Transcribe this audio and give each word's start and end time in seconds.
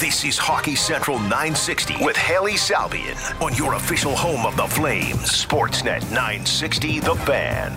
This 0.00 0.26
is 0.26 0.36
Hockey 0.36 0.74
Central 0.74 1.18
960 1.18 2.04
with 2.04 2.16
Hailey 2.16 2.52
Salvian 2.52 3.16
on 3.40 3.54
your 3.54 3.72
official 3.72 4.14
home 4.14 4.44
of 4.44 4.54
the 4.54 4.66
Flames, 4.66 5.30
Sportsnet 5.30 6.02
960 6.10 7.00
The 7.00 7.14
Fan. 7.14 7.72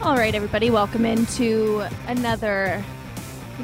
All 0.00 0.14
right, 0.16 0.32
everybody, 0.32 0.70
welcome 0.70 1.04
into 1.04 1.84
another 2.06 2.84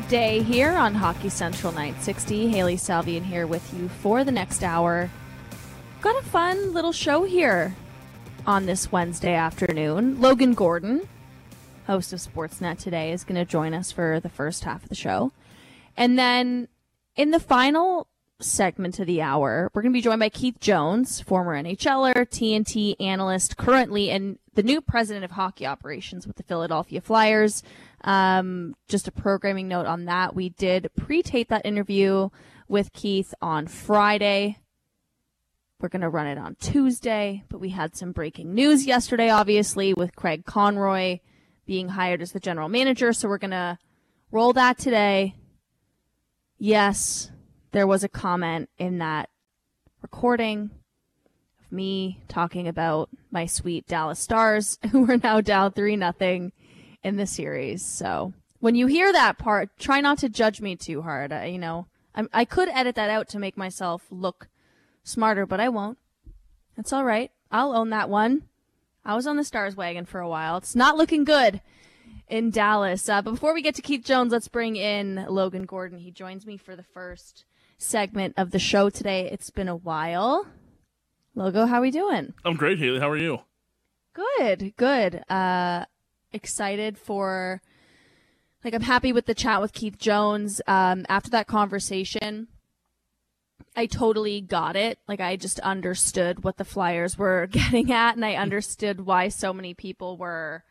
day 0.09 0.43
here 0.43 0.73
on 0.73 0.97
Hockey 0.97 1.29
Central 1.29 1.73
960. 1.73 2.49
Hailey 2.49 2.77
Salvian 2.77 3.23
here 3.23 3.47
with 3.47 3.73
you 3.73 3.89
for 3.89 4.25
the 4.25 4.33
next 4.33 4.65
hour. 4.65 5.09
Got 6.07 6.23
a 6.23 6.29
fun 6.29 6.73
little 6.73 6.93
show 6.93 7.25
here 7.25 7.75
on 8.47 8.67
this 8.67 8.93
Wednesday 8.93 9.35
afternoon. 9.35 10.21
Logan 10.21 10.55
Gordon, 10.55 11.09
host 11.89 12.13
of 12.13 12.21
Sportsnet 12.21 12.79
today, 12.79 13.11
is 13.11 13.25
going 13.25 13.35
to 13.35 13.45
join 13.45 13.75
us 13.75 13.91
for 13.91 14.21
the 14.21 14.29
first 14.29 14.63
half 14.63 14.85
of 14.85 14.89
the 14.89 14.95
show. 14.95 15.33
And 15.97 16.17
then 16.17 16.69
in 17.17 17.33
the 17.33 17.41
final 17.41 18.07
segment 18.39 19.01
of 19.01 19.09
the 19.09 19.21
hour, 19.21 19.69
we're 19.75 19.83
going 19.83 19.93
to 19.93 19.97
be 19.97 20.01
joined 20.01 20.21
by 20.21 20.29
Keith 20.29 20.61
Jones, 20.61 21.21
former 21.23 21.61
NHLer, 21.61 22.15
TNT 22.15 22.95
analyst, 23.01 23.57
currently 23.57 24.09
and 24.09 24.39
the 24.55 24.63
new 24.63 24.81
president 24.81 25.25
of 25.25 25.33
hockey 25.33 25.67
operations 25.67 26.25
with 26.25 26.37
the 26.37 26.45
Philadelphia 26.45 27.01
Flyers. 27.01 27.65
Um, 28.03 28.77
just 28.87 29.09
a 29.09 29.13
programming 29.13 29.67
note 29.67 29.87
on 29.87 30.05
that. 30.05 30.37
We 30.37 30.51
did 30.51 30.89
pre-tape 30.97 31.49
that 31.49 31.67
interview 31.67 32.29
with 32.69 32.93
Keith 32.93 33.35
on 33.43 33.67
Friday. 33.67 34.59
We're 35.79 35.91
going 35.91 36.03
to 36.03 36.09
run 36.09 36.27
it 36.27 36.39
on 36.39 36.55
Tuesday, 36.55 37.45
but 37.51 37.61
we 37.61 37.69
had 37.69 37.95
some 37.95 38.13
breaking 38.13 38.55
news 38.55 38.87
yesterday, 38.87 39.29
obviously, 39.29 39.93
with 39.93 40.17
Craig 40.17 40.47
Conroy 40.47 41.19
being 41.67 41.91
hired 41.91 42.23
as 42.23 42.33
the 42.33 42.41
general 42.41 42.71
manager. 42.71 43.13
So 43.13 43.29
we're 43.29 43.37
going 43.37 43.51
to 43.51 43.79
roll 44.31 44.55
that 44.55 44.79
today. 44.79 45.35
Yes, 46.59 47.31
there 47.73 47.87
was 47.87 48.03
a 48.03 48.09
comment 48.09 48.71
in 48.79 48.99
that 48.99 49.29
recording 50.01 50.71
of 51.61 51.71
me 51.71 52.23
talking 52.27 52.69
about 52.69 53.11
my 53.31 53.45
sweet 53.45 53.87
Dallas 53.87 54.19
Stars, 54.19 54.79
who 54.93 55.11
are 55.11 55.19
now 55.19 55.43
down 55.43 55.73
3 55.73 55.97
nothing 55.97 56.53
in 57.03 57.17
the 57.17 57.27
series. 57.27 57.85
So 57.85 58.33
when 58.61 58.77
you 58.77 58.87
hear 58.87 59.13
that 59.13 59.37
part, 59.37 59.69
try 59.79 60.01
not 60.01 60.17
to 60.19 60.31
judge 60.31 60.63
me 60.63 60.75
too 60.75 61.03
hard. 61.03 61.35
I, 61.35 61.47
you 61.47 61.59
know, 61.59 61.87
I'm, 62.15 62.31
I 62.33 62.47
could 62.47 62.71
edit 62.71 62.95
that 62.95 63.11
out 63.11 63.29
to 63.29 63.39
make 63.39 63.59
myself 63.59 64.07
look 64.11 64.49
smarter, 65.07 65.47
but 65.47 65.61
I 65.61 65.69
won't. 65.69 65.99
It's 66.77 66.93
all 66.93 67.05
right. 67.05 67.31
I'll 67.51 67.73
own 67.73 67.91
that 67.91 68.11
one. 68.11 68.43
I 69.05 69.15
was 69.15 69.27
on 69.27 69.37
the 69.37 69.45
Stars 69.45 69.77
wagon 69.77 70.05
for 70.05 70.21
a 70.21 70.29
while. 70.29 70.57
It's 70.59 70.75
not 70.75 70.97
looking 70.97 71.25
good 71.25 71.63
in 72.29 72.51
Dallas. 72.51 73.09
Uh, 73.09 73.23
but 73.23 73.31
before 73.31 73.55
we 73.55 73.63
get 73.63 73.77
to 73.77 73.83
Keith 73.83 74.05
Jones, 74.05 74.33
let's 74.33 74.49
bring 74.49 74.77
in 74.77 75.25
Logan 75.29 75.65
Gordon. 75.65 75.99
He 76.01 76.11
joins 76.11 76.45
me 76.45 76.57
for 76.57 76.75
the 76.75 76.83
first 76.83 77.45
segment 77.79 78.35
of 78.37 78.51
the 78.51 78.59
show 78.59 78.91
today. 78.91 79.31
It's 79.31 79.51
been 79.51 79.69
a 79.69 79.77
while. 79.77 80.47
Logo, 81.35 81.67
how 81.67 81.79
are 81.79 81.83
we 81.83 81.91
doing? 81.91 82.35
I'm 82.45 82.57
great, 82.57 82.79
Hailey. 82.79 82.99
How 82.99 83.11
are 83.11 83.17
you? 83.17 83.41
Good, 84.13 84.75
good. 84.77 85.23
Uh, 85.29 85.85
excited 86.33 86.99
for, 86.99 87.63
like, 88.65 88.75
I'm 88.75 88.83
happy 88.83 89.13
with 89.13 89.27
the 89.27 89.35
chat 89.35 89.61
with 89.61 89.73
Keith 89.73 89.99
Jones. 89.99 90.61
Um, 90.67 91.07
after 91.09 91.31
that 91.31 91.47
conversation, 91.47 92.49
I 93.75 93.87
totally 93.87 94.41
got 94.41 94.77
it. 94.77 94.99
Like, 95.07 95.21
I 95.21 95.37
just 95.37 95.61
understood 95.61 96.45
what 96.45 96.57
the 96.57 96.65
Flyers 96.65 97.19
were 97.19 97.47
getting 97.51 97.93
at, 97.93 98.17
and 98.17 98.25
I 98.25 98.35
understood 98.35 99.05
why 99.05 99.29
so 99.29 99.53
many 99.53 99.75
people 99.75 100.17
were 100.17 100.65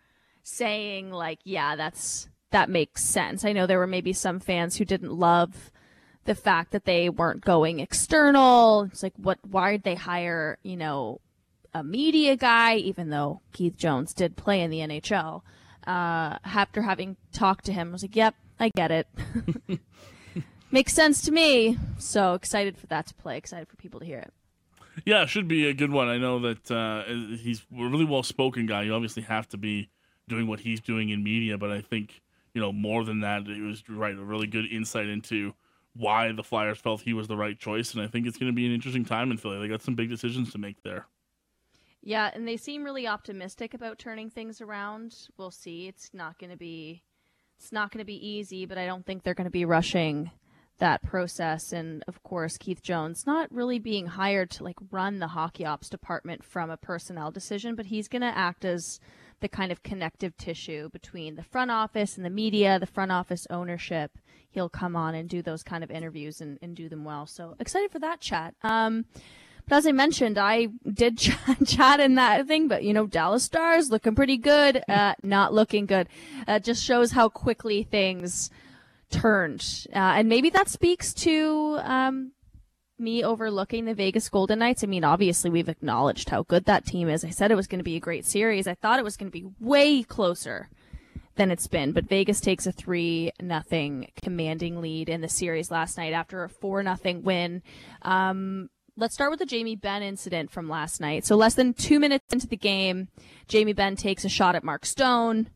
saying, 0.43 1.11
like, 1.11 1.39
yeah, 1.43 1.75
that's, 1.75 2.29
that 2.51 2.69
makes 2.69 3.03
sense. 3.03 3.45
I 3.45 3.53
know 3.53 3.67
there 3.67 3.79
were 3.79 3.87
maybe 3.87 4.13
some 4.13 4.39
fans 4.39 4.77
who 4.77 4.85
didn't 4.85 5.13
love 5.13 5.71
the 6.25 6.35
fact 6.35 6.71
that 6.71 6.85
they 6.85 7.09
weren't 7.09 7.45
going 7.45 7.79
external. 7.79 8.83
It's 8.83 9.03
like, 9.03 9.13
what, 9.17 9.39
why 9.43 9.73
did 9.73 9.83
they 9.83 9.95
hire, 9.95 10.57
you 10.63 10.75
know, 10.75 11.21
a 11.73 11.83
media 11.83 12.35
guy, 12.35 12.75
even 12.75 13.09
though 13.09 13.41
Keith 13.53 13.77
Jones 13.77 14.13
did 14.13 14.35
play 14.35 14.61
in 14.61 14.71
the 14.71 14.79
NHL? 14.79 15.41
Uh, 15.85 16.39
after 16.43 16.81
having 16.81 17.17
talked 17.31 17.65
to 17.65 17.73
him, 17.73 17.89
I 17.89 17.91
was 17.91 18.01
like, 18.01 18.15
yep, 18.15 18.33
I 18.59 18.69
get 18.69 18.91
it. 18.91 19.07
Makes 20.75 20.91
sense 20.91 21.21
to 21.21 21.31
me. 21.31 21.77
So 21.99 22.33
excited 22.33 22.77
for 22.77 22.85
that 22.87 23.05
to 23.07 23.13
play. 23.13 23.37
Excited 23.37 23.69
for 23.69 23.77
people 23.77 24.01
to 24.01 24.05
hear 24.05 24.19
it. 24.19 24.33
Yeah, 25.05 25.21
it 25.21 25.29
should 25.29 25.47
be 25.47 25.69
a 25.69 25.73
good 25.73 25.89
one. 25.89 26.09
I 26.09 26.17
know 26.17 26.39
that 26.39 26.69
uh, 26.69 27.05
he's 27.37 27.61
a 27.61 27.87
really 27.87 28.03
well 28.03 28.23
spoken 28.23 28.65
guy. 28.65 28.83
You 28.83 28.93
obviously 28.93 29.23
have 29.23 29.47
to 29.49 29.57
be 29.57 29.87
doing 30.27 30.47
what 30.47 30.59
he's 30.59 30.81
doing 30.81 31.11
in 31.11 31.23
media, 31.23 31.57
but 31.57 31.71
I 31.71 31.79
think, 31.79 32.21
you 32.53 32.59
know, 32.59 32.73
more 32.73 33.05
than 33.05 33.21
that, 33.21 33.47
it 33.47 33.61
was 33.61 33.87
right, 33.87 34.17
a 34.17 34.21
really 34.21 34.47
good 34.47 34.65
insight 34.65 35.07
into 35.07 35.53
why 35.93 36.33
the 36.33 36.43
Flyers 36.43 36.79
felt 36.79 36.99
he 36.99 37.13
was 37.13 37.29
the 37.29 37.37
right 37.37 37.57
choice, 37.57 37.93
and 37.93 38.03
I 38.03 38.07
think 38.07 38.27
it's 38.27 38.37
going 38.37 38.51
to 38.51 38.55
be 38.55 38.65
an 38.65 38.73
interesting 38.73 39.05
time 39.05 39.31
in 39.31 39.37
Philly. 39.37 39.59
They 39.59 39.69
got 39.69 39.81
some 39.81 39.95
big 39.95 40.09
decisions 40.09 40.51
to 40.51 40.57
make 40.57 40.83
there. 40.83 41.05
Yeah, 42.01 42.31
and 42.33 42.45
they 42.45 42.57
seem 42.57 42.83
really 42.83 43.07
optimistic 43.07 43.73
about 43.73 43.97
turning 43.97 44.29
things 44.29 44.59
around. 44.59 45.29
We'll 45.37 45.51
see. 45.51 45.87
It's 45.87 46.09
not 46.13 46.37
going 46.37 46.51
to 46.51 46.57
be 46.57 47.01
it's 47.57 47.71
not 47.71 47.91
going 47.91 47.99
to 47.99 48.05
be 48.05 48.27
easy, 48.27 48.65
but 48.65 48.77
I 48.77 48.85
don't 48.85 49.05
think 49.05 49.23
they're 49.23 49.33
going 49.33 49.45
to 49.45 49.49
be 49.49 49.63
rushing 49.63 50.31
that 50.77 51.01
process 51.03 51.71
and 51.71 52.03
of 52.07 52.21
course 52.23 52.57
Keith 52.57 52.81
Jones 52.81 53.25
not 53.25 53.51
really 53.51 53.79
being 53.79 54.07
hired 54.07 54.49
to 54.51 54.63
like 54.63 54.75
run 54.91 55.19
the 55.19 55.27
hockey 55.27 55.65
ops 55.65 55.89
department 55.89 56.43
from 56.43 56.69
a 56.69 56.77
personnel 56.77 57.31
decision, 57.31 57.75
but 57.75 57.87
he's 57.87 58.07
going 58.07 58.21
to 58.21 58.37
act 58.37 58.65
as 58.65 58.99
the 59.41 59.47
kind 59.47 59.71
of 59.71 59.83
connective 59.83 60.35
tissue 60.37 60.89
between 60.89 61.35
the 61.35 61.43
front 61.43 61.71
office 61.71 62.17
and 62.17 62.25
the 62.25 62.29
media, 62.29 62.79
the 62.79 62.85
front 62.85 63.11
office 63.11 63.45
ownership. 63.49 64.17
He'll 64.49 64.69
come 64.69 64.95
on 64.95 65.15
and 65.15 65.29
do 65.29 65.41
those 65.41 65.63
kind 65.63 65.83
of 65.83 65.91
interviews 65.91 66.39
and, 66.41 66.57
and 66.61 66.75
do 66.75 66.87
them 66.87 67.03
well. 67.03 67.25
So 67.25 67.55
excited 67.59 67.91
for 67.91 67.99
that 67.99 68.21
chat. 68.21 68.55
Um, 68.63 69.05
but 69.67 69.77
as 69.77 69.87
I 69.87 69.91
mentioned, 69.91 70.37
I 70.37 70.67
did 70.91 71.17
chat, 71.19 71.65
chat 71.65 71.99
in 71.99 72.15
that 72.15 72.47
thing, 72.47 72.67
but 72.67 72.83
you 72.83 72.93
know, 72.93 73.07
Dallas 73.07 73.43
Stars 73.43 73.91
looking 73.91 74.15
pretty 74.15 74.37
good, 74.37 74.83
uh, 74.87 75.15
not 75.23 75.53
looking 75.53 75.85
good. 75.85 76.07
Uh, 76.47 76.59
just 76.59 76.83
shows 76.83 77.11
how 77.11 77.29
quickly 77.29 77.83
things 77.83 78.49
turned. 79.19 79.87
Uh, 79.93 80.17
and 80.17 80.29
maybe 80.29 80.49
that 80.49 80.69
speaks 80.69 81.13
to, 81.13 81.79
um, 81.83 82.31
me 82.97 83.23
overlooking 83.23 83.85
the 83.85 83.93
Vegas 83.93 84.29
Golden 84.29 84.59
Knights. 84.59 84.83
I 84.83 84.87
mean, 84.87 85.03
obviously 85.03 85.49
we've 85.49 85.69
acknowledged 85.69 86.29
how 86.29 86.43
good 86.43 86.65
that 86.65 86.85
team 86.85 87.09
is. 87.09 87.25
I 87.25 87.29
said 87.29 87.51
it 87.51 87.55
was 87.55 87.67
going 87.67 87.79
to 87.79 87.83
be 87.83 87.97
a 87.97 87.99
great 88.01 88.25
series. 88.25 88.67
I 88.67 88.75
thought 88.75 88.99
it 88.99 89.03
was 89.05 89.17
going 89.17 89.31
to 89.31 89.37
be 89.37 89.49
way 89.59 90.03
closer 90.03 90.69
than 91.35 91.51
it's 91.51 91.67
been, 91.67 91.91
but 91.91 92.07
Vegas 92.07 92.39
takes 92.39 92.65
a 92.65 92.71
three 92.71 93.31
nothing 93.41 94.11
commanding 94.23 94.81
lead 94.81 95.09
in 95.09 95.21
the 95.21 95.27
series 95.27 95.69
last 95.69 95.97
night 95.97 96.13
after 96.13 96.43
a 96.43 96.49
four 96.49 96.81
nothing 96.81 97.23
win. 97.23 97.61
Um, 98.03 98.69
let's 98.95 99.13
start 99.13 99.31
with 99.31 99.39
the 99.39 99.45
Jamie 99.45 99.75
Benn 99.75 100.01
incident 100.01 100.51
from 100.51 100.69
last 100.69 101.01
night. 101.01 101.25
So 101.25 101.35
less 101.35 101.55
than 101.55 101.73
two 101.73 101.99
minutes 101.99 102.31
into 102.31 102.47
the 102.47 102.55
game, 102.55 103.09
Jamie 103.49 103.73
Benn 103.73 103.97
takes 103.97 104.23
a 104.23 104.29
shot 104.29 104.55
at 104.55 104.63
Mark 104.63 104.85
Stone, 104.85 105.49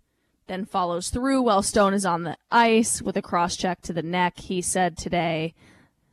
then 0.49 0.65
follows 0.65 1.09
through 1.09 1.43
while 1.43 1.61
Stone 1.61 1.93
is 1.93 2.05
on 2.05 2.23
the 2.23 2.35
ice 2.51 3.01
with 3.01 3.15
a 3.15 3.21
cross 3.21 3.55
check 3.55 3.81
to 3.83 3.93
the 3.93 4.01
neck. 4.01 4.39
He 4.39 4.61
said 4.61 4.97
today, 4.97 5.53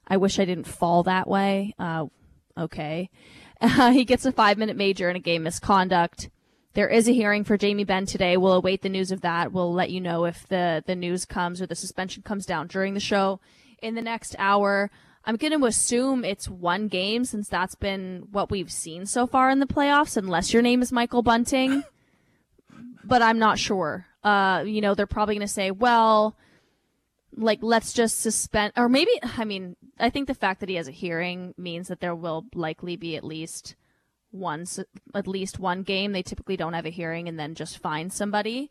I 0.07 0.19
wish 0.19 0.39
I 0.39 0.45
didn't 0.45 0.69
fall 0.69 1.03
that 1.03 1.27
way. 1.27 1.75
Uh, 1.79 2.07
okay. 2.57 3.11
Uh, 3.61 3.91
he 3.93 4.05
gets 4.05 4.27
a 4.27 4.33
five 4.33 4.59
minute 4.59 4.77
major 4.77 5.11
in 5.11 5.17
a 5.17 5.21
game 5.21 5.43
misconduct. 5.43 6.31
There 6.75 6.89
is 6.89 7.09
a 7.09 7.13
hearing 7.13 7.43
for 7.43 7.57
Jamie 7.57 7.85
Benn 7.85 8.05
today. 8.05 8.37
We'll 8.37 8.53
await 8.53 8.83
the 8.83 8.91
news 8.91 9.11
of 9.11 9.23
that. 9.23 9.51
We'll 9.51 9.73
let 9.73 9.91
you 9.91 10.01
know 10.01 10.27
if 10.27 10.47
the, 10.47 10.85
the 10.87 10.95
news 10.95 11.25
comes 11.25 11.63
or 11.63 11.67
the 11.67 11.75
suspension 11.75 12.23
comes 12.23 12.45
down 12.45 12.67
during 12.67 12.93
the 12.93 13.01
show 13.01 13.41
in 13.81 13.95
the 13.95 14.03
next 14.03 14.37
hour. 14.39 14.91
I'm 15.25 15.37
going 15.37 15.59
to 15.59 15.67
assume 15.67 16.23
it's 16.23 16.49
one 16.49 16.89
game 16.89 17.25
since 17.25 17.49
that's 17.49 17.75
been 17.75 18.29
what 18.31 18.51
we've 18.51 18.71
seen 18.71 19.07
so 19.07 19.27
far 19.27 19.49
in 19.49 19.59
the 19.59 19.67
playoffs, 19.67 20.19
unless 20.19 20.53
your 20.53 20.63
name 20.63 20.83
is 20.83 20.93
Michael 20.93 21.23
Bunting. 21.23 21.83
but 23.07 23.23
I'm 23.23 23.39
not 23.39 23.59
sure. 23.59 24.07
Uh, 24.27 24.65
you 24.65 24.81
know, 24.81 24.95
they're 24.95 25.07
probably 25.07 25.35
going 25.35 25.47
to 25.47 25.53
say, 25.53 25.71
well, 25.71 26.37
like 27.39 27.59
let's 27.61 27.93
just 27.93 28.21
suspend 28.21 28.73
or 28.77 28.89
maybe 28.89 29.11
i 29.37 29.45
mean 29.45 29.77
i 29.99 30.09
think 30.09 30.27
the 30.27 30.33
fact 30.33 30.61
that 30.61 30.71
he 30.71 30.77
has 30.77 30.89
a 30.89 30.93
hearing 30.93 31.53
means 31.59 31.89
that 31.89 32.01
there 32.01 32.15
will 32.15 32.47
likely 32.55 32.97
be 32.97 33.15
at 33.15 33.23
least 33.23 33.77
one 34.37 34.65
at 35.15 35.27
least 35.27 35.59
one 35.59 35.83
game. 35.83 36.13
They 36.13 36.23
typically 36.23 36.57
don't 36.57 36.75
have 36.75 36.87
a 36.87 36.91
hearing 36.91 37.29
and 37.29 37.39
then 37.39 37.55
just 37.55 37.79
find 37.79 38.13
somebody. 38.13 38.71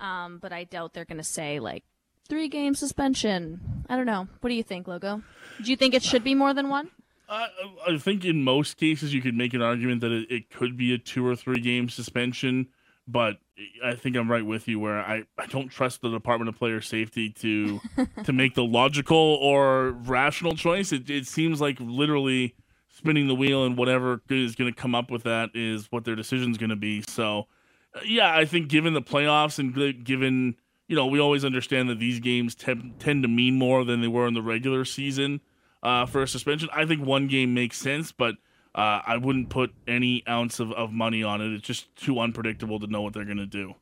Um, 0.00 0.38
but 0.38 0.52
i 0.52 0.64
doubt 0.64 0.92
they're 0.92 1.04
going 1.04 1.18
to 1.18 1.24
say 1.24 1.60
like 1.60 1.84
three 2.28 2.48
game 2.48 2.74
suspension. 2.74 3.84
I 3.88 3.96
don't 3.96 4.06
know. 4.06 4.28
What 4.40 4.50
do 4.50 4.56
you 4.56 4.62
think 4.62 4.88
logo? 4.88 5.22
Do 5.62 5.70
you 5.70 5.76
think 5.76 5.94
it 5.94 6.02
should 6.02 6.24
be 6.24 6.34
more 6.34 6.52
than 6.52 6.68
one? 6.68 6.90
I 7.26 7.96
think 7.98 8.24
in 8.24 8.44
most 8.44 8.76
cases 8.76 9.14
you 9.14 9.22
could 9.22 9.34
make 9.34 9.54
an 9.54 9.62
argument 9.62 10.02
that 10.02 10.12
it, 10.12 10.30
it 10.30 10.50
could 10.50 10.76
be 10.76 10.92
a 10.92 10.98
two 10.98 11.26
or 11.26 11.34
three 11.34 11.60
game 11.60 11.88
suspension 11.88 12.68
but 13.06 13.38
I 13.84 13.94
think 13.94 14.16
I'm 14.16 14.30
right 14.30 14.44
with 14.44 14.66
you 14.66 14.80
where 14.80 14.98
I, 14.98 15.24
I 15.38 15.46
don't 15.46 15.68
trust 15.68 16.00
the 16.00 16.10
Department 16.10 16.48
of 16.48 16.56
Player 16.56 16.80
Safety 16.80 17.30
to 17.30 17.80
to 18.24 18.32
make 18.32 18.54
the 18.54 18.64
logical 18.64 19.16
or 19.16 19.90
rational 19.90 20.56
choice. 20.56 20.92
It, 20.92 21.08
it 21.08 21.26
seems 21.26 21.60
like 21.60 21.76
literally 21.80 22.54
spinning 22.88 23.28
the 23.28 23.34
wheel 23.34 23.64
and 23.64 23.76
whatever 23.76 24.22
is 24.30 24.54
going 24.54 24.72
to 24.72 24.80
come 24.80 24.94
up 24.94 25.10
with 25.10 25.24
that 25.24 25.50
is 25.54 25.86
what 25.90 26.04
their 26.04 26.16
decision 26.16 26.50
is 26.50 26.58
going 26.58 26.70
to 26.70 26.76
be. 26.76 27.02
So, 27.08 27.46
uh, 27.94 28.00
yeah, 28.04 28.34
I 28.34 28.44
think 28.44 28.68
given 28.68 28.94
the 28.94 29.02
playoffs 29.02 29.58
and 29.58 30.04
given 30.04 30.56
you 30.88 30.96
know 30.96 31.06
we 31.06 31.20
always 31.20 31.44
understand 31.44 31.88
that 31.90 31.98
these 31.98 32.20
games 32.20 32.54
te- 32.54 32.94
tend 32.98 33.22
to 33.22 33.28
mean 33.28 33.56
more 33.56 33.84
than 33.84 34.00
they 34.00 34.08
were 34.08 34.26
in 34.26 34.34
the 34.34 34.42
regular 34.42 34.84
season 34.84 35.40
uh, 35.82 36.06
for 36.06 36.22
a 36.22 36.28
suspension. 36.28 36.68
I 36.72 36.86
think 36.86 37.04
one 37.04 37.28
game 37.28 37.54
makes 37.54 37.76
sense, 37.78 38.10
but 38.10 38.34
uh, 38.74 39.00
I 39.06 39.16
wouldn't 39.16 39.50
put 39.50 39.72
any 39.86 40.22
ounce 40.28 40.58
of, 40.58 40.72
of 40.72 40.92
money 40.92 41.22
on 41.22 41.40
it. 41.40 41.52
It's 41.52 41.66
just 41.66 41.94
too 41.96 42.18
unpredictable 42.18 42.80
to 42.80 42.86
know 42.86 43.02
what 43.02 43.12
they're 43.12 43.24
going 43.24 43.36
to 43.36 43.46
do. 43.46 43.74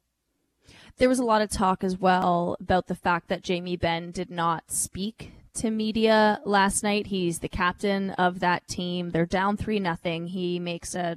There 0.98 1.08
was 1.08 1.18
a 1.18 1.24
lot 1.24 1.42
of 1.42 1.50
talk 1.50 1.82
as 1.82 1.96
well 1.96 2.56
about 2.60 2.86
the 2.86 2.94
fact 2.94 3.28
that 3.28 3.42
Jamie 3.42 3.76
Benn 3.76 4.10
did 4.10 4.30
not 4.30 4.70
speak 4.70 5.32
to 5.54 5.70
media 5.70 6.40
last 6.44 6.82
night. 6.82 7.06
He's 7.06 7.38
the 7.38 7.48
captain 7.48 8.10
of 8.10 8.40
that 8.40 8.68
team. 8.68 9.10
They're 9.10 9.26
down 9.26 9.56
three 9.56 9.80
nothing. 9.80 10.28
He 10.28 10.58
makes 10.58 10.94
a 10.94 11.16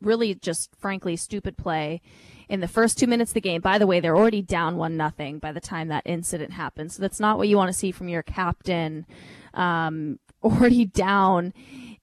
really 0.00 0.34
just 0.34 0.74
frankly 0.76 1.16
stupid 1.16 1.56
play 1.56 2.02
in 2.48 2.60
the 2.60 2.68
first 2.68 2.98
two 2.98 3.06
minutes 3.06 3.30
of 3.30 3.34
the 3.34 3.40
game. 3.40 3.62
By 3.62 3.78
the 3.78 3.86
way, 3.86 4.00
they're 4.00 4.16
already 4.16 4.42
down 4.42 4.76
one 4.76 4.96
nothing 4.96 5.38
by 5.38 5.52
the 5.52 5.60
time 5.60 5.88
that 5.88 6.02
incident 6.04 6.52
happens. 6.52 6.96
So 6.96 7.02
that's 7.02 7.20
not 7.20 7.38
what 7.38 7.48
you 7.48 7.56
want 7.56 7.70
to 7.70 7.78
see 7.78 7.90
from 7.90 8.08
your 8.08 8.22
captain. 8.22 9.06
Um, 9.54 10.18
already 10.44 10.84
down 10.84 11.54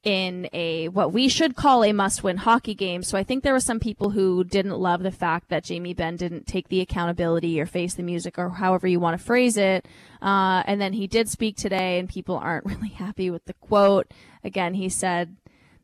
in 0.04 0.50
a 0.52 0.88
what 0.90 1.14
we 1.14 1.28
should 1.28 1.56
call 1.56 1.84
a 1.84 1.94
must-win 1.94 2.38
hockey 2.38 2.74
game. 2.74 3.04
So 3.04 3.18
I 3.18 3.24
think 3.24 3.44
there 3.44 3.54
were 3.54 3.60
some 3.60 3.80
people 3.80 4.10
who 4.10 4.44
didn't 4.44 4.80
love 4.80 5.04
the 5.04 5.12
fact 5.12 5.50
that 5.50 5.64
Jamie 5.64 5.94
Benn 5.94 6.16
didn't 6.16 6.48
take 6.48 6.70
the 6.70 6.82
accountability 6.82 7.62
or 7.62 7.66
face 7.66 7.94
the 7.94 8.04
music 8.04 8.40
or 8.40 8.50
however 8.50 8.88
you 8.88 9.00
want 9.00 9.20
to 9.20 9.24
phrase 9.24 9.58
it. 9.58 9.88
Uh, 10.22 10.64
and 10.66 10.82
then 10.82 10.94
he 10.94 11.08
did 11.08 11.30
speak 11.30 11.56
today, 11.56 12.00
and 12.00 12.10
people 12.10 12.36
aren't 12.36 12.66
really 12.66 12.90
happy 12.90 13.30
with 13.30 13.46
the 13.46 13.54
quote. 13.54 14.12
Again, 14.44 14.74
he 14.74 14.90
said. 14.90 15.36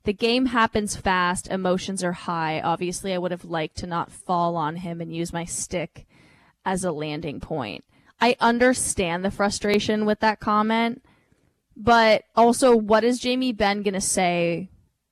The 0.04 0.14
game 0.14 0.46
happens 0.46 0.96
fast, 0.96 1.50
emotions 1.50 2.02
are 2.02 2.14
high. 2.14 2.62
Obviously, 2.62 3.14
I 3.14 3.18
would 3.18 3.32
have 3.32 3.44
liked 3.44 3.76
to 3.80 3.88
not 3.88 4.10
fall 4.10 4.56
on 4.56 4.78
him 4.78 5.02
and 5.02 5.14
use 5.14 5.34
my 5.34 5.44
stick 5.44 6.08
as 6.64 6.86
a 6.86 6.94
landing 6.94 7.42
point. 7.42 7.84
I 8.22 8.38
understand 8.40 9.26
the 9.26 9.32
frustration 9.32 10.06
with 10.06 10.22
that 10.22 10.40
comment. 10.40 11.04
But 11.80 12.24
also, 12.36 12.76
what 12.76 13.04
is 13.04 13.20
Jamie 13.20 13.54
Benn 13.54 13.84
going 13.84 13.94
to 13.94 14.02
say 14.02 14.72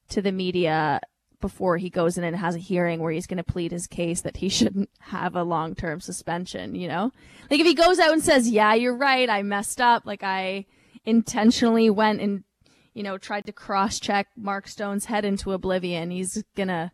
to 0.09 0.21
the 0.21 0.31
media 0.31 0.99
before 1.39 1.77
he 1.77 1.91
goes 1.91 2.17
in 2.17 2.23
and 2.23 2.35
has 2.35 2.55
a 2.55 2.59
hearing 2.59 2.99
where 2.99 3.11
he's 3.11 3.27
going 3.27 3.37
to 3.37 3.43
plead 3.43 3.71
his 3.71 3.85
case 3.85 4.21
that 4.21 4.37
he 4.37 4.49
shouldn't 4.49 4.89
have 4.99 5.35
a 5.35 5.43
long 5.43 5.75
term 5.75 6.01
suspension, 6.01 6.73
you 6.73 6.87
know? 6.87 7.11
Like, 7.51 7.59
if 7.59 7.67
he 7.67 7.75
goes 7.75 7.99
out 7.99 8.13
and 8.13 8.23
says, 8.23 8.49
yeah, 8.49 8.73
you're 8.73 8.97
right, 8.97 9.29
I 9.29 9.43
messed 9.43 9.79
up, 9.79 10.07
like, 10.07 10.23
I 10.23 10.65
intentionally 11.05 11.91
went 11.91 12.19
and, 12.19 12.43
you 12.95 13.03
know, 13.03 13.19
tried 13.19 13.45
to 13.45 13.51
cross 13.51 13.99
check 13.99 14.27
Mark 14.35 14.67
Stone's 14.67 15.05
head 15.05 15.23
into 15.23 15.53
oblivion, 15.53 16.09
he's 16.09 16.43
going 16.55 16.69
to. 16.69 16.91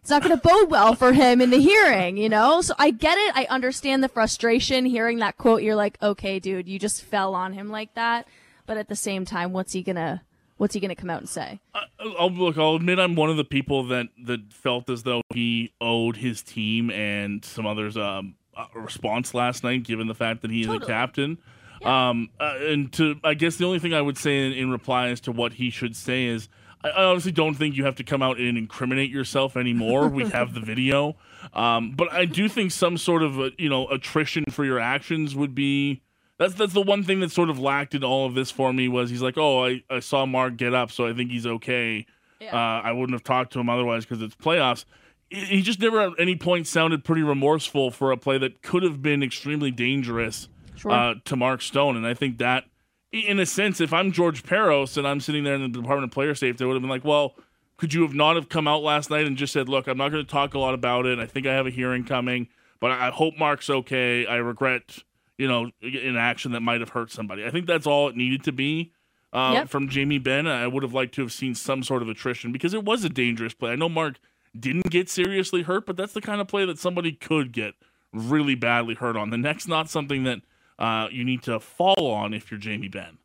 It's 0.00 0.10
not 0.10 0.22
going 0.22 0.38
to 0.38 0.48
bode 0.48 0.70
well 0.70 0.94
for 0.94 1.12
him 1.12 1.40
in 1.40 1.50
the 1.50 1.58
hearing, 1.58 2.16
you 2.16 2.28
know? 2.28 2.60
So 2.62 2.72
I 2.78 2.92
get 2.92 3.18
it. 3.18 3.36
I 3.36 3.46
understand 3.50 4.02
the 4.02 4.08
frustration 4.08 4.86
hearing 4.86 5.18
that 5.18 5.36
quote. 5.36 5.62
You're 5.62 5.74
like, 5.74 5.98
okay, 6.00 6.38
dude, 6.38 6.68
you 6.68 6.78
just 6.78 7.02
fell 7.02 7.34
on 7.34 7.52
him 7.52 7.68
like 7.68 7.92
that 7.94 8.26
but 8.68 8.76
at 8.76 8.86
the 8.86 8.94
same 8.94 9.24
time, 9.24 9.52
what's 9.52 9.72
he 9.72 9.82
gonna 9.82 10.22
what's 10.58 10.74
he 10.74 10.80
gonna 10.80 10.94
come 10.94 11.10
out 11.10 11.20
and 11.20 11.28
say? 11.28 11.58
Uh, 11.74 11.80
I'll 12.18 12.30
look. 12.30 12.56
I'll 12.56 12.76
admit 12.76 13.00
I'm 13.00 13.16
one 13.16 13.30
of 13.30 13.36
the 13.36 13.44
people 13.44 13.84
that 13.88 14.08
that 14.26 14.52
felt 14.52 14.88
as 14.90 15.02
though 15.02 15.22
he 15.34 15.72
owed 15.80 16.18
his 16.18 16.42
team 16.42 16.90
and 16.90 17.44
some 17.44 17.66
others 17.66 17.96
um, 17.96 18.36
a 18.54 18.78
response 18.78 19.34
last 19.34 19.64
night, 19.64 19.82
given 19.82 20.06
the 20.06 20.14
fact 20.14 20.42
that 20.42 20.52
he 20.52 20.64
totally. 20.64 20.78
is 20.78 20.82
a 20.84 20.86
captain. 20.86 21.38
Yeah. 21.80 22.10
Um, 22.10 22.28
uh, 22.38 22.56
and 22.60 22.92
to 22.92 23.18
I 23.24 23.34
guess 23.34 23.56
the 23.56 23.64
only 23.64 23.78
thing 23.78 23.94
I 23.94 24.02
would 24.02 24.18
say 24.18 24.46
in, 24.46 24.52
in 24.52 24.70
reply 24.70 25.08
as 25.08 25.20
to 25.22 25.32
what 25.32 25.54
he 25.54 25.70
should 25.70 25.96
say 25.96 26.26
is. 26.26 26.48
I 26.80 26.90
honestly 27.06 27.32
don't 27.32 27.56
think 27.56 27.74
you 27.74 27.86
have 27.86 27.96
to 27.96 28.04
come 28.04 28.22
out 28.22 28.38
and 28.38 28.56
incriminate 28.56 29.10
yourself 29.10 29.56
anymore. 29.56 30.06
we 30.06 30.28
have 30.28 30.54
the 30.54 30.60
video, 30.60 31.16
um, 31.52 31.90
but 31.90 32.12
I 32.12 32.24
do 32.24 32.48
think 32.48 32.70
some 32.70 32.96
sort 32.96 33.24
of 33.24 33.36
a, 33.40 33.50
you 33.58 33.68
know 33.68 33.88
attrition 33.88 34.44
for 34.48 34.64
your 34.64 34.78
actions 34.78 35.34
would 35.34 35.56
be 35.56 36.02
that's 36.38 36.54
that's 36.54 36.72
the 36.72 36.82
one 36.82 37.02
thing 37.02 37.20
that 37.20 37.32
sort 37.32 37.50
of 37.50 37.58
lacked 37.58 37.94
in 37.94 38.04
all 38.04 38.26
of 38.26 38.34
this 38.34 38.50
for 38.50 38.72
me 38.72 38.88
was 38.88 39.10
he's 39.10 39.22
like, 39.22 39.36
oh, 39.36 39.66
I, 39.66 39.82
I 39.90 40.00
saw 40.00 40.24
Mark 40.24 40.56
get 40.56 40.74
up, 40.74 40.90
so 40.90 41.06
I 41.06 41.12
think 41.12 41.30
he's 41.30 41.46
okay. 41.46 42.06
Yeah. 42.40 42.54
Uh, 42.54 42.82
I 42.82 42.92
wouldn't 42.92 43.14
have 43.14 43.24
talked 43.24 43.52
to 43.54 43.60
him 43.60 43.68
otherwise 43.68 44.04
because 44.04 44.22
it's 44.22 44.36
playoffs. 44.36 44.84
He 45.30 45.60
just 45.60 45.80
never 45.80 46.00
at 46.00 46.12
any 46.18 46.36
point 46.36 46.66
sounded 46.66 47.04
pretty 47.04 47.22
remorseful 47.22 47.90
for 47.90 48.12
a 48.12 48.16
play 48.16 48.38
that 48.38 48.62
could 48.62 48.82
have 48.82 49.02
been 49.02 49.22
extremely 49.22 49.70
dangerous 49.70 50.48
sure. 50.76 50.90
uh, 50.90 51.14
to 51.24 51.36
Mark 51.36 51.60
Stone, 51.60 51.96
and 51.96 52.06
I 52.06 52.14
think 52.14 52.38
that, 52.38 52.64
in 53.12 53.38
a 53.38 53.44
sense, 53.44 53.80
if 53.80 53.92
I'm 53.92 54.12
George 54.12 54.44
Parros 54.44 54.96
and 54.96 55.06
I'm 55.06 55.20
sitting 55.20 55.44
there 55.44 55.56
in 55.56 55.62
the 55.62 55.68
Department 55.68 56.04
of 56.04 56.10
Player 56.12 56.34
Safety, 56.34 56.64
I 56.64 56.66
would 56.66 56.74
have 56.74 56.82
been 56.82 56.90
like, 56.90 57.04
well, 57.04 57.34
could 57.76 57.92
you 57.92 58.02
have 58.02 58.14
not 58.14 58.36
have 58.36 58.48
come 58.48 58.66
out 58.68 58.82
last 58.82 59.10
night 59.10 59.26
and 59.26 59.36
just 59.36 59.52
said, 59.52 59.68
look, 59.68 59.86
I'm 59.86 59.98
not 59.98 60.10
going 60.10 60.24
to 60.24 60.30
talk 60.30 60.54
a 60.54 60.58
lot 60.58 60.74
about 60.74 61.04
it. 61.04 61.18
I 61.18 61.26
think 61.26 61.46
I 61.46 61.52
have 61.52 61.66
a 61.66 61.70
hearing 61.70 62.04
coming, 62.04 62.48
but 62.80 62.90
I 62.90 63.10
hope 63.10 63.34
Mark's 63.38 63.68
okay. 63.68 64.26
I 64.26 64.36
regret 64.36 64.98
you 65.38 65.48
know, 65.48 65.70
an 65.80 66.16
action 66.16 66.52
that 66.52 66.60
might 66.60 66.80
have 66.80 66.90
hurt 66.90 67.10
somebody. 67.10 67.44
I 67.44 67.50
think 67.50 67.66
that's 67.66 67.86
all 67.86 68.08
it 68.08 68.16
needed 68.16 68.42
to 68.44 68.52
be 68.52 68.92
uh, 69.32 69.52
yep. 69.54 69.68
from 69.68 69.88
Jamie 69.88 70.18
Benn. 70.18 70.46
I 70.46 70.66
would 70.66 70.82
have 70.82 70.92
liked 70.92 71.14
to 71.14 71.22
have 71.22 71.32
seen 71.32 71.54
some 71.54 71.82
sort 71.82 72.02
of 72.02 72.08
attrition 72.08 72.52
because 72.52 72.74
it 72.74 72.84
was 72.84 73.04
a 73.04 73.08
dangerous 73.08 73.54
play. 73.54 73.70
I 73.70 73.76
know 73.76 73.88
Mark 73.88 74.18
didn't 74.58 74.90
get 74.90 75.08
seriously 75.08 75.62
hurt, 75.62 75.86
but 75.86 75.96
that's 75.96 76.12
the 76.12 76.20
kind 76.20 76.40
of 76.40 76.48
play 76.48 76.64
that 76.64 76.78
somebody 76.78 77.12
could 77.12 77.52
get 77.52 77.74
really 78.12 78.56
badly 78.56 78.94
hurt 78.94 79.16
on. 79.16 79.30
The 79.30 79.38
next, 79.38 79.68
not 79.68 79.88
something 79.88 80.24
that 80.24 80.40
uh, 80.78 81.08
you 81.10 81.24
need 81.24 81.42
to 81.44 81.60
fall 81.60 82.10
on 82.10 82.34
if 82.34 82.50
you're 82.50 82.58
Jamie 82.58 82.88
Benn. 82.88 83.18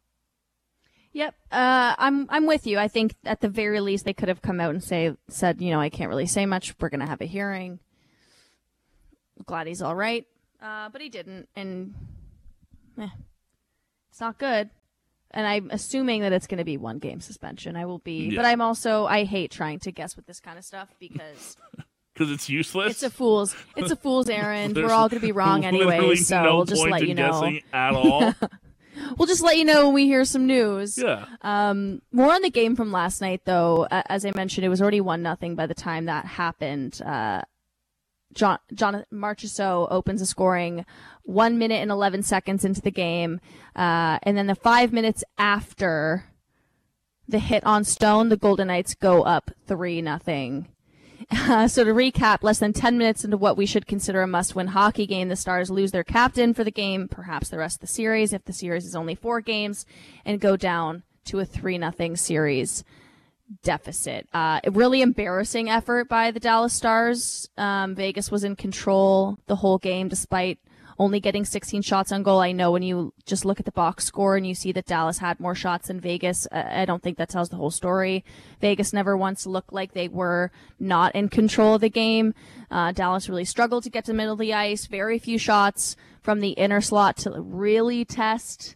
Yep, 1.13 1.35
uh, 1.51 1.93
I'm 1.99 2.25
I'm 2.29 2.47
with 2.47 2.65
you. 2.65 2.79
I 2.79 2.87
think 2.87 3.13
at 3.23 3.39
the 3.39 3.47
very 3.47 3.79
least 3.79 4.03
they 4.03 4.13
could 4.13 4.29
have 4.29 4.41
come 4.41 4.59
out 4.59 4.71
and 4.71 4.83
say 4.83 5.15
said, 5.29 5.61
you 5.61 5.69
know, 5.69 5.79
I 5.79 5.89
can't 5.89 6.09
really 6.09 6.25
say 6.25 6.47
much. 6.47 6.73
We're 6.79 6.89
gonna 6.89 7.07
have 7.07 7.21
a 7.21 7.25
hearing. 7.25 7.79
glad 9.45 9.67
he's 9.67 9.83
all 9.83 9.95
right. 9.95 10.25
Uh, 10.63 10.87
but 10.87 11.01
he 11.01 11.09
didn't, 11.09 11.49
and 11.57 11.93
eh, 12.97 13.09
it's 14.09 14.21
not 14.21 14.37
good. 14.37 14.69
And 15.31 15.45
I'm 15.45 15.69
assuming 15.71 16.21
that 16.21 16.31
it's 16.31 16.47
going 16.47 16.59
to 16.59 16.63
be 16.63 16.77
one 16.77 16.99
game 16.99 17.19
suspension. 17.19 17.75
I 17.75 17.85
will 17.85 17.99
be, 17.99 18.29
yeah. 18.29 18.37
but 18.37 18.45
I'm 18.45 18.61
also 18.61 19.05
I 19.05 19.25
hate 19.25 19.51
trying 19.51 19.79
to 19.79 19.91
guess 19.91 20.15
with 20.15 20.25
this 20.25 20.39
kind 20.39 20.57
of 20.57 20.63
stuff 20.63 20.89
because 20.99 21.57
because 22.13 22.31
it's 22.31 22.49
useless. 22.49 22.91
It's 22.91 23.03
a 23.03 23.09
fool's 23.09 23.53
it's 23.75 23.91
a 23.91 23.97
fool's 23.97 24.29
errand. 24.29 24.77
We're 24.77 24.91
all 24.91 25.09
going 25.09 25.19
to 25.19 25.27
be 25.27 25.33
wrong 25.33 25.65
anyway, 25.65 26.15
so 26.15 26.43
no 26.43 26.55
we'll 26.55 26.65
just 26.65 26.87
let 26.87 27.05
you 27.05 27.13
know. 27.13 27.51
At 27.73 27.93
all. 27.93 28.33
we'll 29.17 29.27
just 29.27 29.43
let 29.43 29.57
you 29.57 29.65
know 29.65 29.87
when 29.87 29.95
we 29.95 30.05
hear 30.05 30.23
some 30.23 30.47
news. 30.47 30.97
Yeah. 30.97 31.25
Um, 31.41 32.01
more 32.13 32.31
on 32.31 32.41
the 32.41 32.51
game 32.51 32.77
from 32.77 32.93
last 32.93 33.19
night, 33.19 33.41
though. 33.43 33.85
As 33.91 34.25
I 34.25 34.31
mentioned, 34.33 34.63
it 34.63 34.69
was 34.69 34.81
already 34.81 35.01
one 35.01 35.23
nothing 35.23 35.55
by 35.55 35.65
the 35.65 35.73
time 35.73 36.05
that 36.05 36.25
happened. 36.25 37.01
Uh, 37.01 37.41
John, 38.33 38.59
Jonathan 38.73 39.05
Marchessault 39.13 39.87
opens 39.91 40.21
a 40.21 40.25
scoring 40.25 40.85
one 41.23 41.57
minute 41.57 41.81
and 41.81 41.91
11 41.91 42.23
seconds 42.23 42.65
into 42.65 42.81
the 42.81 42.91
game. 42.91 43.39
Uh, 43.75 44.19
and 44.23 44.37
then 44.37 44.47
the 44.47 44.55
five 44.55 44.91
minutes 44.91 45.23
after 45.37 46.25
the 47.27 47.39
hit 47.39 47.63
on 47.65 47.83
Stone, 47.83 48.29
the 48.29 48.37
Golden 48.37 48.67
Knights 48.67 48.95
go 48.95 49.23
up 49.23 49.51
3 49.67 50.01
nothing. 50.01 50.67
Uh, 51.31 51.67
so 51.67 51.83
to 51.83 51.91
recap, 51.91 52.43
less 52.43 52.59
than 52.59 52.73
10 52.73 52.97
minutes 52.97 53.23
into 53.23 53.37
what 53.37 53.55
we 53.55 53.65
should 53.65 53.87
consider 53.87 54.21
a 54.21 54.27
must-win 54.27 54.67
hockey 54.67 55.07
game, 55.07 55.29
the 55.29 55.35
Stars 55.35 55.69
lose 55.69 55.91
their 55.91 56.03
captain 56.03 56.53
for 56.53 56.65
the 56.65 56.71
game, 56.71 57.07
perhaps 57.07 57.49
the 57.49 57.57
rest 57.57 57.77
of 57.77 57.81
the 57.81 57.87
series, 57.87 58.33
if 58.33 58.43
the 58.43 58.53
series 58.53 58.85
is 58.85 58.95
only 58.95 59.15
four 59.15 59.39
games, 59.39 59.85
and 60.25 60.41
go 60.41 60.57
down 60.57 61.03
to 61.25 61.39
a 61.39 61.45
3 61.45 61.77
nothing 61.77 62.17
series 62.17 62.83
deficit. 63.63 64.27
Uh, 64.33 64.59
really 64.71 65.01
embarrassing 65.01 65.69
effort 65.69 66.09
by 66.09 66.31
the 66.31 66.39
Dallas 66.39 66.73
Stars. 66.73 67.49
Um, 67.57 67.95
Vegas 67.95 68.31
was 68.31 68.43
in 68.43 68.55
control 68.55 69.37
the 69.47 69.57
whole 69.57 69.77
game 69.77 70.07
despite 70.07 70.59
only 70.99 71.19
getting 71.19 71.45
16 71.45 71.81
shots 71.81 72.11
on 72.11 72.23
goal. 72.23 72.39
I 72.39 72.51
know 72.51 72.71
when 72.71 72.83
you 72.83 73.13
just 73.25 73.45
look 73.45 73.59
at 73.59 73.65
the 73.65 73.71
box 73.71 74.05
score 74.05 74.35
and 74.35 74.45
you 74.45 74.55
see 74.55 74.71
that 74.73 74.85
Dallas 74.85 75.17
had 75.17 75.39
more 75.39 75.55
shots 75.55 75.87
than 75.87 75.99
Vegas, 75.99 76.47
I 76.51 76.85
don't 76.85 77.01
think 77.01 77.17
that 77.17 77.29
tells 77.29 77.49
the 77.49 77.55
whole 77.55 77.71
story. 77.71 78.23
Vegas 78.61 78.93
never 78.93 79.17
once 79.17 79.45
looked 79.45 79.73
like 79.73 79.93
they 79.93 80.07
were 80.07 80.51
not 80.79 81.15
in 81.15 81.29
control 81.29 81.75
of 81.75 81.81
the 81.81 81.89
game. 81.89 82.33
Uh, 82.69 82.91
Dallas 82.91 83.29
really 83.29 83.45
struggled 83.45 83.83
to 83.83 83.89
get 83.89 84.05
to 84.05 84.11
the 84.11 84.17
middle 84.17 84.33
of 84.33 84.39
the 84.39 84.53
ice. 84.53 84.85
Very 84.85 85.19
few 85.19 85.37
shots 85.37 85.95
from 86.21 86.39
the 86.39 86.51
inner 86.51 86.81
slot 86.81 87.17
to 87.17 87.31
really 87.31 88.05
test 88.05 88.75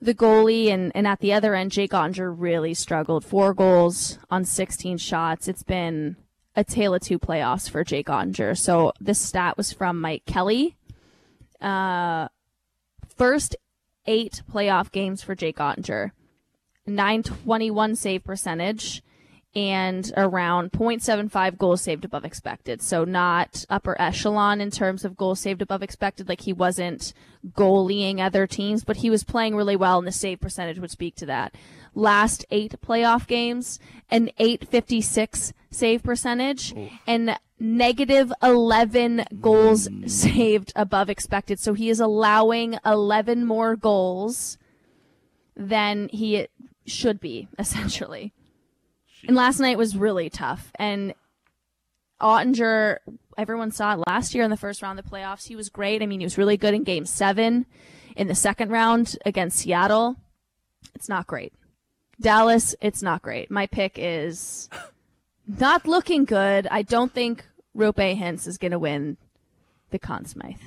the 0.00 0.14
goalie 0.14 0.68
and, 0.68 0.92
and 0.94 1.06
at 1.06 1.20
the 1.20 1.32
other 1.32 1.54
end, 1.54 1.72
Jake 1.72 1.92
Oettinger 1.92 2.34
really 2.36 2.74
struggled. 2.74 3.24
Four 3.24 3.54
goals 3.54 4.18
on 4.30 4.44
16 4.44 4.98
shots. 4.98 5.48
It's 5.48 5.62
been 5.62 6.16
a 6.56 6.64
tale 6.64 6.94
of 6.94 7.02
two 7.02 7.18
playoffs 7.18 7.68
for 7.68 7.84
Jake 7.84 8.06
Oettinger. 8.06 8.56
So 8.56 8.92
this 9.00 9.20
stat 9.20 9.56
was 9.56 9.72
from 9.72 10.00
Mike 10.00 10.24
Kelly. 10.26 10.76
Uh, 11.60 12.28
first 13.16 13.56
eight 14.06 14.42
playoff 14.50 14.90
games 14.90 15.22
for 15.22 15.34
Jake 15.34 15.58
Oettinger. 15.58 16.12
921 16.86 17.94
save 17.94 18.24
percentage 18.24 19.02
and 19.54 20.12
around 20.16 20.70
0.75 20.70 21.58
goals 21.58 21.80
saved 21.80 22.04
above 22.04 22.24
expected. 22.24 22.80
So 22.80 23.04
not 23.04 23.64
upper 23.68 24.00
echelon 24.00 24.60
in 24.60 24.70
terms 24.70 25.04
of 25.04 25.16
goals 25.16 25.40
saved 25.40 25.60
above 25.60 25.82
expected. 25.82 26.28
Like 26.28 26.42
he 26.42 26.52
wasn't 26.52 27.12
goalieing 27.52 28.20
other 28.20 28.46
teams, 28.46 28.84
but 28.84 28.98
he 28.98 29.10
was 29.10 29.24
playing 29.24 29.56
really 29.56 29.76
well 29.76 29.98
and 29.98 30.06
the 30.06 30.12
save 30.12 30.40
percentage 30.40 30.78
would 30.78 30.90
speak 30.90 31.16
to 31.16 31.26
that. 31.26 31.54
last 31.92 32.44
eight 32.52 32.74
playoff 32.80 33.26
games, 33.26 33.80
an 34.10 34.30
856 34.38 35.52
save 35.72 36.02
percentage, 36.04 36.72
and 37.06 37.36
negative 37.58 38.32
11 38.42 39.24
goals 39.40 39.86
hmm. 39.86 40.06
saved 40.06 40.72
above 40.76 41.10
expected. 41.10 41.58
So 41.58 41.74
he 41.74 41.90
is 41.90 42.00
allowing 42.00 42.78
11 42.84 43.44
more 43.44 43.76
goals 43.76 44.58
than 45.56 46.08
he 46.08 46.46
should 46.86 47.20
be, 47.20 47.48
essentially. 47.58 48.32
And 49.26 49.36
last 49.36 49.60
night 49.60 49.78
was 49.78 49.96
really 49.96 50.30
tough. 50.30 50.70
And 50.76 51.14
Oettinger, 52.20 52.98
everyone 53.38 53.70
saw 53.70 53.94
it 53.94 54.02
last 54.06 54.34
year 54.34 54.44
in 54.44 54.50
the 54.50 54.56
first 54.56 54.82
round 54.82 54.98
of 54.98 55.04
the 55.04 55.10
playoffs. 55.10 55.46
He 55.46 55.56
was 55.56 55.68
great. 55.68 56.02
I 56.02 56.06
mean, 56.06 56.20
he 56.20 56.26
was 56.26 56.38
really 56.38 56.56
good 56.56 56.74
in 56.74 56.84
game 56.84 57.06
seven. 57.06 57.66
In 58.16 58.26
the 58.26 58.34
second 58.34 58.70
round 58.70 59.16
against 59.24 59.58
Seattle, 59.58 60.16
it's 60.94 61.08
not 61.08 61.26
great. 61.26 61.52
Dallas, 62.20 62.74
it's 62.80 63.02
not 63.02 63.22
great. 63.22 63.50
My 63.50 63.66
pick 63.66 63.94
is 63.96 64.68
not 65.46 65.86
looking 65.86 66.24
good. 66.24 66.66
I 66.70 66.82
don't 66.82 67.12
think 67.12 67.46
Roope 67.76 68.18
Hintz 68.18 68.46
is 68.46 68.58
going 68.58 68.72
to 68.72 68.78
win 68.78 69.16
the 69.90 69.98
Conn 69.98 70.24
Smythe. 70.26 70.60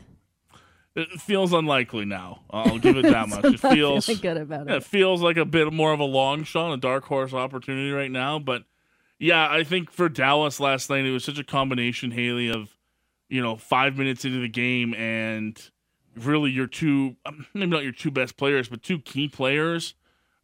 It 0.95 1.19
feels 1.19 1.53
unlikely 1.53 2.05
now. 2.05 2.41
I'll 2.51 2.77
give 2.77 2.97
it 2.97 3.03
that 3.03 3.29
much. 3.29 3.45
It 3.45 3.59
feels 3.59 4.07
good 4.19 4.37
about 4.37 4.69
it. 4.69 4.75
It 4.75 4.83
feels 4.83 5.21
like 5.21 5.37
a 5.37 5.45
bit 5.45 5.73
more 5.73 5.91
of 5.91 5.99
a 5.99 6.05
long 6.05 6.43
shot, 6.43 6.71
a 6.71 6.77
dark 6.77 7.05
horse 7.05 7.33
opportunity 7.33 7.91
right 7.91 8.11
now. 8.11 8.37
But 8.37 8.63
yeah, 9.17 9.47
I 9.49 9.63
think 9.63 9.89
for 9.91 10.07
Dallas 10.09 10.59
last 10.59 10.89
night, 10.89 11.05
it 11.05 11.11
was 11.11 11.23
such 11.23 11.39
a 11.39 11.43
combination, 11.43 12.11
Hailey, 12.11 12.49
of 12.49 12.77
you 13.27 13.41
know 13.41 13.55
five 13.55 13.97
minutes 13.97 14.23
into 14.25 14.39
the 14.39 14.47
game 14.49 14.93
and 14.93 15.59
really 16.15 16.51
your 16.51 16.67
two, 16.67 17.15
um, 17.25 17.47
maybe 17.53 17.71
not 17.71 17.83
your 17.83 17.91
two 17.91 18.11
best 18.11 18.37
players, 18.37 18.69
but 18.69 18.83
two 18.83 18.99
key 18.99 19.27
players. 19.27 19.95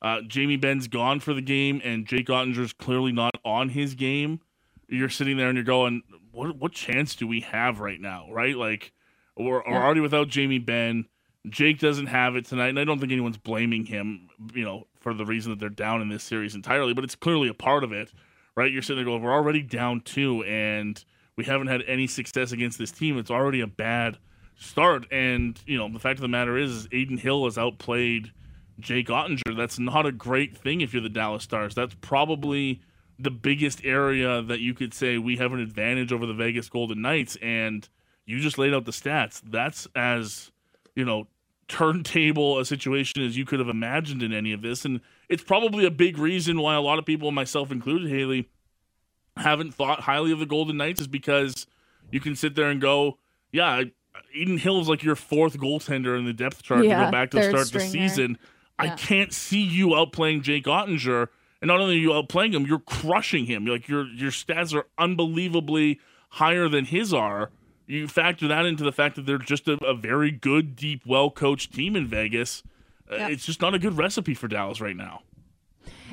Uh, 0.01 0.21
Jamie 0.21 0.55
Benn's 0.55 0.87
gone 0.87 1.19
for 1.19 1.33
the 1.33 1.41
game, 1.41 1.81
and 1.83 2.07
Jake 2.07 2.27
Oettinger's 2.27 2.73
clearly 2.73 3.11
not 3.11 3.35
on 3.43 3.69
his 3.69 3.95
game. 3.95 4.39
You're 4.87 5.09
sitting 5.09 5.37
there 5.37 5.49
and 5.49 5.57
you're 5.57 5.65
going, 5.65 6.01
what 6.31 6.55
what 6.55 6.71
chance 6.71 7.15
do 7.15 7.27
we 7.27 7.41
have 7.41 7.79
right 7.79 7.99
now? 7.99 8.31
Right, 8.31 8.55
like 8.55 8.93
we're, 9.39 9.63
yeah. 9.65 9.83
already 9.83 10.01
without 10.01 10.27
Jamie 10.27 10.59
Benn. 10.59 11.05
Jake 11.47 11.79
doesn't 11.79 12.07
have 12.07 12.35
it 12.35 12.45
tonight, 12.45 12.67
and 12.67 12.79
I 12.79 12.83
don't 12.83 12.99
think 12.99 13.11
anyone's 13.11 13.37
blaming 13.37 13.85
him, 13.85 14.29
you 14.53 14.65
know, 14.65 14.87
for 14.99 15.13
the 15.13 15.25
reason 15.25 15.51
that 15.51 15.59
they're 15.59 15.69
down 15.69 16.01
in 16.01 16.09
this 16.09 16.23
series 16.23 16.53
entirely. 16.53 16.93
But 16.93 17.05
it's 17.05 17.15
clearly 17.15 17.47
a 17.47 17.53
part 17.53 17.83
of 17.83 17.93
it, 17.93 18.11
right? 18.55 18.71
You're 18.71 18.81
sitting 18.81 18.97
there 18.97 19.05
going, 19.05 19.23
we're 19.23 19.33
already 19.33 19.61
down 19.61 20.01
two, 20.01 20.43
and 20.43 21.03
we 21.37 21.45
haven't 21.45 21.67
had 21.67 21.81
any 21.87 22.07
success 22.07 22.51
against 22.51 22.77
this 22.77 22.91
team. 22.91 23.17
It's 23.17 23.31
already 23.31 23.61
a 23.61 23.67
bad 23.67 24.17
start. 24.57 25.07
And 25.11 25.59
you 25.65 25.77
know, 25.77 25.89
the 25.91 25.99
fact 25.99 26.19
of 26.19 26.21
the 26.21 26.27
matter 26.27 26.57
is, 26.57 26.71
is 26.71 26.85
Adin 26.87 27.17
Hill 27.17 27.45
has 27.45 27.57
outplayed 27.57 28.31
Jake 28.79 29.07
Oettinger. 29.07 29.55
That's 29.55 29.79
not 29.79 30.05
a 30.05 30.11
great 30.11 30.57
thing 30.57 30.81
if 30.81 30.93
you're 30.93 31.01
the 31.01 31.09
Dallas 31.09 31.43
Stars. 31.43 31.73
That's 31.73 31.95
probably 32.01 32.81
the 33.17 33.31
biggest 33.31 33.83
area 33.83 34.41
that 34.41 34.59
you 34.59 34.73
could 34.73 34.93
say 34.93 35.17
we 35.17 35.37
have 35.37 35.51
an 35.53 35.59
advantage 35.59 36.11
over 36.13 36.25
the 36.25 36.33
Vegas 36.33 36.69
Golden 36.69 37.01
Knights, 37.01 37.37
and 37.41 37.87
you 38.29 38.39
just 38.39 38.57
laid 38.57 38.73
out 38.73 38.85
the 38.85 38.91
stats. 38.91 39.41
That's 39.43 39.87
as 39.95 40.51
you 40.95 41.03
know 41.03 41.27
turntable 41.67 42.59
a 42.59 42.65
situation 42.65 43.23
as 43.23 43.37
you 43.37 43.45
could 43.45 43.59
have 43.59 43.69
imagined 43.69 44.21
in 44.23 44.33
any 44.33 44.53
of 44.53 44.61
this, 44.61 44.85
and 44.85 45.01
it's 45.27 45.43
probably 45.43 45.85
a 45.85 45.91
big 45.91 46.17
reason 46.17 46.61
why 46.61 46.75
a 46.75 46.81
lot 46.81 46.99
of 46.99 47.05
people, 47.05 47.31
myself 47.31 47.71
included, 47.71 48.09
Hailey, 48.09 48.49
haven't 49.35 49.73
thought 49.73 50.01
highly 50.01 50.31
of 50.31 50.39
the 50.39 50.45
Golden 50.45 50.77
Knights 50.77 51.01
is 51.01 51.07
because 51.07 51.65
you 52.11 52.19
can 52.19 52.35
sit 52.35 52.55
there 52.55 52.69
and 52.69 52.79
go, 52.79 53.17
yeah, 53.51 53.83
Hill 54.33 54.79
is 54.79 54.87
like 54.87 55.03
your 55.03 55.15
fourth 55.15 55.57
goaltender 55.57 56.17
in 56.17 56.25
the 56.25 56.33
depth 56.33 56.61
chart 56.61 56.83
yeah, 56.83 56.99
to 56.99 57.05
go 57.05 57.11
back 57.11 57.31
to 57.31 57.43
start 57.43 57.67
stringer. 57.67 57.85
the 57.85 57.91
season. 57.91 58.37
Yeah. 58.39 58.91
I 58.91 58.95
can't 58.95 59.33
see 59.33 59.61
you 59.61 59.89
outplaying 59.89 60.43
Jake 60.43 60.65
Oettinger. 60.65 61.27
And 61.61 61.67
not 61.67 61.79
only 61.79 61.95
are 61.95 61.99
you 61.99 62.09
outplaying 62.09 62.53
him, 62.53 62.65
you're 62.65 62.79
crushing 62.79 63.45
him. 63.45 63.65
Like 63.65 63.87
your 63.87 64.07
your 64.07 64.31
stats 64.31 64.73
are 64.73 64.85
unbelievably 64.97 65.99
higher 66.29 66.69
than 66.69 66.85
his 66.85 67.13
are 67.13 67.51
you 67.89 68.07
factor 68.07 68.47
that 68.47 68.65
into 68.65 68.83
the 68.83 68.91
fact 68.91 69.15
that 69.15 69.25
they're 69.25 69.39
just 69.39 69.67
a, 69.67 69.73
a 69.83 69.95
very 69.95 70.29
good, 70.31 70.75
deep, 70.75 71.01
well 71.05 71.31
coached 71.31 71.73
team 71.73 71.95
in 71.95 72.07
Vegas. 72.07 72.63
Uh, 73.11 73.15
yep. 73.15 73.31
it's 73.31 73.45
just 73.45 73.61
not 73.61 73.73
a 73.73 73.79
good 73.79 73.97
recipe 73.97 74.35
for 74.35 74.47
Dallas 74.47 74.79
right 74.79 74.95
now. 74.95 75.23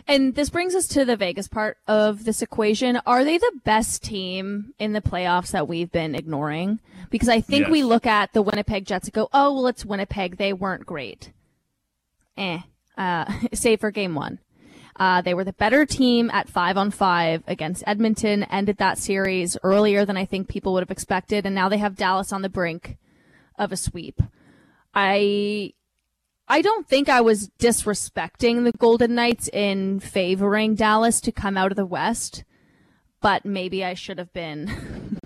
And 0.09 0.35
this 0.35 0.49
brings 0.49 0.75
us 0.75 0.88
to 0.88 1.04
the 1.04 1.16
Vegas 1.16 1.49
part 1.49 1.78
of 1.87 2.25
this 2.25 2.40
equation. 2.40 2.97
Are 3.06 3.25
they 3.25 3.38
the 3.38 3.61
best 3.64 4.02
team 4.02 4.73
in 4.78 4.92
the 4.92 5.02
playoffs 5.02 5.50
that 5.50 5.68
we've 5.68 5.90
been 5.90 6.14
ignoring? 6.14 6.80
Because 7.11 7.28
I 7.28 7.40
think 7.40 7.62
yes. 7.62 7.71
we 7.71 7.83
look 7.83 8.06
at 8.06 8.33
the 8.33 8.40
Winnipeg 8.40 8.87
Jets 8.87 9.09
and 9.09 9.12
go, 9.12 9.28
oh, 9.33 9.52
well, 9.52 9.66
it's 9.66 9.85
Winnipeg. 9.85 10.38
They 10.38 10.52
weren't 10.52 10.87
great. 10.87 11.33
Eh. 12.38 12.61
Uh, 12.97 13.30
save 13.52 13.80
for 13.80 13.90
game 13.90 14.14
one. 14.14 14.38
Uh, 14.99 15.21
they 15.21 15.35
were 15.35 15.45
the 15.45 15.53
better 15.53 15.85
team 15.85 16.31
at 16.31 16.49
five 16.49 16.76
on 16.76 16.91
five 16.91 17.43
against 17.47 17.85
Edmonton, 17.87 18.45
ended 18.45 18.79
that 18.79 18.99
series 18.99 19.57
earlier 19.62 20.05
than 20.05 20.17
I 20.17 20.25
think 20.25 20.49
people 20.49 20.73
would 20.73 20.83
have 20.83 20.91
expected, 20.91 21.45
and 21.45 21.55
now 21.55 21.69
they 21.69 21.79
have 21.79 21.97
Dallas 21.97 22.33
on 22.33 22.43
the 22.43 22.49
brink 22.49 22.97
of 23.59 23.73
a 23.73 23.76
sweep. 23.76 24.21
I 24.95 25.75
I 26.49 26.62
don't 26.62 26.88
think 26.88 27.09
I 27.09 27.21
was 27.21 27.50
disrespecting 27.59 28.65
the 28.65 28.73
Golden 28.73 29.15
Knights 29.15 29.49
in 29.53 30.00
favoring 30.00 30.76
Dallas 30.76 31.21
to 31.23 31.33
come 31.33 31.57
out 31.57 31.73
of 31.73 31.76
the 31.76 31.85
West, 31.85 32.45
but 33.21 33.45
maybe 33.45 33.85
I 33.85 33.95
should 33.95 34.19
have 34.19 34.33
been. 34.33 35.19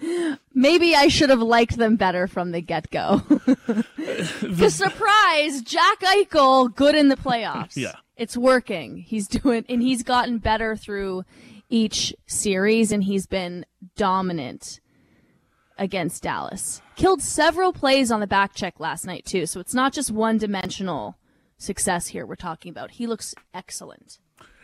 maybe 0.54 0.94
I 0.94 1.08
should 1.08 1.30
have 1.30 1.40
liked 1.40 1.76
them 1.76 1.96
better 1.96 2.26
from 2.26 2.52
the 2.52 2.60
get 2.60 2.90
go. 2.90 3.22
the 3.26 4.70
surprise, 4.70 5.62
Jack 5.62 6.00
Eichel, 6.00 6.74
good 6.74 6.94
in 6.94 7.08
the 7.08 7.16
playoffs. 7.16 7.76
Yeah. 7.76 7.94
It's 8.18 8.36
working. 8.36 8.98
He's 8.98 9.26
doing, 9.28 9.64
and 9.68 9.80
he's 9.80 10.02
gotten 10.02 10.38
better 10.38 10.76
through 10.76 11.24
each 11.70 12.14
series, 12.26 12.92
and 12.92 13.04
he's 13.04 13.26
been 13.26 13.64
dominant 13.96 14.80
against 15.78 16.24
Dallas. 16.24 16.82
Killed 16.96 17.22
several 17.22 17.72
plays 17.72 18.10
on 18.10 18.20
the 18.20 18.26
back 18.26 18.54
check 18.54 18.80
last 18.80 19.06
night 19.06 19.24
too, 19.24 19.46
so 19.46 19.60
it's 19.60 19.74
not 19.74 19.92
just 19.92 20.10
one 20.10 20.36
dimensional 20.36 21.16
success 21.56 22.08
here 22.08 22.26
we're 22.26 22.34
talking 22.34 22.70
about. 22.70 22.92
He 22.92 23.06
looks 23.06 23.34
excellent. 23.54 24.18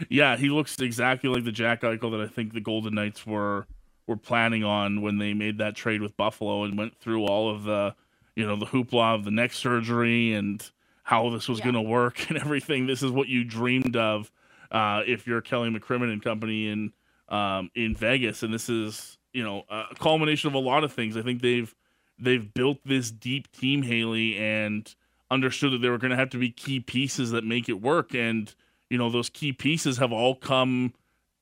Yeah, 0.08 0.36
he 0.36 0.48
looks 0.48 0.80
exactly 0.80 1.30
like 1.30 1.44
the 1.44 1.52
Jack 1.52 1.82
Eichel 1.82 2.10
that 2.10 2.20
I 2.20 2.26
think 2.26 2.52
the 2.52 2.60
Golden 2.60 2.94
Knights 2.94 3.26
were 3.26 3.66
were 4.06 4.16
planning 4.16 4.64
on 4.64 5.00
when 5.00 5.18
they 5.18 5.32
made 5.32 5.58
that 5.58 5.74
trade 5.74 6.02
with 6.02 6.16
Buffalo 6.16 6.64
and 6.64 6.76
went 6.76 6.98
through 6.98 7.24
all 7.24 7.50
of 7.50 7.64
the 7.64 7.94
you 8.36 8.46
know 8.46 8.56
the 8.56 8.66
hoopla 8.66 9.14
of 9.14 9.24
the 9.24 9.30
neck 9.30 9.52
surgery 9.52 10.34
and 10.34 10.70
how 11.04 11.28
this 11.30 11.48
was 11.48 11.58
yeah. 11.60 11.66
going 11.66 11.74
to 11.74 11.82
work 11.82 12.28
and 12.28 12.38
everything. 12.38 12.86
This 12.86 13.02
is 13.02 13.12
what 13.12 13.28
you 13.28 13.44
dreamed 13.44 13.96
of 13.96 14.32
uh, 14.72 15.02
if 15.06 15.26
you're 15.26 15.40
Kelly 15.40 15.70
McCrimmon 15.70 16.12
and 16.12 16.22
company 16.22 16.68
in 16.68 16.92
um, 17.28 17.70
in 17.74 17.94
Vegas, 17.94 18.42
and 18.42 18.52
this 18.52 18.68
is 18.68 19.16
you 19.32 19.44
know 19.44 19.62
a 19.70 19.94
culmination 19.98 20.48
of 20.48 20.54
a 20.54 20.58
lot 20.58 20.82
of 20.82 20.92
things. 20.92 21.16
I 21.16 21.22
think 21.22 21.40
they've 21.40 21.72
they've 22.18 22.52
built 22.52 22.78
this 22.84 23.10
deep 23.10 23.50
team, 23.52 23.82
Haley, 23.82 24.36
and 24.36 24.92
understood 25.30 25.72
that 25.72 25.78
there 25.78 25.90
were 25.90 25.98
going 25.98 26.10
to 26.10 26.16
have 26.16 26.30
to 26.30 26.38
be 26.38 26.50
key 26.50 26.80
pieces 26.80 27.30
that 27.30 27.44
make 27.44 27.68
it 27.68 27.80
work, 27.80 28.14
and 28.14 28.52
you 28.90 28.98
know 28.98 29.10
those 29.10 29.30
key 29.30 29.52
pieces 29.52 29.98
have 29.98 30.12
all 30.12 30.34
come 30.34 30.92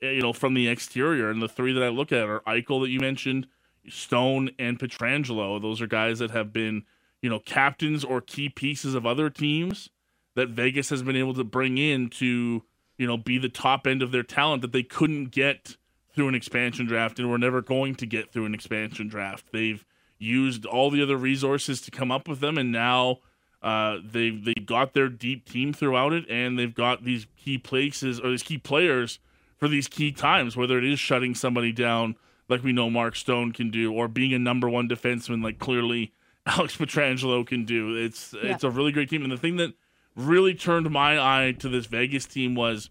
eh, 0.03 0.11
you 0.11 0.23
know 0.23 0.33
from 0.33 0.55
the 0.55 0.69
exterior, 0.69 1.31
and 1.31 1.41
the 1.41 1.49
three 1.49 1.73
that 1.73 1.83
I 1.83 1.89
look 1.89 2.13
at 2.13 2.29
are 2.29 2.41
Eichel 2.41 2.83
that 2.83 2.91
you 2.91 3.01
mentioned. 3.01 3.47
Stone 3.89 4.51
and 4.61 4.79
Pietrangelo. 4.79 5.61
Those 5.61 5.81
are 5.81 5.89
guys 5.89 6.21
that 6.21 6.31
have 6.31 6.53
been 6.53 6.85
you 7.23 7.31
know, 7.31 7.39
captains 7.39 8.05
or 8.05 8.21
key 8.21 8.49
pieces 8.49 8.95
of 8.95 9.07
other 9.07 9.31
teams 9.31 9.89
that 10.35 10.49
Vegas 10.49 10.91
has 10.91 11.03
been 11.03 11.17
able 11.17 11.35
to 11.35 11.45
bring 11.45 11.79
in 11.79 12.11
to, 12.11 12.63
you 12.99 13.07
know, 13.07 13.17
be 13.17 13.39
the 13.39 13.49
top 13.49 13.87
end 13.87 14.03
of 14.03 14.13
their 14.13 14.23
talent 14.23 14.61
that 14.63 14.73
they 14.73 14.83
couldn't 14.83 15.27
get 15.27 15.77
through 16.15 16.29
an 16.29 16.35
expansion 16.35 16.87
draft 16.87 17.19
and 17.19 17.31
were 17.31 17.39
never 17.39 17.63
going 17.63 17.95
to 17.95 18.07
get 18.07 18.33
through 18.33 18.45
an 18.45 18.55
expansion 18.55 19.09
draft. 19.09 19.47
They've 19.53 19.85
used 20.19 20.67
all 20.67 20.91
the 20.91 21.03
other 21.03 21.17
resources 21.17 21.81
to 21.83 21.91
come 21.91 22.11
up 22.11 22.29
with 22.29 22.41
them, 22.41 22.59
and 22.59 22.71
now 22.71 23.19
uh, 23.63 23.99
they 24.05 24.31
they 24.31 24.55
got 24.55 24.93
their 24.93 25.09
deep 25.09 25.49
team 25.49 25.73
throughout 25.73 26.13
it, 26.13 26.25
and 26.29 26.59
they've 26.59 26.75
got 26.75 27.05
these 27.05 27.27
key 27.37 27.59
places 27.59 28.21
or 28.21 28.31
these 28.31 28.43
key 28.43 28.59
players 28.59 29.19
for 29.57 29.69
these 29.69 29.89
key 29.89 30.13
times, 30.13 30.57
whether 30.57 30.79
it 30.79 30.85
is 30.85 30.99
shutting 30.99 31.35
somebody 31.35 31.73
down 31.73 32.17
like 32.49 32.63
we 32.63 32.73
know 32.73 32.91
Mark 32.91 33.17
Stone 33.17 33.53
can 33.53 33.71
do, 33.71 33.93
or 33.93 34.09
being 34.09 34.33
a 34.33 34.39
number 34.39 34.69
one 34.69 34.89
defenseman 34.89 35.43
like 35.43 35.59
clearly 35.59 36.13
Alex 36.47 36.77
Pietrangelo 36.77 37.47
can 37.47 37.65
do. 37.65 37.95
It's 37.97 38.35
yeah. 38.35 38.55
it's 38.55 38.65
a 38.65 38.71
really 38.71 38.93
great 38.93 39.09
team, 39.09 39.23
and 39.23 39.33
the 39.33 39.37
thing 39.37 39.57
that 39.57 39.75
really 40.17 40.55
turned 40.55 40.91
my 40.91 41.19
eye 41.19 41.53
to 41.53 41.69
this 41.69 41.87
Vegas 41.87 42.27
team 42.27 42.55
was. 42.55 42.91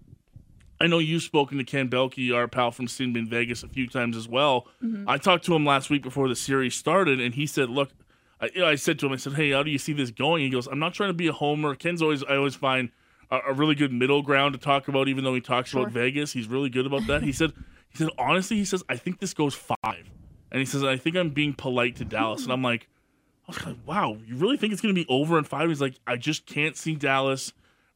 I 0.80 0.88
know 0.88 0.98
you've 0.98 1.22
spoken 1.22 1.60
to 1.60 1.64
Ken 1.64 1.90
Boehlke, 1.90 2.34
our 2.34 2.48
pal 2.48 2.72
from 2.72 2.88
Sin 2.88 3.14
Vegas, 3.30 3.62
a 3.62 3.68
few 3.68 3.88
times 3.88 4.18
as 4.18 4.28
well. 4.28 4.66
Mm-hmm. 4.84 5.08
I 5.08 5.18
talked 5.20 5.46
to 5.46 5.54
him 5.54 5.64
last 5.64 5.92
week 5.92 6.02
before 6.02 6.28
the 6.28 6.36
series 6.36 6.74
started, 6.74 7.22
and 7.22 7.36
he 7.36 7.46
said, 7.46 7.70
"Look, 7.70 7.92
I, 8.40 8.50
I 8.64 8.76
said 8.76 8.98
to 9.00 9.06
him, 9.06 9.12
I 9.12 9.18
said, 9.18 9.34
hey, 9.34 9.52
how 9.52 9.62
do 9.62 9.70
you 9.70 9.78
see 9.78 9.94
this 9.94 10.10
going?" 10.10 10.44
He 10.44 10.50
goes, 10.50 10.66
"I'm 10.66 10.80
not 10.80 10.96
trying 10.96 11.10
to 11.10 11.14
be 11.14 11.28
a 11.28 11.34
homer. 11.34 11.76
Ken's 11.76 12.02
always, 12.02 12.24
I 12.24 12.36
always 12.36 12.56
find 12.56 12.90
a, 13.30 13.40
a 13.50 13.54
really 13.54 13.76
good 13.76 13.94
middle 13.94 14.24
ground 14.24 14.54
to 14.54 14.60
talk 14.60 14.88
about, 14.88 15.08
even 15.08 15.24
though 15.24 15.36
he 15.36 15.42
talks 15.42 15.70
sure. 15.70 15.82
about 15.82 15.94
Vegas. 15.94 16.34
He's 16.34 16.48
really 16.48 16.70
good 16.70 16.88
about 16.88 17.06
that." 17.06 17.22
he 17.22 17.32
said, 17.32 17.54
"He 17.90 18.00
said 18.00 18.10
honestly, 18.18 18.58
he 18.58 18.66
says 18.66 18.84
I 18.90 18.96
think 18.96 19.20
this 19.20 19.36
goes 19.36 19.54
five, 19.54 20.10
and 20.52 20.60
he 20.60 20.66
says 20.66 20.84
I 20.84 20.98
think 20.98 21.16
I'm 21.16 21.30
being 21.30 21.54
polite 21.54 21.98
to 21.98 22.06
Dallas, 22.06 22.42
and 22.44 22.52
I'm 22.52 22.64
like." 22.64 22.88
Wow, 23.86 24.18
you 24.26 24.36
really 24.36 24.58
think 24.58 24.74
it's 24.74 24.82
going 24.82 24.94
to 24.96 25.02
be 25.02 25.08
over 25.10 25.38
in 25.38 25.44
five? 25.44 25.70
He's 25.70 25.82
like, 25.82 25.96
I 26.08 26.18
just 26.18 26.46
can't 26.46 26.76
see 26.76 26.96
Dallas 26.96 27.54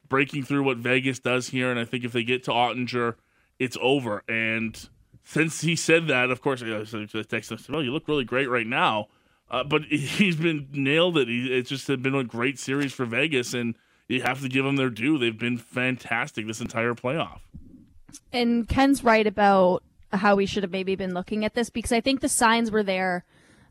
breaking 0.08 0.44
through 0.44 0.62
what 0.62 0.78
Vegas 0.78 1.18
does 1.18 1.48
here. 1.48 1.70
And 1.70 1.78
I 1.78 1.84
think 1.84 2.04
if 2.04 2.12
they 2.12 2.22
get 2.22 2.44
to 2.44 2.50
Oettinger, 2.50 3.14
it's 3.58 3.76
over. 3.80 4.22
And 4.28 4.88
since 5.24 5.60
he 5.60 5.76
said 5.76 6.06
that, 6.08 6.30
of 6.30 6.40
course, 6.40 6.62
I 6.62 6.66
texted 6.66 7.68
him, 7.68 7.74
"Oh, 7.74 7.80
you 7.80 7.92
look 7.92 8.08
really 8.08 8.24
great 8.24 8.48
right 8.48 8.66
now." 8.66 9.08
Uh, 9.50 9.64
but 9.64 9.84
he's 9.90 10.36
been 10.36 10.68
nailed 10.72 11.18
it. 11.18 11.28
It's 11.28 11.68
just 11.68 11.86
been 11.86 12.14
a 12.14 12.24
great 12.24 12.58
series 12.58 12.92
for 12.92 13.04
Vegas, 13.04 13.54
and 13.54 13.74
you 14.08 14.22
have 14.22 14.40
to 14.42 14.48
give 14.48 14.64
them 14.64 14.76
their 14.76 14.90
due. 14.90 15.18
They've 15.18 15.36
been 15.36 15.58
fantastic 15.58 16.46
this 16.46 16.60
entire 16.60 16.94
playoff. 16.94 17.40
And 18.32 18.68
Ken's 18.68 19.02
right 19.02 19.26
about 19.26 19.82
how 20.12 20.36
we 20.36 20.46
should 20.46 20.62
have 20.62 20.72
maybe 20.72 20.94
been 20.94 21.12
looking 21.12 21.44
at 21.44 21.54
this 21.54 21.70
because 21.70 21.92
I 21.92 22.00
think 22.00 22.20
the 22.20 22.28
signs 22.28 22.70
were 22.70 22.82
there 22.82 23.24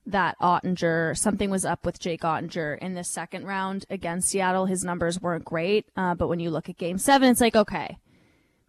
that 0.05 0.37
Oettinger, 0.39 1.17
something 1.17 1.49
was 1.49 1.65
up 1.65 1.85
with 1.85 1.99
Jake 1.99 2.21
Oettinger 2.21 2.77
in 2.79 2.93
the 2.93 3.03
second 3.03 3.45
round 3.45 3.85
against 3.89 4.29
Seattle. 4.29 4.65
His 4.65 4.83
numbers 4.83 5.21
weren't 5.21 5.45
great, 5.45 5.87
uh, 5.95 6.15
but 6.15 6.27
when 6.27 6.39
you 6.39 6.49
look 6.51 6.69
at 6.69 6.77
game 6.77 6.97
seven, 6.97 7.29
it's 7.29 7.41
like, 7.41 7.55
okay, 7.55 7.97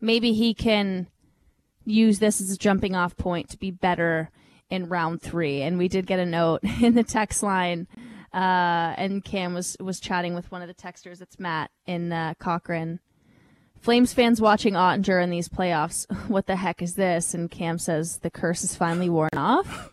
maybe 0.00 0.32
he 0.32 0.54
can 0.54 1.08
use 1.84 2.18
this 2.18 2.40
as 2.40 2.50
a 2.50 2.58
jumping 2.58 2.96
off 2.96 3.16
point 3.16 3.50
to 3.50 3.58
be 3.58 3.70
better 3.70 4.30
in 4.70 4.88
round 4.88 5.22
three. 5.22 5.62
And 5.62 5.78
we 5.78 5.88
did 5.88 6.06
get 6.06 6.18
a 6.18 6.26
note 6.26 6.60
in 6.80 6.94
the 6.94 7.04
text 7.04 7.42
line. 7.42 7.86
Uh, 8.32 8.92
and 8.98 9.24
Cam 9.24 9.54
was, 9.54 9.76
was 9.80 10.00
chatting 10.00 10.34
with 10.34 10.50
one 10.50 10.62
of 10.62 10.68
the 10.68 10.74
texters. 10.74 11.22
It's 11.22 11.38
Matt 11.38 11.70
in 11.86 12.12
uh, 12.12 12.34
Cochrane. 12.38 13.00
Flames 13.80 14.12
fans 14.12 14.40
watching 14.40 14.74
Oettinger 14.74 15.22
in 15.22 15.30
these 15.30 15.48
playoffs. 15.48 16.06
What 16.28 16.46
the 16.46 16.56
heck 16.56 16.82
is 16.82 16.94
this? 16.94 17.34
And 17.34 17.50
Cam 17.50 17.78
says 17.78 18.18
the 18.18 18.30
curse 18.30 18.64
is 18.64 18.74
finally 18.74 19.08
worn 19.08 19.30
off. 19.36 19.92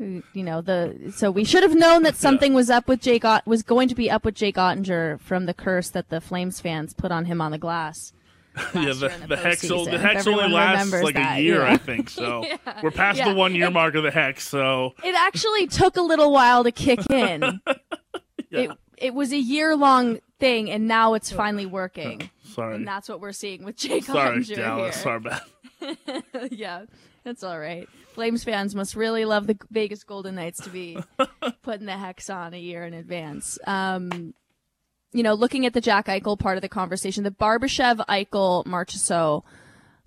You 0.00 0.22
know 0.42 0.62
the 0.62 1.12
so 1.14 1.30
we 1.30 1.44
should 1.44 1.62
have 1.62 1.74
known 1.74 2.04
that 2.04 2.16
something 2.16 2.54
was 2.54 2.70
up 2.70 2.88
with 2.88 3.00
Jake 3.02 3.24
Ott- 3.24 3.46
was 3.46 3.62
going 3.62 3.86
to 3.88 3.94
be 3.94 4.10
up 4.10 4.24
with 4.24 4.34
Jake 4.34 4.56
Oettinger 4.56 5.20
from 5.20 5.44
the 5.44 5.52
curse 5.52 5.90
that 5.90 6.08
the 6.08 6.20
Flames 6.22 6.58
fans 6.58 6.94
put 6.94 7.12
on 7.12 7.26
him 7.26 7.40
on 7.42 7.50
the 7.52 7.58
glass. 7.58 8.12
yeah, 8.74 8.86
the, 8.86 8.94
the 8.94 9.26
the 9.28 9.36
hex, 9.36 9.60
the 9.60 9.98
hex 9.98 10.26
only 10.26 10.48
lasts 10.48 10.92
like 10.92 11.14
that, 11.14 11.38
a 11.38 11.42
year, 11.42 11.60
yeah. 11.62 11.72
I 11.72 11.76
think. 11.76 12.10
So 12.10 12.44
we're 12.82 12.90
past 12.90 13.18
Yeah. 13.18 13.28
the 13.28 13.34
one 13.34 13.54
year 13.54 13.70
mark 13.70 13.94
of 13.94 14.02
the 14.02 14.10
hex. 14.10 14.48
So 14.48 14.94
It 15.04 15.14
actually 15.14 15.66
took 15.68 15.96
a 15.96 16.02
little 16.02 16.32
while 16.32 16.64
to 16.64 16.72
kick 16.72 16.98
in. 17.10 17.60
It 18.50 18.70
it 18.96 19.14
was 19.14 19.32
a 19.32 19.38
year 19.38 19.76
long 19.76 20.18
thing, 20.38 20.70
and 20.70 20.88
now 20.88 21.14
it's 21.14 21.30
finally 21.30 21.66
oh. 21.66 21.68
working. 21.68 22.30
sorry, 22.42 22.74
And 22.76 22.88
that's 22.88 23.08
what 23.08 23.20
we're 23.20 23.32
seeing 23.32 23.64
with 23.64 23.76
Jake 23.76 24.04
sorry, 24.04 24.38
Oettinger 24.40 24.56
Dallas, 24.56 25.02
here. 25.02 25.20
sorry, 25.22 26.48
yeah, 26.50 26.84
that's 27.24 27.42
all 27.42 27.58
right. 27.58 27.88
Flames 28.14 28.44
fans 28.44 28.74
must 28.74 28.96
really 28.96 29.24
love 29.24 29.46
the 29.46 29.56
Vegas 29.70 30.04
Golden 30.04 30.34
Knights 30.34 30.62
to 30.64 30.70
be 30.70 30.98
putting 31.62 31.86
the 31.86 31.96
hex 31.96 32.30
on 32.30 32.54
a 32.54 32.58
year 32.58 32.84
in 32.84 32.94
advance. 32.94 33.58
Um, 33.66 34.34
you 35.12 35.22
know, 35.22 35.34
looking 35.34 35.66
at 35.66 35.72
the 35.72 35.80
Jack 35.80 36.06
Eichel 36.06 36.38
part 36.38 36.56
of 36.56 36.62
the 36.62 36.68
conversation, 36.68 37.24
the 37.24 37.30
Barbashev 37.30 38.04
Eichel 38.06 38.64
Marchessault 38.64 39.42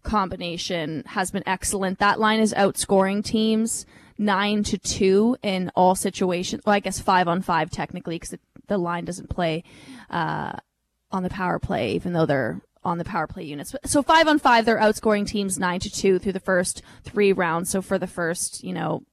combination 0.03 1.03
has 1.07 1.31
been 1.31 1.43
excellent. 1.45 1.99
That 1.99 2.19
line 2.19 2.39
is 2.39 2.53
outscoring 2.53 3.23
teams 3.23 3.85
nine 4.17 4.63
to 4.63 4.77
two 4.77 5.37
in 5.41 5.71
all 5.75 5.95
situations. 5.95 6.63
Well, 6.65 6.75
I 6.75 6.79
guess 6.79 6.99
five 6.99 7.27
on 7.27 7.41
five 7.41 7.69
technically 7.69 8.15
because 8.15 8.37
the 8.67 8.77
line 8.77 9.05
doesn't 9.05 9.29
play 9.29 9.63
uh, 10.09 10.53
on 11.11 11.23
the 11.23 11.29
power 11.29 11.59
play, 11.59 11.93
even 11.93 12.13
though 12.13 12.25
they're 12.25 12.61
on 12.83 12.97
the 12.97 13.05
power 13.05 13.27
play 13.27 13.43
units. 13.43 13.75
So 13.85 14.01
five 14.01 14.27
on 14.27 14.39
five, 14.39 14.65
they're 14.65 14.79
outscoring 14.79 15.27
teams 15.27 15.59
nine 15.59 15.79
to 15.81 15.89
two 15.89 16.19
through 16.19 16.33
the 16.33 16.39
first 16.39 16.81
three 17.03 17.33
rounds. 17.33 17.69
So 17.69 17.81
for 17.81 17.97
the 17.97 18.07
first, 18.07 18.63
you 18.63 18.73
know, 18.73 19.03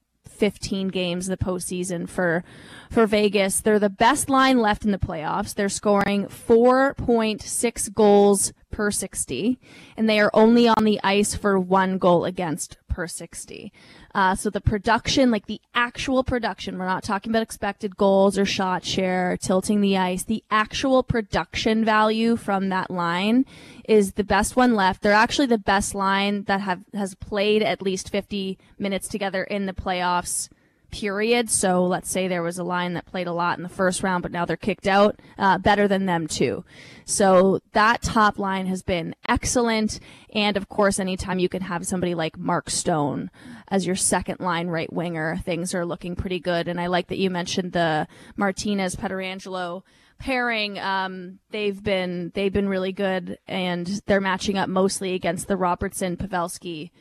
15 0.41 0.87
games 0.87 1.27
the 1.27 1.37
postseason 1.37 2.09
for 2.09 2.43
for 2.89 3.05
Vegas. 3.05 3.59
They're 3.59 3.77
the 3.77 3.91
best 3.91 4.27
line 4.27 4.59
left 4.59 4.83
in 4.83 4.89
the 4.89 4.97
playoffs. 4.97 5.53
They're 5.53 5.69
scoring 5.69 6.25
4.6 6.25 7.93
goals 7.93 8.51
per 8.71 8.89
60, 8.89 9.59
and 9.95 10.09
they 10.09 10.19
are 10.19 10.31
only 10.33 10.67
on 10.67 10.83
the 10.83 10.99
ice 11.03 11.35
for 11.35 11.59
one 11.59 11.99
goal 11.99 12.25
against 12.25 12.77
per 12.87 13.05
60. 13.05 13.71
Uh, 14.13 14.35
so 14.35 14.49
the 14.49 14.61
production, 14.61 15.31
like 15.31 15.45
the 15.45 15.61
actual 15.73 16.23
production, 16.23 16.77
we're 16.77 16.85
not 16.85 17.03
talking 17.03 17.31
about 17.31 17.41
expected 17.43 17.95
goals 17.97 18.37
or 18.37 18.45
shot 18.45 18.83
share, 18.83 19.31
or 19.31 19.37
tilting 19.37 19.81
the 19.81 19.97
ice. 19.97 20.23
The 20.23 20.43
actual 20.51 21.03
production 21.03 21.85
value 21.85 22.35
from 22.35 22.69
that 22.69 22.91
line 22.91 23.45
is 23.87 24.13
the 24.13 24.23
best 24.23 24.55
one 24.55 24.75
left. 24.75 25.01
They're 25.01 25.13
actually 25.13 25.47
the 25.47 25.57
best 25.57 25.95
line 25.95 26.43
that 26.43 26.61
have 26.61 26.81
has 26.93 27.15
played 27.15 27.63
at 27.63 27.81
least 27.81 28.09
50 28.09 28.57
minutes 28.77 29.07
together 29.07 29.43
in 29.43 29.65
the 29.65 29.73
playoffs 29.73 30.49
period. 30.91 31.49
So 31.49 31.85
let's 31.85 32.09
say 32.09 32.27
there 32.27 32.43
was 32.43 32.57
a 32.57 32.63
line 32.63 32.93
that 32.93 33.05
played 33.05 33.27
a 33.27 33.33
lot 33.33 33.57
in 33.57 33.63
the 33.63 33.69
first 33.69 34.03
round, 34.03 34.21
but 34.21 34.31
now 34.31 34.45
they're 34.45 34.57
kicked 34.57 34.87
out, 34.87 35.19
uh, 35.37 35.57
better 35.57 35.87
than 35.87 36.05
them 36.05 36.27
too. 36.27 36.63
So 37.05 37.59
that 37.73 38.01
top 38.01 38.37
line 38.37 38.67
has 38.67 38.83
been 38.83 39.15
excellent. 39.27 39.99
And 40.33 40.57
of 40.57 40.69
course, 40.69 40.99
anytime 40.99 41.39
you 41.39 41.49
can 41.49 41.63
have 41.63 41.85
somebody 41.85 42.13
like 42.13 42.37
Mark 42.37 42.69
Stone 42.69 43.31
as 43.67 43.85
your 43.85 43.95
second 43.95 44.39
line 44.39 44.67
right 44.67 44.91
winger, 44.91 45.37
things 45.37 45.73
are 45.73 45.85
looking 45.85 46.15
pretty 46.15 46.39
good. 46.39 46.67
And 46.67 46.79
I 46.79 46.87
like 46.87 47.07
that 47.07 47.17
you 47.17 47.29
mentioned 47.29 47.71
the 47.71 48.07
Martinez 48.35 48.95
Pietrangelo 48.95 49.83
pairing. 50.21 50.77
Um, 50.79 51.39
they've 51.49 51.81
been 51.81 52.31
they've 52.35 52.53
been 52.53 52.69
really 52.69 52.91
good, 52.91 53.39
and 53.47 53.87
they're 54.05 54.21
matching 54.21 54.57
up 54.57 54.69
mostly 54.69 55.13
against 55.13 55.47
the 55.47 55.57
Robertson 55.57 56.15
Pavelski 56.15 56.91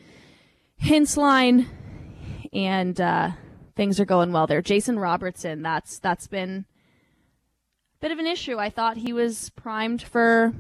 Hintz 0.83 1.17
line, 1.17 1.69
and 2.53 3.01
uh, 3.01 3.31
things 3.77 4.01
are 4.01 4.05
going 4.05 4.33
well 4.33 4.47
there. 4.47 4.63
Jason 4.63 4.99
Robertson, 4.99 5.63
that's 5.63 5.99
that's 5.99 6.27
been 6.27 6.65
a 7.95 8.01
bit 8.01 8.13
of 8.13 8.19
an 8.19 8.27
issue. 8.27 8.59
I 8.59 8.71
thought 8.71 8.97
he 8.97 9.13
was 9.13 9.51
primed 9.51 10.03
for, 10.03 10.53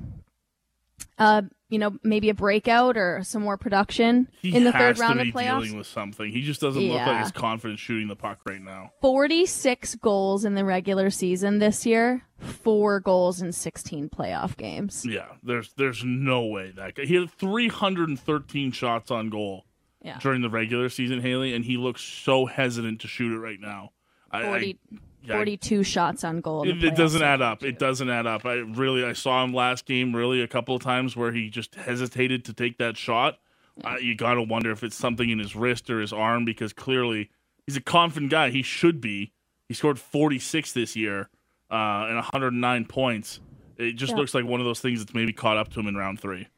uh, 1.18 1.42
you 1.68 1.78
know, 1.78 1.96
maybe 2.02 2.28
a 2.30 2.34
breakout 2.34 2.96
or 2.96 3.22
some 3.22 3.42
more 3.42 3.56
production 3.56 4.28
He 4.42 4.54
in 4.54 4.64
the 4.64 4.72
third 4.72 4.98
round 4.98 5.20
of 5.20 5.28
playoffs. 5.28 5.62
dealing 5.62 5.78
with 5.78 5.86
something. 5.86 6.30
He 6.32 6.42
just 6.42 6.60
doesn't 6.60 6.82
look 6.82 7.06
like 7.06 7.22
he's 7.22 7.32
confident 7.32 7.78
shooting 7.78 8.08
the 8.08 8.16
puck 8.16 8.40
right 8.44 8.60
now. 8.60 8.90
46 9.00 9.94
goals 9.96 10.44
in 10.44 10.54
the 10.54 10.64
regular 10.64 11.10
season 11.10 11.58
this 11.58 11.86
year, 11.86 12.22
four 12.38 13.00
goals 13.00 13.40
in 13.40 13.52
16 13.52 14.08
playoff 14.08 14.56
games. 14.56 15.06
Yeah, 15.06 15.26
there's 15.42 15.72
there's 15.74 16.02
no 16.04 16.44
way 16.46 16.72
that 16.76 16.94
guy. 16.96 17.04
He 17.04 17.14
had 17.14 17.30
313 17.30 18.72
shots 18.72 19.10
on 19.10 19.30
goal 19.30 19.64
Yeah. 20.02 20.18
during 20.20 20.40
the 20.40 20.48
regular 20.50 20.88
season, 20.88 21.20
Hailey, 21.20 21.54
and 21.54 21.64
he 21.64 21.76
looks 21.76 22.00
so 22.02 22.46
hesitant 22.46 23.00
to 23.02 23.08
shoot 23.08 23.32
it 23.34 23.38
right 23.38 23.60
now. 23.60 23.92
40, 24.32 24.78
I, 24.94 24.98
yeah, 25.22 25.34
42 25.34 25.82
shots 25.82 26.24
on 26.24 26.40
goal. 26.40 26.66
It, 26.66 26.82
it 26.82 26.94
doesn't 26.96 27.20
add 27.22 27.42
up. 27.42 27.62
It 27.62 27.78
doesn't 27.78 28.08
add 28.08 28.26
up. 28.26 28.46
I 28.46 28.54
really, 28.54 29.04
I 29.04 29.12
saw 29.12 29.44
him 29.44 29.52
last 29.52 29.84
game 29.84 30.14
really 30.16 30.40
a 30.40 30.48
couple 30.48 30.74
of 30.74 30.82
times 30.82 31.16
where 31.16 31.32
he 31.32 31.50
just 31.50 31.74
hesitated 31.74 32.44
to 32.46 32.52
take 32.54 32.78
that 32.78 32.96
shot. 32.96 33.38
Uh, 33.84 33.96
you 34.00 34.14
got 34.14 34.34
to 34.34 34.42
wonder 34.42 34.70
if 34.70 34.82
it's 34.82 34.96
something 34.96 35.28
in 35.30 35.38
his 35.38 35.54
wrist 35.56 35.90
or 35.90 36.00
his 36.00 36.12
arm 36.12 36.44
because 36.44 36.72
clearly 36.72 37.28
he's 37.66 37.76
a 37.76 37.80
confident 37.80 38.30
guy. 38.30 38.50
He 38.50 38.62
should 38.62 39.00
be. 39.00 39.32
He 39.68 39.74
scored 39.74 39.98
46 39.98 40.72
this 40.72 40.96
year 40.96 41.28
uh, 41.70 42.06
and 42.08 42.16
109 42.16 42.84
points. 42.86 43.40
It 43.76 43.92
just 43.92 44.12
Yeah. 44.12 44.16
looks 44.18 44.34
like 44.34 44.44
one 44.44 44.60
of 44.60 44.66
those 44.66 44.80
things 44.80 45.00
that's 45.00 45.14
maybe 45.14 45.32
caught 45.32 45.56
up 45.56 45.70
to 45.72 45.80
him 45.80 45.86
in 45.86 45.94
round 45.96 46.20
three. 46.20 46.48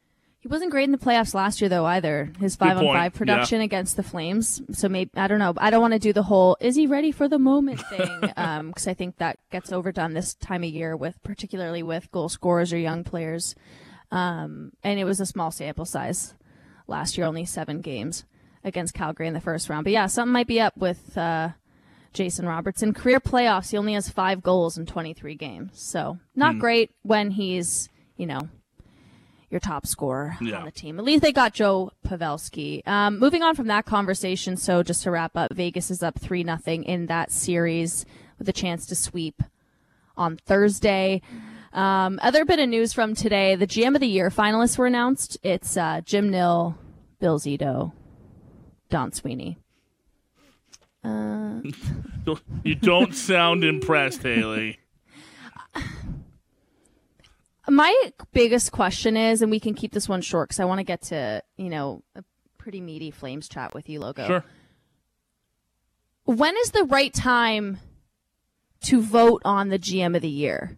He 0.43 0.49
wasn't 0.49 0.71
great 0.71 0.83
in 0.83 0.91
the 0.91 0.97
playoffs 0.97 1.33
last 1.33 1.61
year, 1.61 1.69
though, 1.69 1.85
either. 1.85 2.29
His 2.37 2.57
five 2.57 2.75
on 2.77 2.83
five 2.83 3.13
production 3.13 3.61
against 3.61 3.95
the 3.95 4.03
Flames. 4.03 4.61
So 4.73 4.89
maybe, 4.89 5.09
I 5.15 5.27
don't 5.27 5.39
know. 5.39 5.53
I 5.55 5.69
don't 5.69 5.79
want 5.79 5.93
to 5.93 5.99
do 5.99 6.11
the 6.11 6.23
whole, 6.23 6.57
is 6.59 6.75
he 6.75 6.85
ready 6.85 7.13
for 7.13 7.29
the 7.29 7.39
moment 7.39 7.79
thing? 7.89 8.19
Because 8.19 8.85
I 8.85 8.93
think 8.93 9.19
that 9.19 9.39
gets 9.51 9.71
overdone 9.71 10.13
this 10.13 10.33
time 10.33 10.65
of 10.65 10.69
year 10.69 10.97
with, 10.97 11.17
particularly 11.23 11.81
with 11.81 12.11
goal 12.11 12.27
scorers 12.27 12.73
or 12.73 12.77
young 12.77 13.05
players. 13.05 13.55
Um, 14.11 14.73
and 14.83 14.99
it 14.99 15.05
was 15.05 15.21
a 15.21 15.25
small 15.25 15.49
sample 15.49 15.85
size 15.85 16.33
last 16.87 17.17
year, 17.17 17.25
only 17.25 17.45
seven 17.45 17.79
games 17.79 18.25
against 18.65 18.93
Calgary 18.93 19.29
in 19.29 19.33
the 19.33 19.39
first 19.39 19.69
round. 19.69 19.85
But 19.85 19.93
yeah, 19.93 20.07
something 20.07 20.33
might 20.33 20.47
be 20.47 20.59
up 20.59 20.75
with, 20.75 21.17
uh, 21.17 21.51
Jason 22.11 22.45
Robertson. 22.45 22.93
Career 22.93 23.21
playoffs, 23.21 23.71
he 23.71 23.77
only 23.77 23.93
has 23.93 24.09
five 24.09 24.43
goals 24.43 24.77
in 24.77 24.85
23 24.85 25.35
games. 25.35 25.71
So 25.81 26.19
not 26.35 26.59
great 26.59 26.91
when 27.01 27.31
he's, 27.31 27.87
you 28.17 28.25
know, 28.27 28.49
your 29.53 29.61
top 29.61 29.85
scorer 29.87 30.35
Yeah. 30.41 30.57
on 30.59 30.65
the 30.65 30.71
team. 30.71 30.99
At 30.99 31.05
least 31.05 31.21
they 31.21 31.31
got 31.31 31.53
Joe 31.53 31.91
Pavelski. 32.05 32.85
Um, 32.85 33.19
moving 33.19 33.41
on 33.43 33.55
from 33.55 33.67
that 33.67 33.85
conversation, 33.85 34.57
so 34.57 34.83
just 34.83 35.03
to 35.03 35.11
wrap 35.11 35.37
up, 35.37 35.53
Vegas 35.53 35.89
is 35.89 36.03
up 36.03 36.19
three 36.19 36.43
nothing 36.43 36.83
in 36.83 37.05
that 37.05 37.31
series 37.31 38.05
with 38.37 38.49
a 38.49 38.53
chance 38.53 38.85
to 38.87 38.95
sweep 38.95 39.41
on 40.17 40.37
Thursday. 40.45 41.21
Um, 41.71 42.19
other 42.21 42.43
bit 42.45 42.59
of 42.59 42.67
news 42.67 42.91
from 42.93 43.15
today: 43.15 43.55
the 43.55 43.65
GM 43.67 43.95
of 43.95 44.01
the 44.01 44.07
Year 44.07 44.29
finalists 44.29 44.77
were 44.77 44.85
announced. 44.87 45.37
It's 45.43 45.77
uh, 45.77 46.01
Jim 46.03 46.29
Nill, 46.29 46.77
Bill 47.19 47.39
Zito, 47.39 47.93
Don 48.89 49.11
Sweeney. 49.13 49.57
You 52.63 52.75
don't 52.75 53.13
sound 53.13 53.63
impressed, 53.65 54.23
Hailey. 54.23 54.79
My 57.67 57.95
biggest 58.33 58.71
question 58.71 59.15
is, 59.15 59.41
and 59.41 59.49
we 59.49 59.59
can 59.59 59.73
keep 59.73 59.93
this 59.93 60.09
one 60.09 60.21
short 60.21 60.49
because 60.49 60.59
I 60.59 60.65
want 60.65 60.79
to 60.79 60.83
get 60.83 61.01
to 61.03 61.41
you 61.57 61.69
know 61.69 62.03
a 62.15 62.23
pretty 62.57 62.81
meaty 62.81 63.11
Flames 63.11 63.47
chat 63.47 63.73
with 63.73 63.89
you, 63.89 63.99
Logo. 63.99 64.25
Sure. 64.25 64.45
when 66.25 66.55
is 66.57 66.71
the 66.71 66.83
right 66.83 67.13
time 67.13 67.79
to 68.81 69.01
vote 69.01 69.41
on 69.45 69.69
the 69.69 69.79
GM 69.79 70.15
of 70.15 70.21
the 70.21 70.29
year? 70.29 70.77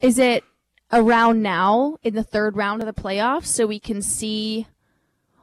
Is 0.00 0.18
it 0.18 0.44
around 0.92 1.42
now 1.42 1.96
in 2.02 2.14
the 2.14 2.22
third 2.22 2.56
round 2.56 2.82
of 2.82 2.86
the 2.86 3.00
playoffs 3.00 3.46
so 3.46 3.66
we 3.66 3.80
can 3.80 4.02
see 4.02 4.66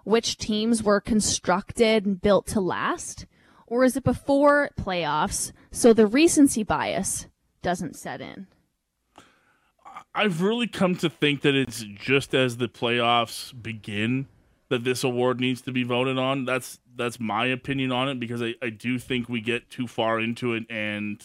which 0.04 0.38
teams 0.38 0.84
were 0.84 1.02
constructed 1.02 2.06
and 2.06 2.22
built 2.22 2.48
to 2.48 2.62
last? 2.62 3.26
Or 3.66 3.84
is 3.84 3.98
it 3.98 4.04
before 4.04 4.70
playoffs 4.80 5.52
so 5.72 5.94
the 5.94 6.06
recency 6.06 6.64
bias 6.64 7.28
doesn't 7.62 7.96
set 7.96 8.22
in? 8.22 8.48
I've 10.16 10.42
really 10.42 10.68
come 10.68 10.96
to 10.98 11.10
think 11.10 11.42
that 11.42 11.56
it's 11.56 11.84
just 11.84 12.36
as 12.36 12.58
the 12.58 12.68
playoffs 12.68 13.52
begin 13.62 14.28
that 14.70 14.84
this 14.84 15.04
award 15.04 15.40
needs 15.40 15.62
to 15.62 15.72
be 15.72 15.84
voted 15.84 16.18
on. 16.18 16.46
That's 16.46 16.80
that's 16.96 17.20
my 17.20 17.46
opinion 17.46 17.92
on 17.92 18.10
it 18.10 18.20
because 18.20 18.42
I, 18.42 18.54
I 18.62 18.70
do 18.70 19.00
think 19.00 19.28
we 19.28 19.42
get 19.42 19.70
too 19.70 19.88
far 19.88 20.20
into 20.20 20.54
it 20.54 20.64
and 20.70 21.24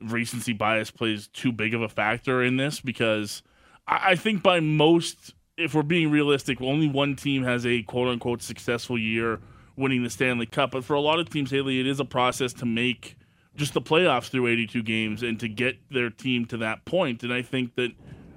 recency 0.00 0.52
bias 0.52 0.90
plays 0.90 1.28
too 1.28 1.52
big 1.52 1.74
of 1.74 1.82
a 1.82 1.88
factor 1.88 2.42
in 2.42 2.56
this 2.56 2.80
because 2.80 3.42
I, 3.86 4.12
I 4.12 4.16
think 4.16 4.42
by 4.42 4.60
most 4.60 5.34
if 5.56 5.74
we're 5.74 5.82
being 5.82 6.10
realistic, 6.10 6.60
only 6.60 6.88
one 6.88 7.16
team 7.16 7.44
has 7.44 7.64
a 7.66 7.82
quote 7.82 8.08
unquote 8.08 8.42
successful 8.42 8.98
year 8.98 9.40
winning 9.76 10.02
the 10.02 10.10
Stanley 10.10 10.46
Cup. 10.46 10.72
But 10.72 10.84
for 10.84 10.94
a 10.94 11.00
lot 11.00 11.18
of 11.18 11.30
teams, 11.30 11.50
Hailey, 11.50 11.80
it 11.80 11.86
is 11.86 12.00
a 12.00 12.04
process 12.04 12.52
to 12.54 12.66
make 12.66 13.16
just 13.56 13.74
the 13.74 13.82
playoffs 13.82 14.30
through 14.30 14.48
82 14.48 14.82
games 14.82 15.22
and 15.22 15.38
to 15.40 15.48
get 15.48 15.76
their 15.90 16.10
team 16.10 16.44
to 16.46 16.56
that 16.58 16.84
point. 16.84 17.22
And 17.22 17.32
I 17.32 17.42
think 17.42 17.76
that 17.76 17.92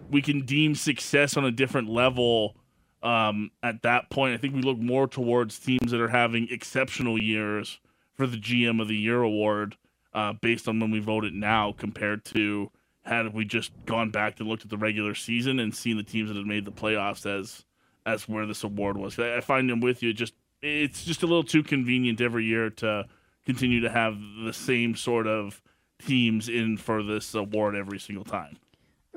we 0.09 0.21
can 0.21 0.45
deem 0.45 0.75
success 0.75 1.37
on 1.37 1.45
a 1.45 1.51
different 1.51 1.89
level 1.89 2.55
um, 3.03 3.51
at 3.63 3.81
that 3.83 4.09
point. 4.09 4.33
I 4.33 4.37
think 4.37 4.55
we 4.55 4.61
look 4.61 4.77
more 4.77 5.07
towards 5.07 5.59
teams 5.59 5.91
that 5.91 6.01
are 6.01 6.09
having 6.09 6.47
exceptional 6.49 7.21
years 7.21 7.79
for 8.15 8.27
the 8.27 8.37
GM 8.37 8.81
of 8.81 8.87
the 8.87 8.97
Year 8.97 9.21
award 9.21 9.77
uh, 10.13 10.33
based 10.33 10.67
on 10.67 10.79
when 10.79 10.91
we 10.91 10.99
vote 10.99 11.25
it 11.25 11.33
now 11.33 11.73
compared 11.77 12.25
to 12.25 12.71
had 13.03 13.33
we 13.33 13.45
just 13.45 13.71
gone 13.85 14.09
back 14.09 14.39
and 14.39 14.49
looked 14.49 14.63
at 14.63 14.69
the 14.69 14.77
regular 14.77 15.15
season 15.15 15.59
and 15.59 15.73
seen 15.73 15.95
the 15.95 16.03
teams 16.03 16.27
that 16.29 16.35
had 16.35 16.45
made 16.45 16.65
the 16.65 16.71
playoffs 16.71 17.25
as 17.25 17.63
as 18.05 18.27
where 18.27 18.45
this 18.45 18.63
award 18.63 18.97
was. 18.97 19.19
I 19.19 19.41
find 19.41 19.69
them 19.69 19.79
with 19.79 20.01
you 20.01 20.13
just 20.13 20.33
it's 20.61 21.05
just 21.05 21.23
a 21.23 21.27
little 21.27 21.43
too 21.43 21.63
convenient 21.63 22.19
every 22.19 22.45
year 22.45 22.69
to 22.69 23.05
continue 23.45 23.81
to 23.81 23.89
have 23.89 24.17
the 24.43 24.53
same 24.53 24.95
sort 24.95 25.27
of 25.27 25.61
teams 25.99 26.49
in 26.49 26.77
for 26.77 27.03
this 27.03 27.33
award 27.33 27.75
every 27.75 27.99
single 27.99 28.25
time. 28.25 28.57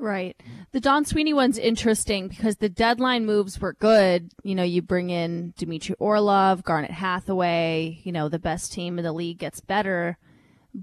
Right. 0.01 0.35
The 0.71 0.79
Don 0.79 1.05
Sweeney 1.05 1.31
one's 1.31 1.59
interesting 1.59 2.27
because 2.27 2.57
the 2.57 2.69
deadline 2.69 3.27
moves 3.27 3.61
were 3.61 3.73
good. 3.73 4.31
You 4.41 4.55
know, 4.55 4.63
you 4.63 4.81
bring 4.81 5.11
in 5.11 5.53
Dmitry 5.55 5.95
Orlov, 5.99 6.63
Garnet 6.63 6.89
Hathaway, 6.89 8.01
you 8.03 8.11
know, 8.11 8.27
the 8.27 8.39
best 8.39 8.73
team 8.73 8.97
in 8.97 9.05
the 9.05 9.13
league 9.13 9.37
gets 9.37 9.61
better, 9.61 10.17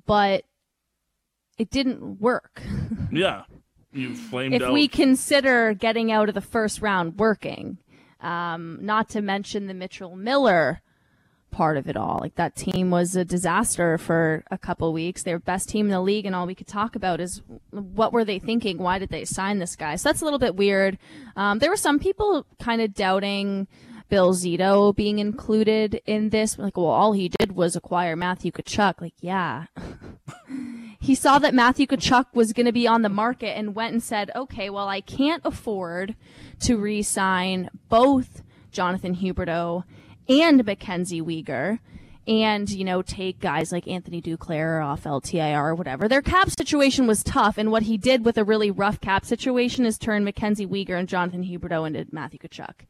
but 0.07 0.44
it 1.59 1.68
didn't 1.70 2.20
work. 2.20 2.62
Yeah. 3.11 3.44
You 3.90 4.14
flamed 4.14 4.54
if 4.54 4.61
out. 4.61 4.72
we 4.74 4.87
consider 4.87 5.72
getting 5.72 6.12
out 6.12 6.28
of 6.28 6.35
the 6.35 6.42
first 6.42 6.83
round 6.83 7.18
working, 7.18 7.78
um, 8.20 8.78
not 8.83 9.09
to 9.11 9.22
mention 9.22 9.66
the 9.66 9.72
Mitchell 9.72 10.14
Miller 10.14 10.83
part 11.50 11.76
of 11.76 11.88
it 11.88 11.96
all. 11.96 12.18
Like 12.20 12.34
that 12.37 12.56
team 12.56 12.90
was 12.90 13.16
a 13.16 13.24
disaster 13.24 13.98
for 13.98 14.44
a 14.50 14.58
couple 14.58 14.92
weeks. 14.92 15.22
They 15.22 15.34
best 15.37 15.68
team 15.68 15.87
in 15.87 15.92
the 15.92 16.00
league, 16.00 16.26
and 16.26 16.34
all 16.34 16.46
we 16.46 16.54
could 16.54 16.66
talk 16.66 16.96
about 16.96 17.20
is 17.20 17.42
what 17.70 18.12
were 18.12 18.24
they 18.24 18.38
thinking? 18.38 18.78
Why 18.78 18.98
did 18.98 19.11
they 19.11 19.24
sign 19.24 19.58
this 19.58 19.76
guy? 19.76 19.96
So 19.96 20.08
that's 20.08 20.20
a 20.20 20.24
little 20.24 20.38
bit 20.38 20.56
weird. 20.56 20.98
Um, 21.37 21.58
there 21.58 21.70
were 21.70 21.76
some 21.76 21.98
people 21.98 22.46
kind 22.58 22.80
of 22.80 22.94
doubting 22.94 23.66
Bill 24.08 24.32
Zito 24.34 24.94
being 24.94 25.18
included 25.18 26.00
in 26.06 26.30
this. 26.30 26.58
Like, 26.58 26.76
well, 26.76 26.87
all 26.87 27.12
he 27.12 27.28
did 27.28 27.52
was 27.52 27.76
acquire 27.76 28.16
Matthew 28.16 28.52
Tkachuk. 28.52 29.00
Like, 29.00 29.14
yeah. 29.20 29.66
he 31.00 31.14
saw 31.14 31.38
that 31.38 31.54
Matthew 31.54 31.87
Tkachuk 31.87 32.26
was 32.32 32.52
going 32.52 32.66
to 32.66 32.72
be 32.72 32.87
on 32.87 33.02
the 33.02 33.08
market 33.08 33.56
and 33.56 33.74
went 33.74 33.92
and 33.92 34.02
said, 34.02 34.30
okay, 34.34 34.70
well, 34.70 34.88
I 34.88 35.00
can't 35.00 35.42
afford 35.44 36.14
to 36.61 36.76
re-sign 36.76 37.70
both 37.88 38.42
Jonathan 38.70 39.16
Huberdeau 39.16 39.84
and 40.28 40.64
Mackenzie 40.64 41.22
Weegar 41.22 41.78
and, 42.26 42.68
you 42.68 42.84
know, 42.84 43.00
take 43.00 43.40
guys 43.40 43.72
like 43.72 43.88
Anthony 43.88 44.20
Duclair 44.20 44.84
off 44.84 45.04
LTIR 45.04 45.62
or 45.70 45.74
whatever. 45.74 46.08
Their 46.08 46.20
cap 46.20 46.50
situation 46.50 47.06
was 47.06 47.22
tough, 47.24 47.56
and 47.56 47.70
what 47.70 47.84
he 47.84 47.96
did 47.96 48.24
with 48.24 48.36
a 48.36 48.44
really 48.44 48.70
rough 48.70 49.00
cap 49.00 49.24
situation 49.24 49.86
is 49.86 49.96
turn 49.98 50.24
Mackenzie 50.24 50.66
Weegar 50.66 50.98
and 50.98 51.08
Jonathan 51.08 51.42
Huberdeau 51.44 51.86
into 51.86 52.06
Matthew 52.12 52.38
Tkachuk. 52.40 52.80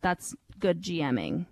That's 0.00 0.36
good 0.60 0.80
GMing, 0.80 1.46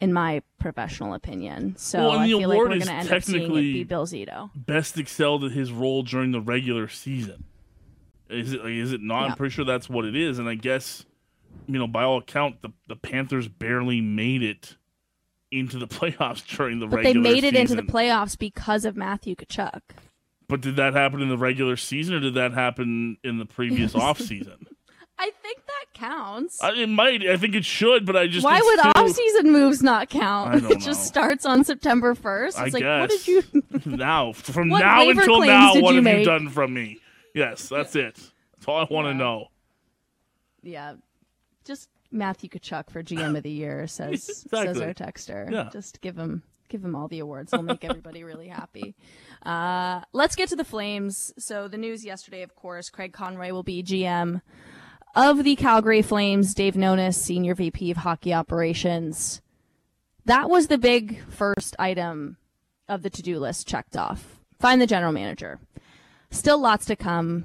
in 0.00 0.12
my 0.12 0.42
professional 0.60 1.14
opinion. 1.14 1.74
So 1.76 1.98
Well, 1.98 2.12
and 2.12 2.20
I 2.20 2.26
the 2.26 2.32
feel 2.38 2.48
like 2.48 2.58
we're 2.58 2.68
going 2.68 2.80
to 2.82 2.92
end 2.92 3.10
up 3.12 3.22
seeing 3.24 3.38
it 3.38 3.40
technically- 3.40 3.72
be 3.72 3.84
Bill 3.84 4.06
Zito. 4.06 4.50
best 4.54 4.96
excelled 4.98 5.42
at 5.42 5.50
his 5.52 5.72
role 5.72 6.04
during 6.04 6.30
the 6.30 6.40
regular 6.40 6.86
season. 6.86 7.44
Is 8.30 8.52
it? 8.52 8.62
Like, 8.62 8.72
is 8.72 8.92
it 8.92 9.02
not? 9.02 9.22
Yeah. 9.22 9.26
I'm 9.30 9.36
pretty 9.36 9.52
sure 9.52 9.64
that's 9.64 9.90
what 9.90 10.04
it 10.04 10.14
is. 10.16 10.38
And 10.38 10.48
I 10.48 10.54
guess, 10.54 11.04
you 11.66 11.78
know, 11.78 11.86
by 11.86 12.02
all 12.04 12.18
account, 12.18 12.62
the 12.62 12.70
the 12.88 12.96
Panthers 12.96 13.48
barely 13.48 14.00
made 14.00 14.42
it 14.42 14.76
into 15.50 15.78
the 15.78 15.86
playoffs 15.88 16.44
during 16.56 16.80
the 16.80 16.86
But 16.86 17.02
they 17.02 17.14
made 17.14 17.44
it 17.44 17.54
into 17.54 17.74
the 17.74 17.82
playoffs 17.82 18.38
because 18.38 18.84
of 18.84 18.96
Matthew 18.96 19.34
Tkachuk. 19.36 19.80
But 20.48 20.60
did 20.60 20.76
that 20.76 20.92
happen 20.94 21.22
in 21.22 21.28
the 21.28 21.38
regular 21.38 21.76
season, 21.76 22.14
or 22.14 22.20
did 22.20 22.34
that 22.34 22.52
happen 22.52 23.16
in 23.24 23.38
the 23.38 23.46
previous 23.46 23.94
off 23.94 24.18
season? 24.20 24.66
I 25.18 25.30
think 25.42 25.58
that 25.66 25.84
counts. 25.94 26.60
I, 26.62 26.72
it 26.72 26.88
might. 26.88 27.24
I 27.26 27.36
think 27.36 27.54
it 27.54 27.64
should, 27.64 28.04
but 28.06 28.16
I 28.16 28.26
just 28.26 28.44
Why 28.44 28.60
would 28.60 28.78
still- 28.80 28.92
off-season 28.96 29.52
moves 29.52 29.80
not 29.82 30.08
count? 30.10 30.64
I 30.64 30.68
it 30.72 30.80
just 30.80 31.06
starts 31.06 31.46
on 31.46 31.64
September 31.64 32.14
first. 32.16 32.58
I 32.58 32.64
It's 32.64 32.74
like, 32.74 32.82
guess. 32.82 33.00
what 33.00 33.10
did 33.10 33.26
you? 33.28 33.96
now 33.96 34.32
from 34.32 34.68
What 34.68 34.80
now 34.80 35.08
until 35.08 35.40
now? 35.42 35.74
What 35.76 35.94
have 35.94 36.04
you 36.06 36.24
done 36.24 36.48
from 36.48 36.74
me? 36.74 36.98
Yes, 37.34 37.68
that's 37.68 37.94
it. 37.94 38.16
That's 38.16 38.66
all 38.66 38.78
I 38.78 38.86
want 38.90 39.06
to 39.06 39.10
Yeah. 39.10 39.16
know. 39.16 39.46
yeah, 40.62 40.94
just 41.64 41.88
Matthew 42.10 42.48
Tkachuk 42.50 42.90
for 42.90 43.02
GM 43.02 43.36
of 43.36 43.42
the 43.42 43.50
year 43.50 43.86
says 43.86 44.44
says 44.48 44.80
our 44.80 44.94
texter. 44.94 45.50
Yeah. 45.50 45.70
Just 45.72 46.00
give 46.00 46.16
him 46.16 46.42
give 46.68 46.84
him 46.84 46.96
all 46.96 47.08
the 47.08 47.18
awards. 47.18 47.52
He'll 47.52 47.62
make 47.62 47.84
everybody 47.88 48.24
really 48.24 48.48
happy. 48.48 48.94
Uh, 49.44 50.00
let's 50.12 50.34
get 50.36 50.48
to 50.48 50.56
the 50.56 50.64
Flames. 50.64 51.32
So 51.38 51.68
the 51.68 51.76
news 51.76 52.04
yesterday, 52.04 52.42
of 52.42 52.54
course, 52.54 52.90
Craig 52.90 53.12
Conroy 53.12 53.52
will 53.52 53.62
be 53.62 53.82
GM 53.82 54.40
of 55.14 55.44
the 55.44 55.56
Calgary 55.56 56.02
Flames. 56.02 56.54
Dave 56.54 56.74
Nonis, 56.74 57.14
senior 57.14 57.54
VP 57.54 57.90
of 57.90 57.98
hockey 57.98 58.32
operations. 58.32 59.42
That 60.24 60.48
was 60.48 60.68
the 60.68 60.78
big 60.78 61.22
first 61.28 61.76
item 61.78 62.36
of 62.88 63.02
the 63.02 63.10
to-do 63.10 63.38
list 63.38 63.66
checked 63.66 63.96
off. 63.96 64.40
Find 64.58 64.80
the 64.80 64.86
general 64.86 65.12
manager. 65.12 65.58
Still 66.30 66.58
lots 66.58 66.86
to 66.86 66.96
come. 66.96 67.44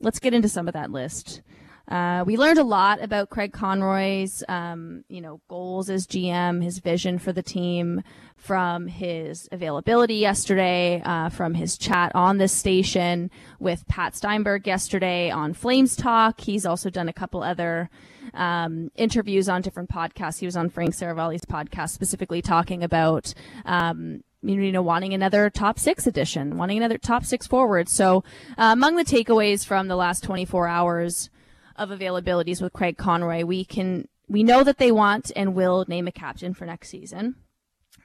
Let's 0.00 0.18
get 0.18 0.34
into 0.34 0.48
some 0.48 0.66
of 0.66 0.74
that 0.74 0.90
list. 0.90 1.42
Uh, 1.88 2.24
we 2.26 2.36
learned 2.36 2.58
a 2.58 2.64
lot 2.64 3.00
about 3.00 3.30
Craig 3.30 3.52
Conroy's, 3.52 4.42
um, 4.48 5.04
you 5.08 5.20
know, 5.20 5.40
goals 5.48 5.88
as 5.88 6.06
GM, 6.06 6.62
his 6.62 6.78
vision 6.80 7.18
for 7.18 7.32
the 7.32 7.42
team, 7.42 8.02
from 8.36 8.86
his 8.86 9.48
availability 9.52 10.16
yesterday, 10.16 11.00
uh, 11.04 11.28
from 11.28 11.54
his 11.54 11.78
chat 11.78 12.12
on 12.14 12.38
this 12.38 12.52
station 12.52 13.30
with 13.60 13.86
Pat 13.86 14.16
Steinberg 14.16 14.66
yesterday 14.66 15.30
on 15.30 15.52
Flames 15.52 15.96
Talk. 15.96 16.40
He's 16.40 16.66
also 16.66 16.90
done 16.90 17.08
a 17.08 17.12
couple 17.12 17.42
other 17.42 17.88
um, 18.34 18.90
interviews 18.96 19.48
on 19.48 19.62
different 19.62 19.88
podcasts. 19.88 20.40
He 20.40 20.46
was 20.46 20.56
on 20.56 20.68
Frank 20.70 20.94
Seravalli's 20.94 21.44
podcast 21.44 21.90
specifically 21.90 22.42
talking 22.42 22.82
about 22.82 23.32
um, 23.64 24.22
you 24.42 24.70
know, 24.70 24.82
wanting 24.82 25.12
another 25.14 25.50
top 25.50 25.78
six 25.78 26.06
edition, 26.06 26.56
wanting 26.56 26.76
another 26.76 26.98
top 26.98 27.24
six 27.24 27.46
forward. 27.46 27.88
So, 27.88 28.22
uh, 28.58 28.70
among 28.72 28.96
the 28.96 29.04
takeaways 29.04 29.64
from 29.66 29.88
the 29.88 29.96
last 29.96 30.22
24 30.22 30.68
hours 30.68 31.30
of 31.78 31.90
availabilities 31.90 32.60
with 32.60 32.72
Craig 32.72 32.96
Conroy, 32.96 33.44
we 33.44 33.64
can, 33.64 34.08
we 34.28 34.42
know 34.42 34.64
that 34.64 34.78
they 34.78 34.92
want 34.92 35.30
and 35.36 35.54
will 35.54 35.84
name 35.88 36.06
a 36.06 36.12
captain 36.12 36.54
for 36.54 36.66
next 36.66 36.88
season. 36.88 37.36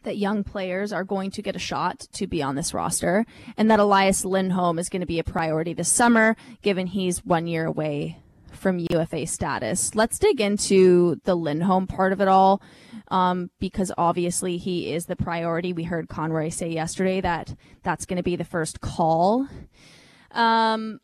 That 0.04 0.18
young 0.18 0.44
players 0.44 0.92
are 0.92 1.04
going 1.04 1.32
to 1.32 1.42
get 1.42 1.56
a 1.56 1.60
shot 1.60 2.08
to 2.14 2.26
be 2.26 2.42
on 2.42 2.56
this 2.56 2.74
roster, 2.74 3.26
and 3.56 3.70
that 3.70 3.80
Elias 3.80 4.26
Lindholm 4.26 4.80
is 4.80 4.90
going 4.90 5.02
to 5.02 5.06
be 5.06 5.20
a 5.20 5.24
priority 5.24 5.74
this 5.74 5.92
summer, 5.92 6.36
given 6.62 6.88
he's 6.88 7.24
one 7.24 7.46
year 7.46 7.66
away 7.66 8.18
from 8.52 8.86
UFA 8.90 9.26
status. 9.26 9.96
Let's 9.96 10.20
dig 10.20 10.42
into 10.42 11.20
the 11.24 11.36
Lindholm 11.36 11.88
part 11.88 12.14
of 12.14 12.22
it 12.22 12.28
all, 12.28 12.62
um, 13.10 13.50
because 13.60 13.92
obviously 13.98 14.58
he 14.58 14.94
is 14.94 15.06
the 15.06 15.16
priority. 15.16 15.74
We 15.74 15.84
heard 15.84 16.10
Conroy 16.10 16.50
say 16.50 16.70
yesterday 16.70 17.22
that 17.22 17.56
that's 17.84 18.06
going 18.06 18.18
to 18.18 18.24
be 18.24 18.36
the 18.36 18.44
first 18.44 18.82
call. 18.82 19.48
Um, 20.32 21.00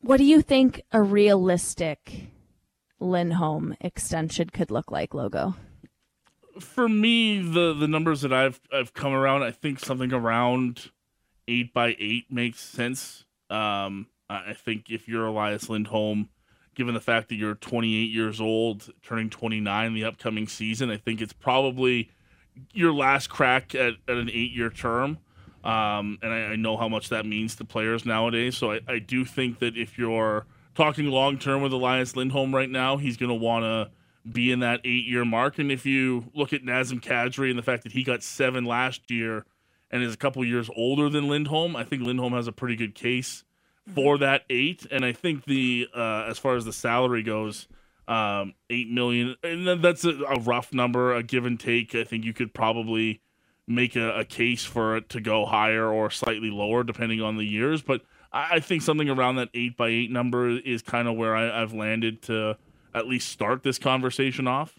what 0.00 0.18
do 0.18 0.24
you 0.24 0.42
think 0.42 0.82
a 0.92 1.02
realistic 1.02 2.28
Lindholm 2.98 3.76
extension 3.80 4.50
could 4.50 4.70
look 4.70 4.90
like, 4.90 5.14
Logo? 5.14 5.54
for 6.60 6.88
me, 6.88 7.40
the 7.40 7.72
the 7.72 7.88
numbers 7.88 8.20
that 8.22 8.32
I've 8.32 8.60
I've 8.72 8.92
come 8.92 9.12
around, 9.12 9.42
I 9.42 9.50
think 9.50 9.80
something 9.80 10.12
around 10.12 10.90
eight 11.48 11.72
by 11.72 11.96
eight 11.98 12.30
makes 12.30 12.60
sense. 12.60 13.24
Um, 13.48 14.08
I 14.28 14.52
think 14.52 14.90
if 14.90 15.08
you're 15.08 15.26
Elias 15.26 15.68
Lindholm, 15.68 16.28
given 16.76 16.94
the 16.94 17.00
fact 17.00 17.28
that 17.30 17.34
you're 17.34 17.56
28 17.56 18.10
years 18.10 18.40
old, 18.40 18.88
turning 19.02 19.28
29 19.28 19.92
the 19.92 20.04
upcoming 20.04 20.46
season, 20.46 20.88
I 20.88 20.98
think 20.98 21.20
it's 21.20 21.32
probably 21.32 22.10
your 22.72 22.92
last 22.92 23.28
crack 23.28 23.74
at, 23.74 23.94
at 24.06 24.16
an 24.16 24.30
eight 24.30 24.52
year 24.52 24.70
term. 24.70 25.18
Um, 25.64 26.18
and 26.22 26.32
I, 26.32 26.38
I 26.38 26.56
know 26.56 26.76
how 26.76 26.88
much 26.88 27.10
that 27.10 27.26
means 27.26 27.56
to 27.56 27.64
players 27.64 28.06
nowadays. 28.06 28.56
So 28.56 28.72
I, 28.72 28.80
I 28.88 28.98
do 28.98 29.24
think 29.24 29.58
that 29.58 29.76
if 29.76 29.98
you're 29.98 30.46
talking 30.74 31.06
long 31.06 31.38
term 31.38 31.62
with 31.62 31.72
Elias 31.72 32.16
Lindholm 32.16 32.54
right 32.54 32.70
now, 32.70 32.96
he's 32.96 33.16
going 33.16 33.28
to 33.28 33.34
want 33.34 33.64
to 33.64 33.90
be 34.30 34.52
in 34.52 34.60
that 34.60 34.80
eight 34.84 35.06
year 35.06 35.24
mark. 35.24 35.58
And 35.58 35.70
if 35.70 35.86
you 35.86 36.30
look 36.34 36.52
at 36.52 36.62
Nazem 36.62 37.00
Kadri 37.00 37.50
and 37.50 37.58
the 37.58 37.62
fact 37.62 37.82
that 37.84 37.92
he 37.92 38.02
got 38.02 38.22
seven 38.22 38.64
last 38.64 39.10
year 39.10 39.44
and 39.90 40.02
is 40.02 40.14
a 40.14 40.16
couple 40.16 40.44
years 40.44 40.70
older 40.76 41.08
than 41.08 41.28
Lindholm, 41.28 41.76
I 41.76 41.84
think 41.84 42.02
Lindholm 42.02 42.32
has 42.32 42.46
a 42.46 42.52
pretty 42.52 42.76
good 42.76 42.94
case 42.94 43.44
for 43.94 44.18
that 44.18 44.42
eight. 44.50 44.86
And 44.90 45.04
I 45.04 45.12
think 45.12 45.44
the 45.44 45.88
uh, 45.94 46.26
as 46.28 46.38
far 46.38 46.56
as 46.56 46.64
the 46.64 46.72
salary 46.72 47.22
goes, 47.22 47.66
um, 48.08 48.54
eight 48.68 48.90
million, 48.90 49.36
and 49.42 49.82
that's 49.82 50.04
a, 50.04 50.10
a, 50.10 50.40
rough 50.40 50.72
number, 50.72 51.14
a 51.14 51.22
give 51.22 51.44
and 51.46 51.58
take. 51.58 51.94
I 51.94 52.04
think 52.04 52.24
you 52.24 52.32
could 52.32 52.52
probably 52.52 53.20
make 53.70 53.96
a, 53.96 54.18
a, 54.18 54.24
case 54.24 54.64
for 54.64 54.96
it 54.96 55.08
to 55.10 55.20
go 55.20 55.46
higher 55.46 55.88
or 55.88 56.10
slightly 56.10 56.50
lower 56.50 56.82
depending 56.82 57.22
on 57.22 57.36
the 57.36 57.44
years. 57.44 57.82
But 57.82 58.02
I, 58.32 58.56
I 58.56 58.60
think 58.60 58.82
something 58.82 59.08
around 59.08 59.36
that 59.36 59.48
eight 59.54 59.76
by 59.76 59.88
eight 59.88 60.10
number 60.10 60.48
is 60.48 60.82
kind 60.82 61.08
of 61.08 61.16
where 61.16 61.34
I, 61.34 61.62
I've 61.62 61.72
landed 61.72 62.22
to 62.22 62.58
at 62.94 63.06
least 63.06 63.28
start 63.28 63.62
this 63.62 63.78
conversation 63.78 64.46
off. 64.46 64.78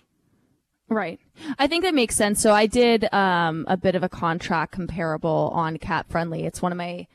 Right. 0.89 1.21
I 1.57 1.67
think 1.67 1.85
that 1.85 1.93
makes 1.93 2.15
sense. 2.15 2.41
So 2.41 2.53
I 2.53 2.65
did 2.65 3.11
um, 3.13 3.65
a 3.69 3.77
bit 3.77 3.95
of 3.95 4.03
a 4.03 4.09
contract 4.09 4.73
comparable 4.73 5.49
on 5.53 5.77
Cap 5.77 6.11
Friendly. 6.11 6.45
It's 6.45 6.61
one 6.61 6.73
of 6.73 6.77
my 6.77 7.07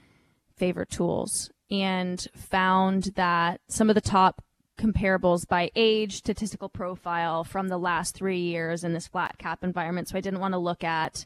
favorite 0.57 0.89
tools 0.89 1.51
and 1.71 2.27
found 2.35 3.11
that 3.17 3.61
some 3.69 3.91
of 3.91 3.95
the 3.95 4.01
top 4.01 4.43
comparables 4.79 5.47
by 5.47 5.71
age, 5.75 6.17
statistical 6.17 6.69
profile 6.69 7.45
from 7.45 7.69
the 7.69 7.79
last 7.79 8.15
three 8.15 8.41
years 8.41 8.85
in 8.85 8.93
this 8.93 9.07
flat 9.07 9.39
cap 9.39 9.65
environment. 9.65 10.09
So 10.09 10.19
I 10.19 10.21
didn't 10.21 10.41
want 10.41 10.53
to 10.53 10.59
look 10.59 10.85
at 10.85 11.25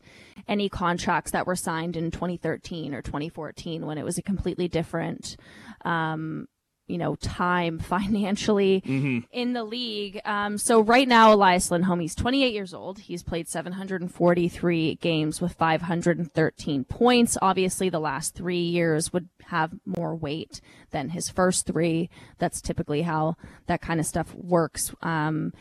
any 0.48 0.68
contracts 0.68 1.32
that 1.32 1.46
were 1.46 1.56
signed 1.56 1.96
in 1.96 2.10
2013 2.10 2.94
or 2.94 3.02
2014 3.02 3.86
when 3.86 3.98
it 3.98 4.04
was 4.04 4.18
a 4.18 4.22
completely 4.22 4.68
different 4.68 5.36
um, 5.84 6.46
you 6.90 6.98
know, 6.98 7.14
time 7.16 7.78
financially 7.94 8.82
mm-hmm. 8.84 9.20
in 9.32 9.52
the 9.52 9.64
league. 9.64 10.20
Um, 10.24 10.58
so 10.58 10.80
right 10.80 11.08
now, 11.08 11.32
Elias 11.32 11.70
Lindholm, 11.70 12.00
he's 12.00 12.14
28 12.14 12.52
years 12.52 12.74
old. 12.74 12.98
He's 12.98 13.22
played 13.22 13.48
743 13.48 14.96
games 14.96 15.40
with 15.40 15.52
513 15.54 16.84
points. 16.84 17.38
Obviously, 17.40 17.88
the 17.88 18.00
last 18.00 18.34
three 18.34 18.62
years 18.62 19.12
would 19.12 19.28
have 19.46 19.72
more 19.84 20.14
weight 20.14 20.60
than 20.90 21.10
his 21.10 21.28
first 21.28 21.66
three. 21.66 22.10
That's 22.38 22.60
typically 22.60 23.02
how 23.02 23.36
that 23.66 23.80
kind 23.80 24.00
of 24.00 24.06
stuff 24.06 24.34
works. 24.34 24.92
Um, 25.02 25.52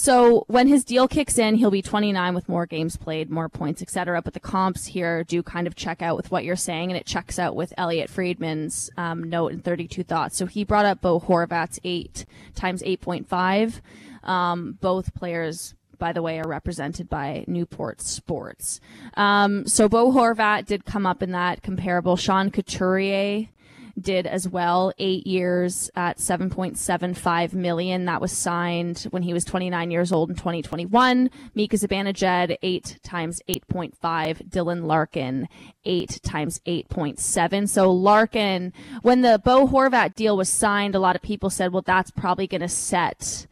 so 0.00 0.44
when 0.46 0.66
his 0.66 0.82
deal 0.82 1.06
kicks 1.06 1.36
in, 1.36 1.56
he'll 1.56 1.70
be 1.70 1.82
29 1.82 2.34
with 2.34 2.48
more 2.48 2.64
games 2.64 2.96
played, 2.96 3.28
more 3.28 3.50
points, 3.50 3.82
etc. 3.82 4.22
But 4.22 4.32
the 4.32 4.40
comps 4.40 4.86
here 4.86 5.24
do 5.24 5.42
kind 5.42 5.66
of 5.66 5.76
check 5.76 6.00
out 6.00 6.16
with 6.16 6.30
what 6.30 6.42
you're 6.42 6.56
saying, 6.56 6.90
and 6.90 6.96
it 6.96 7.04
checks 7.04 7.38
out 7.38 7.54
with 7.54 7.74
Elliot 7.76 8.08
Friedman's 8.08 8.88
um, 8.96 9.24
note 9.24 9.52
in 9.52 9.60
32 9.60 10.02
Thoughts. 10.04 10.38
So 10.38 10.46
he 10.46 10.64
brought 10.64 10.86
up 10.86 11.02
Bo 11.02 11.20
Horvat's 11.20 11.78
eight 11.84 12.24
times 12.54 12.82
8.5. 12.82 13.82
Um, 14.26 14.78
both 14.80 15.12
players 15.12 15.74
by 15.98 16.14
the 16.14 16.22
way, 16.22 16.38
are 16.38 16.48
represented 16.48 17.10
by 17.10 17.44
Newport 17.46 18.00
Sports. 18.00 18.80
Um, 19.18 19.66
so 19.66 19.86
Bo 19.86 20.10
Horvat 20.10 20.64
did 20.64 20.86
come 20.86 21.04
up 21.04 21.22
in 21.22 21.32
that 21.32 21.62
comparable. 21.62 22.16
Sean 22.16 22.50
Couturier 22.50 23.48
did 24.02 24.26
as 24.26 24.48
well. 24.48 24.92
Eight 24.98 25.26
years 25.26 25.90
at 25.94 26.18
7.75 26.18 27.52
million. 27.52 28.04
That 28.04 28.20
was 28.20 28.32
signed 28.32 29.06
when 29.10 29.22
he 29.22 29.32
was 29.32 29.44
29 29.44 29.90
years 29.90 30.12
old 30.12 30.30
in 30.30 30.36
2021. 30.36 31.30
Mika 31.54 31.76
Zibanejad, 31.76 32.56
eight 32.62 32.98
times 33.02 33.40
8.5. 33.48 34.48
Dylan 34.48 34.84
Larkin, 34.84 35.48
eight 35.84 36.20
times 36.22 36.60
8.7. 36.66 37.68
So 37.68 37.90
Larkin, 37.90 38.72
when 39.02 39.22
the 39.22 39.40
Bo 39.44 39.66
Horvat 39.66 40.14
deal 40.14 40.36
was 40.36 40.48
signed, 40.48 40.94
a 40.94 41.00
lot 41.00 41.16
of 41.16 41.22
people 41.22 41.50
said, 41.50 41.72
well, 41.72 41.82
that's 41.82 42.10
probably 42.10 42.46
going 42.46 42.60
to 42.60 42.68
set 42.68 43.46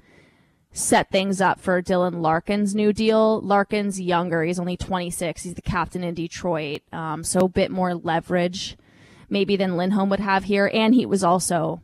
set 0.73 1.11
things 1.11 1.41
up 1.41 1.61
for 1.61 1.83
Dylan 1.83 2.21
Larkin's 2.21 2.75
new 2.75 2.93
deal. 2.93 3.41
Larkin's 3.41 4.01
younger. 4.01 4.45
He's 4.45 4.61
only 4.61 4.77
26. 4.77 5.43
He's 5.43 5.55
the 5.55 5.63
captain 5.63 6.05
in 6.05 6.15
Detroit. 6.15 6.83
Um, 6.93 7.25
so 7.25 7.41
a 7.41 7.49
bit 7.49 7.71
more 7.71 7.95
leverage 7.95 8.77
maybe 9.29 9.57
than 9.57 9.77
Lindholm 9.77 10.09
would 10.11 10.21
have 10.21 10.45
here. 10.45 10.71
And 10.73 10.95
he 10.95 11.07
was 11.07 11.25
also, 11.25 11.81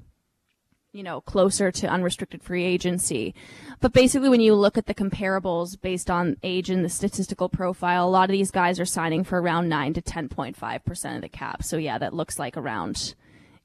you 0.93 1.03
know, 1.03 1.21
closer 1.21 1.71
to 1.73 1.89
unrestricted 1.89 2.43
free 2.43 2.65
agency. 2.65 3.35
But 3.81 3.93
basically, 3.93 4.29
when 4.29 4.41
you 4.41 4.55
look 4.55 4.79
at 4.79 4.87
the 4.87 4.95
comparables 4.95 5.81
based 5.81 6.11
on 6.11 6.37
age 6.43 6.71
and 6.71 6.85
the 6.85 6.89
statistical 6.89 7.49
profile, 7.49 8.07
a 8.07 8.11
lot 8.11 8.31
of 8.31 8.33
these 8.33 8.51
guys 8.51 8.79
are 8.81 8.85
signing 8.85 9.25
for 9.25 9.41
around 9.41 9.69
9 9.69 9.95
to 9.95 10.03
10.5% 10.03 11.17
of 11.17 11.23
the 11.23 11.29
cap. 11.29 11.63
So, 11.63 11.77
yeah, 11.77 11.99
that 11.99 12.15
looks 12.15 12.39
like 12.39 12.57
around 12.57 13.15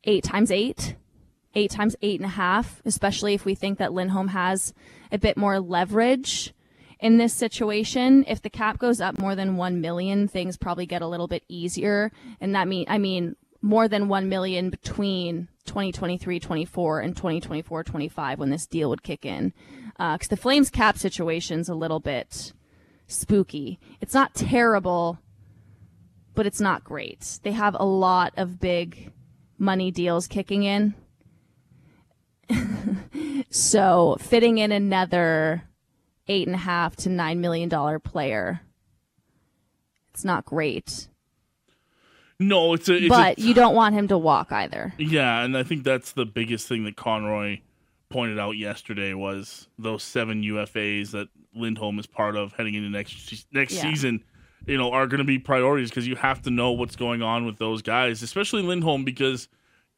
8 0.03 0.23
times 0.23 0.51
8, 0.51 0.95
8 1.55 1.71
times 1.71 1.95
8.5, 2.01 2.65
especially 2.85 3.33
if 3.33 3.45
we 3.45 3.55
think 3.55 3.77
that 3.79 3.93
Lindholm 3.93 4.29
has 4.29 4.73
a 5.11 5.17
bit 5.17 5.37
more 5.37 5.59
leverage 5.59 6.53
in 6.99 7.17
this 7.17 7.33
situation, 7.33 8.25
if 8.27 8.41
the 8.41 8.49
cap 8.49 8.77
goes 8.77 8.99
up 8.99 9.17
more 9.17 9.33
than 9.33 9.55
1 9.55 9.79
million, 9.79 10.27
things 10.27 10.57
probably 10.57 10.85
get 10.85 11.01
a 11.01 11.07
little 11.07 11.27
bit 11.27 11.43
easier. 11.47 12.11
And 12.41 12.53
that 12.55 12.67
mean, 12.67 12.85
I 12.89 12.97
mean, 12.97 13.37
more 13.61 13.87
than 13.87 14.07
1 14.07 14.29
million 14.29 14.69
between 14.69 15.47
2023-24 15.65 17.03
and 17.03 17.15
2024-25 17.15 18.37
when 18.37 18.49
this 18.49 18.65
deal 18.65 18.89
would 18.89 19.03
kick 19.03 19.25
in. 19.25 19.53
Because 19.97 20.27
uh, 20.27 20.35
the 20.35 20.37
Flames 20.37 20.69
cap 20.69 20.97
situation's 20.97 21.67
a 21.67 21.75
little 21.75 21.99
bit 21.99 22.53
spooky. 23.07 23.79
It's 23.99 24.13
not 24.13 24.33
terrible, 24.33 25.19
but 26.35 26.45
it's 26.45 26.61
not 26.61 26.83
great. 26.83 27.39
They 27.43 27.51
have 27.51 27.75
a 27.77 27.85
lot 27.85 28.33
of 28.37 28.59
big 28.59 29.11
money 29.57 29.91
deals 29.91 30.27
kicking 30.27 30.63
in. 30.63 30.95
so 33.49 34.17
fitting 34.19 34.57
in 34.57 34.71
another 34.71 35.63
eight 36.27 36.47
and 36.47 36.55
a 36.55 36.59
half 36.59 36.95
to 36.95 37.09
nine 37.09 37.41
million 37.41 37.67
dollar 37.67 37.99
player, 37.99 38.61
it's 40.11 40.23
not 40.23 40.45
great. 40.45 41.07
No, 42.39 42.73
it's 42.73 42.87
a. 42.87 42.95
It's 42.95 43.09
but 43.09 43.37
a, 43.37 43.41
you 43.41 43.53
don't 43.53 43.75
want 43.75 43.95
him 43.95 44.07
to 44.07 44.17
walk 44.17 44.51
either. 44.51 44.93
Yeah, 44.97 45.43
and 45.43 45.57
I 45.57 45.63
think 45.63 45.83
that's 45.83 46.13
the 46.13 46.25
biggest 46.25 46.67
thing 46.67 46.85
that 46.85 46.95
Conroy 46.95 47.59
pointed 48.09 48.39
out 48.39 48.51
yesterday 48.51 49.13
was 49.13 49.67
those 49.77 50.03
seven 50.03 50.41
UFAs 50.43 51.11
that 51.11 51.27
Lindholm 51.53 51.99
is 51.99 52.07
part 52.07 52.35
of 52.35 52.53
heading 52.53 52.75
into 52.75 52.89
next 52.89 53.45
next 53.51 53.73
yeah. 53.73 53.81
season. 53.81 54.23
You 54.65 54.77
know, 54.77 54.91
are 54.91 55.07
going 55.07 55.19
to 55.19 55.25
be 55.25 55.39
priorities 55.39 55.89
because 55.89 56.07
you 56.07 56.15
have 56.15 56.41
to 56.43 56.49
know 56.49 56.71
what's 56.71 56.95
going 56.95 57.21
on 57.21 57.45
with 57.45 57.57
those 57.57 57.81
guys, 57.81 58.21
especially 58.21 58.61
Lindholm, 58.61 59.03
because 59.03 59.47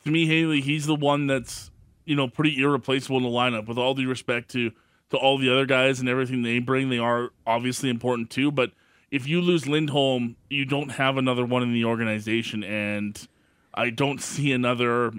to 0.04 0.12
me, 0.12 0.26
Hailey, 0.26 0.62
he's 0.62 0.86
the 0.86 0.96
one 0.96 1.28
that's 1.28 1.70
you 2.06 2.16
know 2.16 2.28
pretty 2.28 2.60
irreplaceable 2.62 3.18
in 3.18 3.24
the 3.24 3.30
lineup. 3.30 3.68
With 3.68 3.78
all 3.78 3.94
due 3.94 4.10
respect 4.10 4.50
to 4.52 4.72
to 5.12 5.18
all 5.18 5.38
the 5.38 5.52
other 5.52 5.68
guys 5.68 6.00
and 6.00 6.10
everything 6.10 6.42
they 6.42 6.58
bring, 6.58 6.90
they 6.90 6.98
are 6.98 7.30
obviously 7.46 7.90
important 7.90 8.32
too, 8.32 8.52
but 8.52 8.72
if 9.12 9.28
you 9.28 9.42
lose 9.42 9.68
Lindholm, 9.68 10.38
you 10.50 10.64
don't 10.64 10.90
have 10.90 11.18
another 11.18 11.46
one 11.46 11.62
in 11.62 11.74
the 11.74 11.84
organization, 11.84 12.64
and 12.64 13.28
I 13.74 13.90
don't 13.90 14.22
see 14.22 14.54
another. 14.54 15.12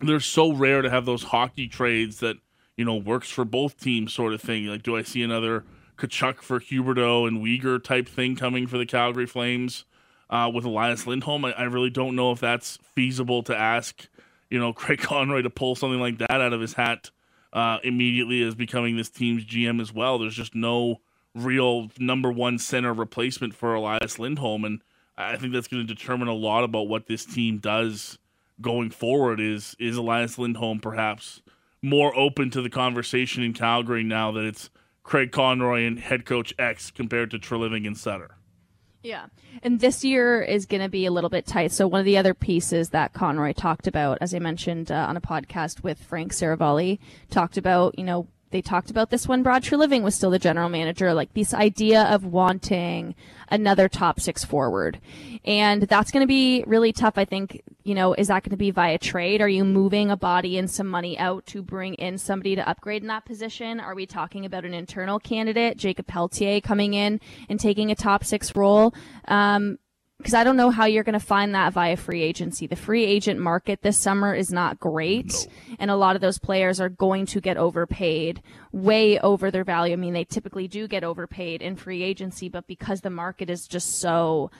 They're 0.00 0.20
so 0.20 0.52
rare 0.52 0.82
to 0.82 0.90
have 0.90 1.06
those 1.06 1.24
hockey 1.24 1.66
trades 1.66 2.20
that 2.20 2.36
you 2.76 2.84
know 2.84 2.96
works 2.96 3.30
for 3.30 3.46
both 3.46 3.80
teams, 3.80 4.12
sort 4.12 4.34
of 4.34 4.42
thing. 4.42 4.66
Like, 4.66 4.82
do 4.82 4.94
I 4.94 5.02
see 5.02 5.22
another 5.22 5.64
Tkachuk 5.96 6.42
for 6.42 6.60
Huberdeau 6.60 7.26
and 7.26 7.38
Weegar 7.38 7.82
type 7.82 8.08
thing 8.08 8.36
coming 8.36 8.66
for 8.66 8.76
the 8.76 8.86
Calgary 8.86 9.26
Flames 9.26 9.84
uh, 10.28 10.50
with 10.52 10.66
Elias 10.66 11.06
Lindholm? 11.06 11.46
I, 11.46 11.52
I 11.52 11.62
really 11.64 11.90
don't 11.90 12.14
know 12.14 12.30
if 12.30 12.40
that's 12.40 12.78
feasible 12.94 13.42
to 13.44 13.56
ask. 13.56 14.06
You 14.50 14.58
know, 14.58 14.72
Craig 14.74 15.00
Conroy 15.00 15.42
to 15.42 15.50
pull 15.50 15.74
something 15.74 16.00
like 16.00 16.18
that 16.18 16.30
out 16.42 16.52
of 16.52 16.60
his 16.60 16.74
hat 16.74 17.10
uh, 17.54 17.78
immediately 17.82 18.42
as 18.42 18.54
becoming 18.54 18.98
this 18.98 19.08
team's 19.08 19.46
GM 19.46 19.80
as 19.80 19.94
well. 19.94 20.18
There's 20.18 20.34
just 20.34 20.54
no 20.54 21.00
real 21.34 21.90
number 21.98 22.30
one 22.30 22.58
center 22.58 22.92
replacement 22.92 23.54
for 23.54 23.74
Elias 23.74 24.18
Lindholm, 24.18 24.64
and 24.64 24.82
I 25.16 25.36
think 25.36 25.52
that's 25.52 25.68
going 25.68 25.86
to 25.86 25.94
determine 25.94 26.28
a 26.28 26.34
lot 26.34 26.64
about 26.64 26.88
what 26.88 27.06
this 27.06 27.24
team 27.24 27.58
does 27.58 28.18
going 28.60 28.90
forward. 28.90 29.40
Is 29.40 29.76
is 29.78 29.96
Elias 29.96 30.38
Lindholm 30.38 30.80
perhaps 30.80 31.42
more 31.82 32.16
open 32.16 32.50
to 32.50 32.62
the 32.62 32.70
conversation 32.70 33.42
in 33.42 33.52
Calgary 33.52 34.02
now 34.02 34.32
that 34.32 34.44
it's 34.44 34.70
Craig 35.02 35.32
Conroy 35.32 35.84
and 35.84 35.98
head 35.98 36.24
coach 36.24 36.54
X 36.58 36.90
compared 36.90 37.30
to 37.30 37.38
Treliving 37.38 37.86
and 37.86 37.96
Sutter? 37.96 38.36
Yeah. 39.02 39.26
And 39.62 39.78
this 39.80 40.04
year 40.04 40.42
is 40.42 40.66
going 40.66 40.82
to 40.82 40.88
be 40.88 41.06
a 41.06 41.10
little 41.10 41.30
bit 41.30 41.46
tight. 41.46 41.72
So 41.72 41.86
one 41.86 42.00
of 42.00 42.04
the 42.04 42.18
other 42.18 42.34
pieces 42.34 42.90
that 42.90 43.12
Conroy 43.12 43.52
talked 43.52 43.86
about, 43.86 44.18
as 44.20 44.34
I 44.34 44.38
mentioned 44.40 44.90
uh, 44.90 45.06
on 45.08 45.16
a 45.16 45.20
podcast 45.20 45.82
with 45.82 46.02
Frank 46.02 46.32
Seravalli, 46.32 46.98
talked 47.30 47.56
about, 47.56 47.96
you 47.98 48.04
know, 48.04 48.26
they 48.50 48.62
talked 48.62 48.90
about 48.90 49.10
this 49.10 49.28
when 49.28 49.42
Brad 49.42 49.62
Treliving 49.62 50.02
was 50.02 50.14
still 50.14 50.30
the 50.30 50.38
general 50.38 50.68
manager, 50.68 51.12
like 51.14 51.34
this 51.34 51.52
idea 51.52 52.02
of 52.04 52.24
wanting 52.24 53.14
another 53.50 53.88
top 53.88 54.20
six 54.20 54.44
forward. 54.44 55.00
And 55.44 55.82
that's 55.82 56.10
going 56.10 56.22
to 56.22 56.26
be 56.28 56.64
really 56.66 56.92
tough. 56.92 57.14
I 57.16 57.24
think, 57.24 57.62
you 57.84 57.94
know, 57.94 58.14
is 58.14 58.28
that 58.28 58.42
going 58.42 58.50
to 58.50 58.56
be 58.56 58.70
via 58.70 58.98
trade? 58.98 59.40
Are 59.40 59.48
you 59.48 59.64
moving 59.64 60.10
a 60.10 60.16
body 60.16 60.58
and 60.58 60.70
some 60.70 60.86
money 60.86 61.18
out 61.18 61.46
to 61.46 61.62
bring 61.62 61.94
in 61.94 62.18
somebody 62.18 62.56
to 62.56 62.68
upgrade 62.68 63.02
in 63.02 63.08
that 63.08 63.24
position? 63.24 63.80
Are 63.80 63.94
we 63.94 64.06
talking 64.06 64.44
about 64.44 64.64
an 64.64 64.74
internal 64.74 65.18
candidate, 65.18 65.76
Jakob 65.76 66.06
Pelletier, 66.06 66.60
coming 66.60 66.94
in 66.94 67.20
and 67.48 67.60
taking 67.60 67.90
a 67.90 67.94
top 67.94 68.24
six 68.24 68.54
role? 68.54 68.94
Um, 69.26 69.78
because 70.18 70.34
I 70.34 70.42
don't 70.42 70.56
know 70.56 70.70
how 70.70 70.84
you're 70.84 71.04
going 71.04 71.18
to 71.18 71.24
find 71.24 71.54
that 71.54 71.72
via 71.72 71.96
free 71.96 72.22
agency. 72.22 72.66
The 72.66 72.76
free 72.76 73.04
agent 73.04 73.38
market 73.38 73.82
this 73.82 73.96
summer 73.96 74.34
is 74.34 74.52
not 74.52 74.80
great, 74.80 75.46
no. 75.68 75.76
and 75.78 75.90
a 75.90 75.96
lot 75.96 76.16
of 76.16 76.20
those 76.20 76.38
players 76.38 76.80
are 76.80 76.88
going 76.88 77.24
to 77.26 77.40
get 77.40 77.56
overpaid, 77.56 78.42
way 78.72 79.18
over 79.20 79.50
their 79.50 79.64
value. 79.64 79.92
I 79.92 79.96
mean, 79.96 80.14
they 80.14 80.24
typically 80.24 80.66
do 80.66 80.88
get 80.88 81.04
overpaid 81.04 81.62
in 81.62 81.76
free 81.76 82.02
agency, 82.02 82.48
but 82.48 82.66
because 82.66 83.00
the 83.00 83.10
market 83.10 83.48
is 83.48 83.68
just 83.68 84.00
so 84.00 84.50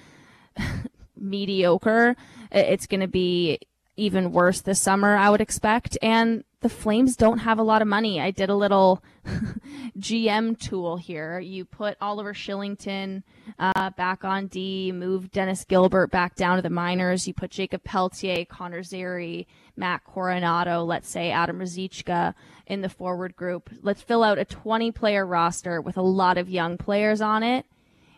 mediocre, 1.16 2.14
it's 2.52 2.86
going 2.86 3.00
to 3.00 3.08
be 3.08 3.58
even 3.96 4.30
worse 4.30 4.60
this 4.60 4.80
summer, 4.80 5.16
I 5.16 5.28
would 5.28 5.40
expect. 5.40 5.98
And 6.00 6.44
the 6.60 6.68
Flames 6.68 7.14
don't 7.14 7.38
have 7.38 7.58
a 7.58 7.62
lot 7.62 7.82
of 7.82 7.88
money. 7.88 8.20
I 8.20 8.32
did 8.32 8.50
a 8.50 8.56
little 8.56 9.02
GM 9.98 10.58
tool 10.58 10.96
here. 10.96 11.38
You 11.38 11.64
put 11.64 11.96
Oliver 12.00 12.34
Kylington 12.34 13.22
uh, 13.60 13.90
back 13.90 14.24
on 14.24 14.48
D, 14.48 14.90
move 14.90 15.30
Dennis 15.30 15.64
Gilbert 15.64 16.10
back 16.10 16.34
down 16.34 16.56
to 16.56 16.62
the 16.62 16.70
minors. 16.70 17.28
You 17.28 17.34
put 17.34 17.52
Jakob 17.52 17.84
Pelletier, 17.84 18.44
Connor 18.44 18.82
Zary, 18.82 19.46
Matt 19.76 20.02
Coronato, 20.04 20.84
let's 20.84 21.08
say 21.08 21.30
Adam 21.30 21.60
Ruzicka 21.60 22.34
in 22.66 22.80
the 22.80 22.88
forward 22.88 23.36
group. 23.36 23.70
Let's 23.82 24.02
fill 24.02 24.24
out 24.24 24.38
a 24.38 24.44
20 24.44 24.90
player 24.90 25.24
roster 25.24 25.80
with 25.80 25.96
a 25.96 26.02
lot 26.02 26.38
of 26.38 26.50
young 26.50 26.76
players 26.76 27.20
on 27.20 27.44
it. 27.44 27.66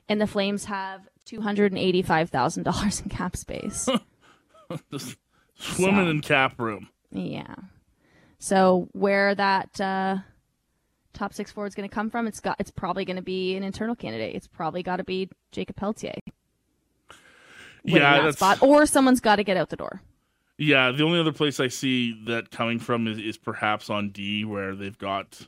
And 0.09 0.19
the 0.19 0.27
Flames 0.27 0.65
have 0.65 1.03
$285,000 1.27 3.03
in 3.03 3.09
cap 3.11 3.37
space. 3.37 3.89
Just 4.91 5.17
swimming 5.57 6.07
so, 6.07 6.11
in 6.11 6.21
cap 6.21 6.59
room. 6.59 6.89
Yeah. 7.13 7.55
So 8.41 8.89
where 8.93 9.35
that 9.37 9.81
uh, 9.81 10.17
top 11.13 11.33
six 11.33 11.53
forward 11.53 11.69
is 11.69 11.75
going 11.77 11.89
to 11.89 11.95
come 11.95 12.11
from, 12.11 12.27
it's 12.27 12.41
got 12.41 12.57
it's 12.59 12.73
probably 12.73 13.05
going 13.05 13.17
to 13.17 13.23
be 13.23 13.55
an 13.55 13.63
internal 13.63 13.95
candidate. 13.95 14.35
It's 14.35 14.49
probably 14.49 14.83
got 14.83 14.97
to 14.97 15.05
be 15.05 15.29
Jakob 15.53 15.77
Pelletier. 15.77 16.15
Yeah, 17.85 17.99
that 17.99 18.23
that's... 18.25 18.37
spot, 18.39 18.63
or 18.63 18.87
someone's 18.87 19.21
got 19.21 19.37
to 19.37 19.45
get 19.45 19.57
out 19.57 19.69
the 19.69 19.77
door. 19.77 20.03
Yeah, 20.59 20.91
the 20.91 21.05
only 21.05 21.21
other 21.21 21.33
place 21.33 21.61
I 21.61 21.69
see 21.69 22.21
that 22.25 22.51
coming 22.51 22.79
from 22.79 23.07
is, 23.07 23.19
is 23.19 23.39
perhaps 23.39 23.89
on 23.89 24.11
D, 24.11 24.45
where 24.45 24.75
they've 24.75 24.99
got, 24.99 25.47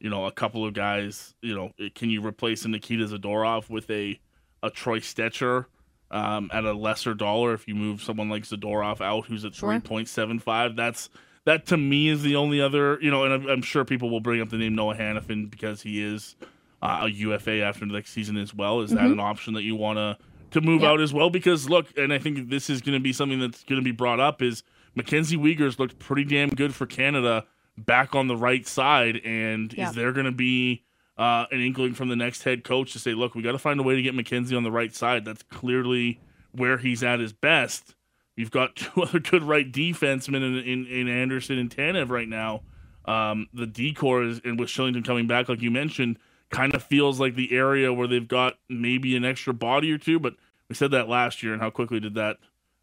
you 0.00 0.10
know, 0.10 0.24
a 0.24 0.32
couple 0.32 0.66
of 0.66 0.74
guys. 0.74 1.34
You 1.42 1.54
know, 1.54 1.90
can 1.94 2.10
you 2.10 2.26
replace 2.26 2.64
a 2.64 2.68
Nikita 2.68 3.04
Zadorov 3.04 3.70
with 3.70 3.90
a 3.90 4.18
a 4.62 4.70
Troy 4.70 4.98
Stecher? 4.98 5.66
um, 6.10 6.50
at 6.52 6.64
a 6.64 6.72
lesser 6.72 7.14
dollar 7.14 7.54
if 7.54 7.68
you 7.68 7.74
move 7.74 8.02
someone 8.02 8.28
like 8.28 8.42
Zadorov 8.42 9.00
out, 9.00 9.26
who's 9.26 9.44
at 9.44 9.54
three 9.54 9.78
point 9.80 10.08
seven 10.08 10.38
five? 10.38 10.76
That's 10.76 11.08
that 11.46 11.66
to 11.66 11.76
me 11.76 12.08
is 12.08 12.22
the 12.22 12.36
only 12.36 12.60
other, 12.60 12.98
you 13.00 13.10
know, 13.10 13.24
and 13.24 13.32
I'm, 13.32 13.48
I'm 13.48 13.62
sure 13.62 13.84
people 13.84 14.10
will 14.10 14.20
bring 14.20 14.40
up 14.40 14.50
the 14.50 14.58
name 14.58 14.74
Noah 14.74 14.94
Hanifin 14.94 15.50
because 15.50 15.82
he 15.82 16.02
is 16.02 16.36
uh, 16.82 17.00
a 17.02 17.08
UFA 17.08 17.62
after 17.62 17.86
the 17.86 17.92
next 17.92 18.12
season 18.12 18.36
as 18.36 18.54
well. 18.54 18.80
Is 18.80 18.90
mm-hmm. 18.90 19.04
that 19.04 19.12
an 19.12 19.20
option 19.20 19.54
that 19.54 19.62
you 19.62 19.76
want 19.76 19.98
to 19.98 20.18
to 20.52 20.60
move 20.60 20.82
yep. 20.82 20.90
out 20.90 21.00
as 21.00 21.12
well? 21.12 21.30
Because 21.30 21.68
look, 21.68 21.86
and 21.96 22.12
I 22.12 22.18
think 22.18 22.50
this 22.50 22.68
is 22.68 22.80
going 22.80 22.94
to 22.94 23.02
be 23.02 23.12
something 23.12 23.40
that's 23.40 23.64
going 23.64 23.80
to 23.80 23.84
be 23.84 23.92
brought 23.92 24.20
up 24.20 24.42
is 24.42 24.62
MacKenzie 24.96 25.38
Weegar's 25.38 25.78
looked 25.78 25.98
pretty 25.98 26.24
damn 26.24 26.50
good 26.50 26.74
for 26.74 26.86
Canada 26.86 27.46
back 27.78 28.14
on 28.14 28.28
the 28.28 28.36
right 28.36 28.66
side, 28.66 29.20
and 29.24 29.72
yep. 29.72 29.90
is 29.90 29.94
there 29.94 30.12
going 30.12 30.26
to 30.26 30.32
be 30.32 30.84
uh, 31.16 31.46
an 31.50 31.60
inkling 31.60 31.94
from 31.94 32.08
the 32.08 32.16
next 32.16 32.42
head 32.42 32.64
coach 32.64 32.92
to 32.92 32.98
say, 32.98 33.14
look, 33.14 33.34
we 33.34 33.42
got 33.42 33.52
to 33.52 33.58
find 33.58 33.78
a 33.80 33.82
way 33.82 33.94
to 33.94 34.02
get 34.02 34.14
MacKenzie 34.14 34.56
on 34.56 34.62
the 34.62 34.70
right 34.70 34.94
side? 34.94 35.24
That's 35.24 35.42
clearly 35.44 36.20
where 36.52 36.78
he's 36.78 37.02
at 37.02 37.20
his 37.20 37.32
best. 37.32 37.94
You've 38.40 38.50
got 38.50 38.76
two 38.76 39.02
other 39.02 39.20
good 39.20 39.42
right 39.42 39.70
defensemen 39.70 40.36
in, 40.36 40.58
in, 40.58 40.86
in 40.86 41.08
Andersson 41.08 41.58
and 41.58 41.70
Tanev 41.70 42.10
right 42.10 42.28
now. 42.28 42.62
Um, 43.04 43.48
the 43.54 43.66
decor 43.66 44.24
is, 44.24 44.40
and 44.44 44.58
with 44.58 44.68
Kylington 44.68 45.04
coming 45.04 45.26
back, 45.26 45.48
like 45.48 45.62
you 45.62 45.70
mentioned, 45.70 46.18
kind 46.50 46.74
of 46.74 46.82
feels 46.82 47.20
like 47.20 47.34
the 47.34 47.52
area 47.52 47.92
where 47.92 48.08
they've 48.08 48.26
got 48.26 48.58
maybe 48.68 49.16
an 49.16 49.24
extra 49.24 49.54
body 49.54 49.92
or 49.92 49.98
two. 49.98 50.18
But 50.18 50.34
we 50.68 50.74
said 50.74 50.90
that 50.90 51.08
last 51.08 51.42
year, 51.42 51.52
and 51.52 51.62
how 51.62 51.70
quickly 51.70 52.00
did 52.00 52.14
that 52.14 52.38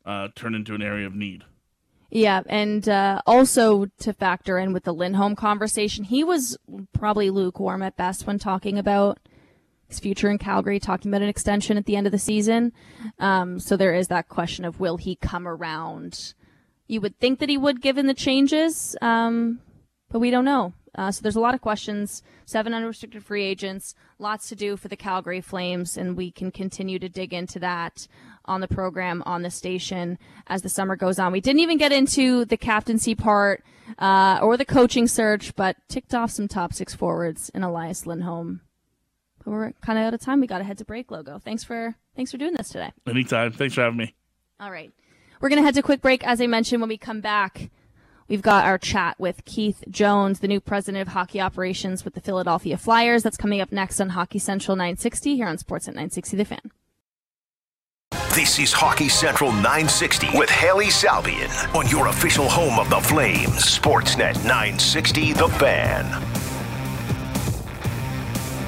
uh, 0.05 0.29
turn 0.35 0.55
into 0.55 0.73
an 0.73 0.81
area 0.81 1.05
of 1.05 1.15
need? 1.15 1.43
Yeah, 2.09 2.41
and 2.47 2.87
uh, 2.87 3.21
also 3.25 3.87
to 3.99 4.13
factor 4.13 4.57
in 4.57 4.71
with 4.71 4.85
the 4.85 4.93
Lindholm 4.93 5.35
conversation, 5.35 6.05
he 6.05 6.23
was 6.23 6.57
probably 6.93 7.29
lukewarm 7.29 7.83
at 7.83 7.97
best 7.97 8.25
when 8.25 8.39
talking 8.39 8.79
about 8.79 9.19
his 9.87 9.99
future 9.99 10.29
in 10.29 10.37
Calgary, 10.37 10.79
talking 10.79 11.09
about 11.09 11.21
an 11.21 11.29
extension 11.29 11.77
at 11.77 11.85
the 11.85 11.95
end 11.95 12.07
of 12.07 12.11
the 12.11 12.19
season. 12.19 12.73
Um, 13.19 13.59
so 13.59 13.77
there 13.77 13.93
is 13.93 14.07
that 14.09 14.29
question 14.29 14.65
of 14.65 14.79
will 14.79 14.97
he 14.97 15.15
come 15.15 15.47
around? 15.47 16.33
You 16.87 17.01
would 17.01 17.19
think 17.19 17.39
that 17.39 17.49
he 17.49 17.57
would, 17.57 17.81
given 17.81 18.07
the 18.07 18.13
changes, 18.13 18.95
um, 19.01 19.59
but 20.11 20.19
we 20.19 20.31
don't 20.31 20.45
know. 20.45 20.73
Uh, 20.95 21.11
so 21.11 21.21
there's 21.21 21.35
a 21.35 21.41
lot 21.41 21.53
of 21.53 21.61
questions. 21.61 22.23
Seven 22.45 22.73
unrestricted 22.73 23.23
free 23.23 23.43
agents, 23.43 23.93
lots 24.19 24.49
to 24.49 24.55
do 24.55 24.77
for 24.77 24.87
the 24.87 24.95
Calgary 24.95 25.41
Flames, 25.41 25.95
and 25.97 26.17
we 26.17 26.31
can 26.31 26.49
continue 26.49 26.97
to 26.97 27.09
dig 27.09 27.33
into 27.33 27.59
that 27.59 28.07
on 28.45 28.61
the 28.61 28.67
program 28.67 29.21
on 29.25 29.41
the 29.41 29.51
station 29.51 30.17
as 30.47 30.61
the 30.61 30.69
summer 30.69 30.95
goes 30.95 31.19
on. 31.19 31.31
We 31.31 31.41
didn't 31.41 31.59
even 31.59 31.77
get 31.77 31.91
into 31.91 32.45
the 32.45 32.57
captaincy 32.57 33.13
part 33.13 33.63
uh, 33.99 34.39
or 34.41 34.57
the 34.57 34.65
coaching 34.65 35.07
search, 35.07 35.55
but 35.55 35.75
ticked 35.87 36.15
off 36.15 36.31
some 36.31 36.47
top 36.47 36.73
six 36.73 36.95
forwards 36.95 37.49
in 37.53 37.63
Elias 37.63 38.07
Lindholm 38.07 38.61
we're 39.47 39.71
kind 39.81 39.97
of 39.97 40.05
out 40.05 40.13
of 40.13 40.21
time. 40.21 40.41
We 40.41 40.47
got 40.47 40.59
to 40.59 40.63
head 40.63 40.77
to 40.79 40.85
break. 40.85 41.09
Logan. 41.11 41.39
Thanks 41.39 41.63
for 41.63 41.95
thanks 42.15 42.31
for 42.31 42.37
doing 42.37 42.53
this 42.53 42.69
today. 42.69 42.91
Anytime. 43.07 43.51
Thanks 43.51 43.75
for 43.75 43.81
having 43.81 43.97
me. 43.97 44.13
All 44.59 44.71
right, 44.71 44.91
we're 45.39 45.49
gonna 45.49 45.61
head 45.61 45.75
to 45.75 45.81
quick 45.81 46.01
break. 46.01 46.25
As 46.25 46.41
I 46.41 46.47
mentioned, 46.47 46.81
when 46.81 46.89
we 46.89 46.97
come 46.97 47.21
back, 47.21 47.69
we've 48.27 48.41
got 48.41 48.65
our 48.65 48.77
chat 48.77 49.19
with 49.19 49.45
Keith 49.45 49.83
Jones, 49.89 50.39
the 50.39 50.47
new 50.47 50.59
president 50.59 51.01
of 51.03 51.13
hockey 51.13 51.39
operations 51.39 52.03
with 52.03 52.13
the 52.13 52.21
Philadelphia 52.21 52.77
Flyers. 52.77 53.23
That's 53.23 53.37
coming 53.37 53.61
up 53.61 53.71
next 53.71 54.01
on 54.01 54.09
Hockey 54.09 54.39
Central 54.39 54.75
960 54.75 55.35
here 55.35 55.47
on 55.47 55.57
Sportsnet 55.57 55.95
960 55.95 56.37
The 56.37 56.45
Fan. 56.45 56.71
This 58.33 58.59
is 58.59 58.71
Hockey 58.71 59.09
Central 59.09 59.51
960 59.51 60.37
with 60.37 60.49
Hailey 60.49 60.87
Salvian 60.87 61.73
on 61.73 61.87
your 61.89 62.07
official 62.07 62.47
home 62.47 62.79
of 62.79 62.89
the 62.89 62.99
Flames, 62.99 63.79
Sportsnet 63.79 64.35
960 64.45 65.33
The 65.33 65.47
Fan. 65.49 66.36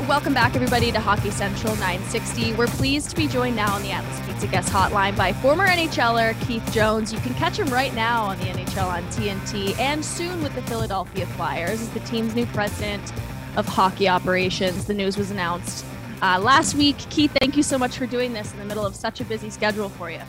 Welcome 0.10 0.34
back, 0.34 0.56
everybody, 0.56 0.92
to 0.92 1.00
Hockey 1.00 1.30
Central 1.30 1.76
960. 1.76 2.54
We're 2.54 2.66
pleased 2.66 3.12
to 3.12 3.16
be 3.16 3.28
joined 3.28 3.56
now 3.56 3.76
on 3.76 3.84
the 3.84 3.92
Atlas 3.92 4.20
Pizza 4.26 4.48
Guest 4.48 4.74
Hotline 4.74 5.16
by 5.16 5.32
former 5.34 5.68
NHLer 5.68 6.34
Keith 6.48 6.68
Jones. 6.74 7.14
You 7.14 7.20
can 7.20 7.36
catch 7.36 7.60
him 7.60 7.68
right 7.68 7.94
now 7.94 8.24
on 8.24 8.40
the 8.40 8.46
NHL 8.46 8.88
on 8.88 9.04
TNT 9.12 9.78
and 9.78 10.04
soon 10.04 10.42
with 10.42 10.56
the 10.56 10.64
Philadelphia 10.64 11.28
Flyers 11.28 11.80
as 11.80 11.90
the 11.92 12.00
team's 12.00 12.34
new 12.34 12.48
president 12.48 13.14
of 13.56 13.68
hockey 13.68 14.10
operations. 14.10 14.86
The 14.86 14.96
news 14.96 15.16
was 15.16 15.30
announced 15.30 15.86
uh, 16.24 16.40
last 16.42 16.74
week. 16.74 16.98
Keith, 17.12 17.32
thank 17.40 17.56
you 17.56 17.62
so 17.62 17.78
much 17.78 17.96
for 17.96 18.08
doing 18.08 18.34
this 18.34 18.52
in 18.52 18.58
the 18.58 18.66
middle 18.66 18.88
of 18.88 18.96
such 18.96 19.22
a 19.22 19.26
busy 19.26 19.52
schedule 19.52 19.90
for 19.90 20.10
you. 20.10 20.22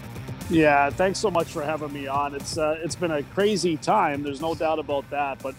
Yeah, 0.50 0.90
thanks 0.90 1.18
so 1.18 1.30
much 1.30 1.48
for 1.48 1.62
having 1.62 1.90
me 1.90 2.06
on. 2.06 2.34
It's 2.34 2.58
uh, 2.58 2.78
it's 2.84 2.96
been 2.96 3.12
a 3.12 3.22
crazy 3.22 3.78
time. 3.78 4.24
There's 4.24 4.42
no 4.42 4.54
doubt 4.54 4.78
about 4.78 5.08
that, 5.08 5.42
but 5.42 5.54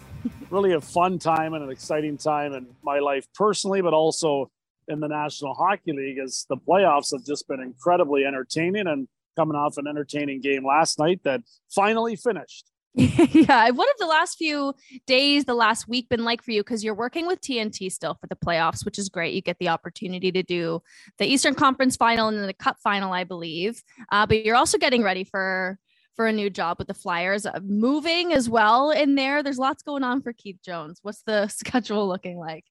really 0.50 0.72
a 0.72 0.80
fun 0.80 1.18
time 1.18 1.54
and 1.54 1.64
an 1.64 1.70
exciting 1.70 2.16
time 2.16 2.52
in 2.52 2.66
my 2.82 2.98
life 2.98 3.26
personally, 3.34 3.80
but 3.80 3.94
also 3.94 4.50
in 4.88 5.00
the 5.00 5.08
National 5.08 5.54
Hockey 5.54 5.92
League 5.92 6.18
as 6.18 6.46
the 6.48 6.56
playoffs 6.56 7.12
have 7.12 7.24
just 7.24 7.48
been 7.48 7.60
incredibly 7.60 8.24
entertaining 8.24 8.86
and 8.86 9.08
coming 9.36 9.56
off 9.56 9.78
an 9.78 9.86
entertaining 9.86 10.40
game 10.40 10.66
last 10.66 10.98
night 10.98 11.20
that 11.24 11.40
finally 11.70 12.16
finished. 12.16 12.66
yeah, 12.94 13.70
what 13.70 13.88
have 13.88 13.96
the 13.98 14.06
last 14.06 14.36
few 14.36 14.74
days, 15.06 15.46
the 15.46 15.54
last 15.54 15.88
week 15.88 16.10
been 16.10 16.24
like 16.24 16.42
for 16.42 16.50
you? 16.50 16.60
Because 16.60 16.84
you're 16.84 16.94
working 16.94 17.26
with 17.26 17.40
TNT 17.40 17.90
still 17.90 18.18
for 18.20 18.26
the 18.26 18.36
playoffs, 18.36 18.84
which 18.84 18.98
is 18.98 19.08
great. 19.08 19.32
You 19.32 19.40
get 19.40 19.56
the 19.58 19.70
opportunity 19.70 20.30
to 20.30 20.42
do 20.42 20.82
the 21.16 21.24
Eastern 21.24 21.54
Conference 21.54 21.96
final 21.96 22.28
and 22.28 22.36
then 22.36 22.46
the 22.46 22.52
Cup 22.52 22.76
final, 22.84 23.10
I 23.10 23.24
believe. 23.24 23.82
Uh, 24.10 24.26
but 24.26 24.44
you're 24.44 24.56
also 24.56 24.76
getting 24.76 25.02
ready 25.02 25.24
for 25.24 25.78
for 26.14 26.26
a 26.26 26.32
new 26.32 26.50
job 26.50 26.78
with 26.78 26.88
the 26.88 26.94
Flyers, 26.94 27.46
uh, 27.46 27.58
moving 27.62 28.32
as 28.32 28.48
well 28.48 28.90
in 28.90 29.14
there. 29.14 29.42
There's 29.42 29.58
lots 29.58 29.82
going 29.82 30.02
on 30.02 30.22
for 30.22 30.32
Keith 30.32 30.58
Jones. 30.64 30.98
What's 31.02 31.22
the 31.22 31.46
schedule 31.48 32.06
looking 32.06 32.38
like? 32.38 32.64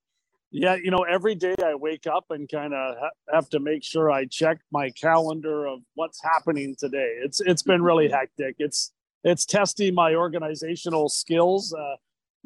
Yeah, 0.54 0.75
you 0.75 0.91
know, 0.91 1.06
every 1.10 1.34
day 1.34 1.56
I 1.63 1.75
wake 1.75 2.08
up 2.08 2.25
and 2.30 2.49
kind 2.49 2.73
of 2.73 2.97
ha- 2.99 3.10
have 3.34 3.49
to 3.49 3.60
make 3.60 3.86
sure 3.86 4.12
I 4.12 4.25
check 4.25 4.60
my 4.71 4.89
calendar 4.89 5.65
of 5.65 5.80
what's 5.95 6.21
happening 6.21 6.75
today. 6.77 7.19
It's 7.23 7.39
it's 7.39 7.63
been 7.63 7.82
really 7.82 8.08
mm-hmm. 8.08 8.15
hectic. 8.15 8.56
It's 8.60 8.91
it's 9.23 9.45
testing 9.45 9.95
my 9.95 10.13
organizational 10.13 11.08
skills 11.08 11.73
uh, 11.73 11.95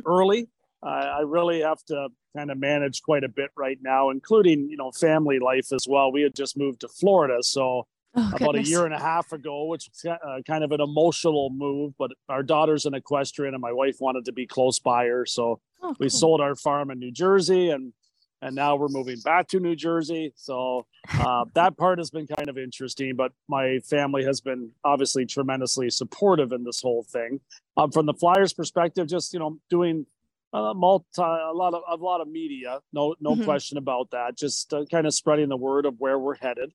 early. 0.06 0.50
Uh, 0.86 0.90
I 0.90 1.22
really 1.22 1.62
have 1.62 1.84
to 1.86 2.10
kind 2.38 2.52
of 2.52 2.60
manage 2.60 3.02
quite 3.02 3.24
a 3.24 3.30
bit 3.30 3.50
right 3.58 3.80
now, 3.82 4.12
including 4.12 4.70
you 4.70 4.78
know 4.78 4.92
family 4.92 5.40
life 5.40 5.72
as 5.74 5.88
well. 5.90 6.12
We 6.12 6.22
had 6.22 6.36
just 6.36 6.56
moved 6.58 6.82
to 6.82 6.88
Florida, 6.88 7.38
so 7.42 7.88
oh, 8.16 8.32
about 8.36 8.56
a 8.56 8.64
year 8.64 8.86
and 8.86 8.94
a 8.94 9.00
half 9.00 9.32
ago, 9.32 9.66
which 9.66 9.90
was 9.90 10.06
uh, 10.06 10.42
kind 10.48 10.64
of 10.64 10.72
an 10.72 10.82
emotional 10.82 11.50
move. 11.50 11.94
But 11.98 12.12
our 12.30 12.44
daughter's 12.44 12.86
an 12.86 12.94
equestrian, 12.94 13.54
and 13.54 13.62
my 13.62 13.74
wife 13.74 13.98
wanted 14.00 14.26
to 14.26 14.32
be 14.32 14.48
close 14.48 14.80
by 14.80 15.06
her, 15.06 15.26
so 15.26 15.60
oh, 15.82 15.88
cool. 15.88 15.96
we 16.00 16.10
sold 16.10 16.42
our 16.42 16.56
farm 16.56 16.92
in 16.92 17.00
New 17.00 17.12
Jersey, 17.12 17.70
and 17.70 17.94
and 18.42 18.56
now 18.56 18.76
we're 18.76 18.90
moving 18.90 19.20
back 19.22 19.48
to 19.50 19.60
New 19.60 19.76
Jersey. 19.76 20.34
So 20.36 20.86
uh, 21.14 21.46
that 21.56 21.78
part 21.78 21.98
has 21.98 22.12
been 22.12 22.28
kind 22.28 22.50
of 22.50 22.58
interesting. 22.58 23.16
But 23.16 23.32
my 23.48 23.80
family 23.80 24.24
has 24.26 24.42
been 24.42 24.72
obviously 24.84 25.26
tremendously 25.26 25.90
supportive 25.90 26.52
in 26.52 26.64
this 26.64 26.82
whole 26.82 27.04
thing. 27.04 27.40
Um, 27.78 27.92
from 27.92 28.06
the 28.06 28.14
Flyers' 28.14 28.54
perspective, 28.54 29.08
just 29.08 29.34
you 29.34 29.40
know 29.40 29.58
doing 29.70 30.06
a 30.54 30.74
multi, 30.74 31.22
a 31.22 31.52
lot 31.54 31.74
of 31.74 31.82
a 31.90 32.02
lot 32.02 32.22
of 32.22 32.28
media. 32.28 32.80
No, 32.94 33.16
no 33.20 33.32
mm-hmm. 33.32 33.44
question 33.44 33.78
about 33.78 34.12
that. 34.12 34.38
Just 34.38 34.74
uh, 34.74 34.86
kind 34.90 35.08
of 35.08 35.14
spreading 35.14 35.50
the 35.50 35.58
word 35.58 35.86
of 35.86 35.96
where 36.00 36.20
we're 36.20 36.36
headed. 36.36 36.72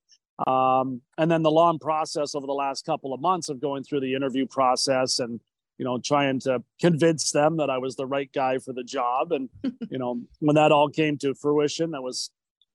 Um, 0.47 1.03
and 1.19 1.31
then 1.31 1.43
the 1.43 1.51
long 1.51 1.79
process 1.79 2.35
over 2.35 2.47
the 2.47 2.53
last 2.53 2.87
couple 2.87 3.13
of 3.13 3.21
months 3.21 3.49
of 3.49 3.61
going 3.61 3.85
through 3.85 4.01
the 4.01 4.15
interview 4.15 4.47
process 4.47 5.19
and 5.19 5.41
you 5.79 5.85
know 5.85 5.99
trying 5.99 6.41
to 6.41 6.63
convince 6.81 7.31
them 7.31 7.57
that 7.59 7.71
I 7.71 7.79
was 7.79 7.97
the 7.97 8.07
right 8.07 8.31
guy 8.33 8.59
for 8.59 8.73
the 8.73 8.85
job. 8.85 9.33
And 9.33 9.49
you 9.91 9.99
know 9.99 10.21
when 10.39 10.57
that 10.57 10.73
all 10.73 10.89
came 10.89 11.19
to 11.19 11.35
fruition, 11.35 11.91
that 11.93 12.03
was 12.03 12.31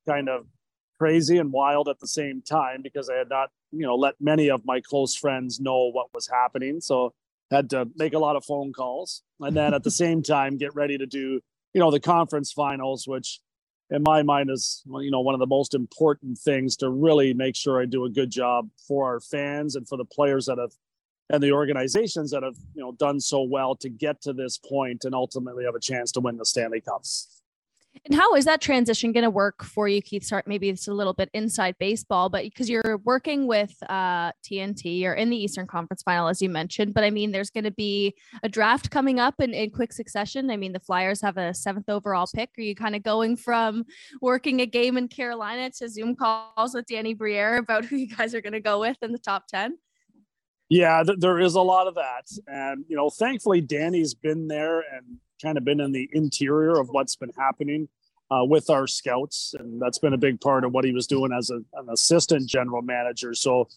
kind 0.08 0.30
of 0.30 0.46
crazy 0.98 1.38
and 1.38 1.52
wild 1.52 1.90
at 1.90 2.00
the 2.00 2.08
same 2.08 2.42
time 2.42 2.82
because 2.82 3.10
I 3.10 3.16
had 3.16 3.30
not 3.30 3.50
you 3.72 3.86
know 3.86 3.96
let 3.96 4.16
many 4.20 4.50
of 4.50 4.62
my 4.66 4.82
close 4.82 5.16
friends 5.16 5.60
know 5.60 5.90
what 5.92 6.08
was 6.14 6.28
happening. 6.28 6.82
So 6.82 7.14
had 7.52 7.70
to 7.70 7.88
make 7.96 8.14
a 8.14 8.20
lot 8.20 8.36
of 8.36 8.44
phone 8.44 8.74
calls 8.74 9.24
and 9.40 9.56
then 9.56 9.74
at 9.74 9.84
the 9.84 9.92
same 10.04 10.24
time 10.24 10.58
get 10.58 10.74
ready 10.76 10.98
to 10.98 11.06
do 11.06 11.40
you 11.74 11.80
know 11.80 11.92
the 11.92 12.00
conference 12.00 12.52
finals 12.52 13.08
which 13.08 13.40
in 13.92 14.04
my 14.04 14.24
mind 14.24 14.50
is 14.50 14.84
you 15.00 15.12
know 15.12 15.22
one 15.22 15.36
of 15.36 15.40
the 15.40 15.48
most 15.48 15.74
important 15.74 16.38
things 16.38 16.76
to 16.78 16.90
really 16.90 17.34
make 17.34 17.56
sure 17.56 17.82
I 17.82 17.86
do 17.86 18.06
a 18.06 18.10
good 18.10 18.32
job 18.32 18.70
for 18.88 19.06
our 19.06 19.20
fans 19.20 19.76
and 19.76 19.88
for 19.88 19.98
the 19.98 20.06
players 20.06 20.46
that 20.48 20.58
have 20.58 20.72
and 21.30 21.42
the 21.42 21.52
organizations 21.52 22.32
that 22.32 22.44
have 22.44 22.56
you 22.74 22.82
know 22.82 22.92
done 22.94 23.20
so 23.20 23.42
well 23.42 23.76
to 23.76 23.90
get 23.90 24.22
to 24.22 24.34
this 24.34 24.58
point 24.58 25.06
and 25.06 25.16
ultimately 25.16 25.66
have 25.66 25.76
a 25.76 25.80
chance 25.80 26.12
to 26.14 26.20
win 26.20 26.38
the 26.38 26.46
Stanley 26.46 26.82
Cups. 26.82 27.35
And 28.04 28.14
how 28.14 28.36
is 28.36 28.46
that 28.46 28.62
transition 28.62 29.12
going 29.12 29.24
to 29.24 29.30
work 29.30 29.64
for 29.64 29.88
you, 29.88 30.02
Keith? 30.02 30.24
Start 30.24 30.48
maybe 30.48 30.70
it's 30.70 30.88
a 30.88 30.94
little 30.94 31.14
bit 31.14 31.30
inside 31.34 31.76
baseball, 31.80 32.30
but 32.30 32.44
because 32.44 32.70
you're 32.70 32.98
working 33.04 33.48
with 33.48 33.76
uh, 33.90 34.32
TNT, 34.44 35.00
you're 35.00 35.14
in 35.14 35.30
the 35.30 35.38
Eastern 35.38 35.66
Conference 35.66 36.04
Final, 36.04 36.28
as 36.28 36.42
you 36.42 36.50
mentioned. 36.50 36.94
But 36.94 37.04
I 37.04 37.10
mean, 37.10 37.32
there's 37.32 37.50
going 37.50 37.64
to 37.64 37.72
be 37.72 38.16
a 38.44 38.50
draft 38.50 38.92
coming 38.92 39.20
up 39.20 39.36
in, 39.40 39.54
in 39.54 39.72
quick 39.72 39.94
succession. 39.94 40.52
I 40.52 40.58
mean, 40.58 40.74
the 40.74 40.80
Flyers 40.80 41.22
have 41.22 41.38
a 41.38 41.54
seventh 41.54 41.90
overall 41.90 42.28
pick. 42.34 42.50
Are 42.58 42.62
you 42.62 42.76
kind 42.76 42.96
of 42.96 43.04
going 43.04 43.38
from 43.38 43.86
working 44.22 44.62
a 44.62 44.66
game 44.66 44.98
in 44.98 45.08
Carolina 45.08 45.72
to 45.78 45.90
Zoom 45.90 46.16
calls 46.16 46.74
with 46.74 46.86
Danny 46.88 47.14
Briere 47.14 47.58
about 47.58 47.86
who 47.86 47.96
you 47.96 48.08
guys 48.08 48.36
are 48.36 48.42
going 48.42 48.54
to 48.54 48.60
go 48.60 48.80
with 48.80 48.98
in 49.02 49.14
the 49.14 49.20
top 49.20 49.48
ten? 49.48 49.78
Yeah, 50.70 51.04
th- 51.04 51.20
there 51.20 51.40
is 51.40 51.56
a 51.56 51.62
lot 51.62 51.88
of 51.88 51.96
that, 51.96 52.26
and 52.48 52.86
you 52.88 52.96
know, 52.96 53.10
thankfully, 53.10 53.62
Danny's 53.62 54.14
been 54.14 54.48
there 54.48 54.80
and 54.80 55.18
kind 55.42 55.58
of 55.58 55.64
been 55.64 55.80
in 55.80 55.92
the 55.92 56.10
interior 56.12 56.80
of 56.80 56.90
what's 56.90 57.16
been 57.16 57.32
happening 57.38 57.88
uh, 58.32 58.44
with 58.44 58.70
our 58.70 58.88
scouts, 58.88 59.54
and 59.60 59.80
that's 59.82 60.00
been 60.00 60.14
a 60.14 60.18
big 60.18 60.42
part 60.42 60.64
of 60.64 60.72
what 60.72 60.84
he 60.84 60.92
was 60.92 61.08
doing 61.08 61.32
as 61.32 61.50
a, 61.52 61.58
an 61.80 61.90
assistant 61.90 62.50
general 62.50 62.82
manager. 62.82 63.34
So 63.36 63.68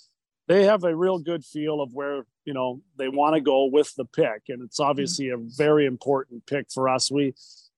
they 0.47 0.65
have 0.65 0.85
a 0.85 0.97
real 0.97 1.19
good 1.19 1.45
feel 1.45 1.81
of 1.81 1.93
where 1.93 2.25
you 2.45 2.55
know 2.55 2.81
they 2.97 3.09
want 3.09 3.35
to 3.35 3.41
go 3.41 3.67
with 3.67 3.95
the 3.97 4.07
pick, 4.07 4.45
and 4.49 4.63
it's 4.63 4.81
obviously 4.81 5.29
a 5.29 5.37
very 5.37 5.85
important 5.85 6.47
pick 6.47 6.71
for 6.73 6.89
us. 6.89 7.11
We 7.11 7.35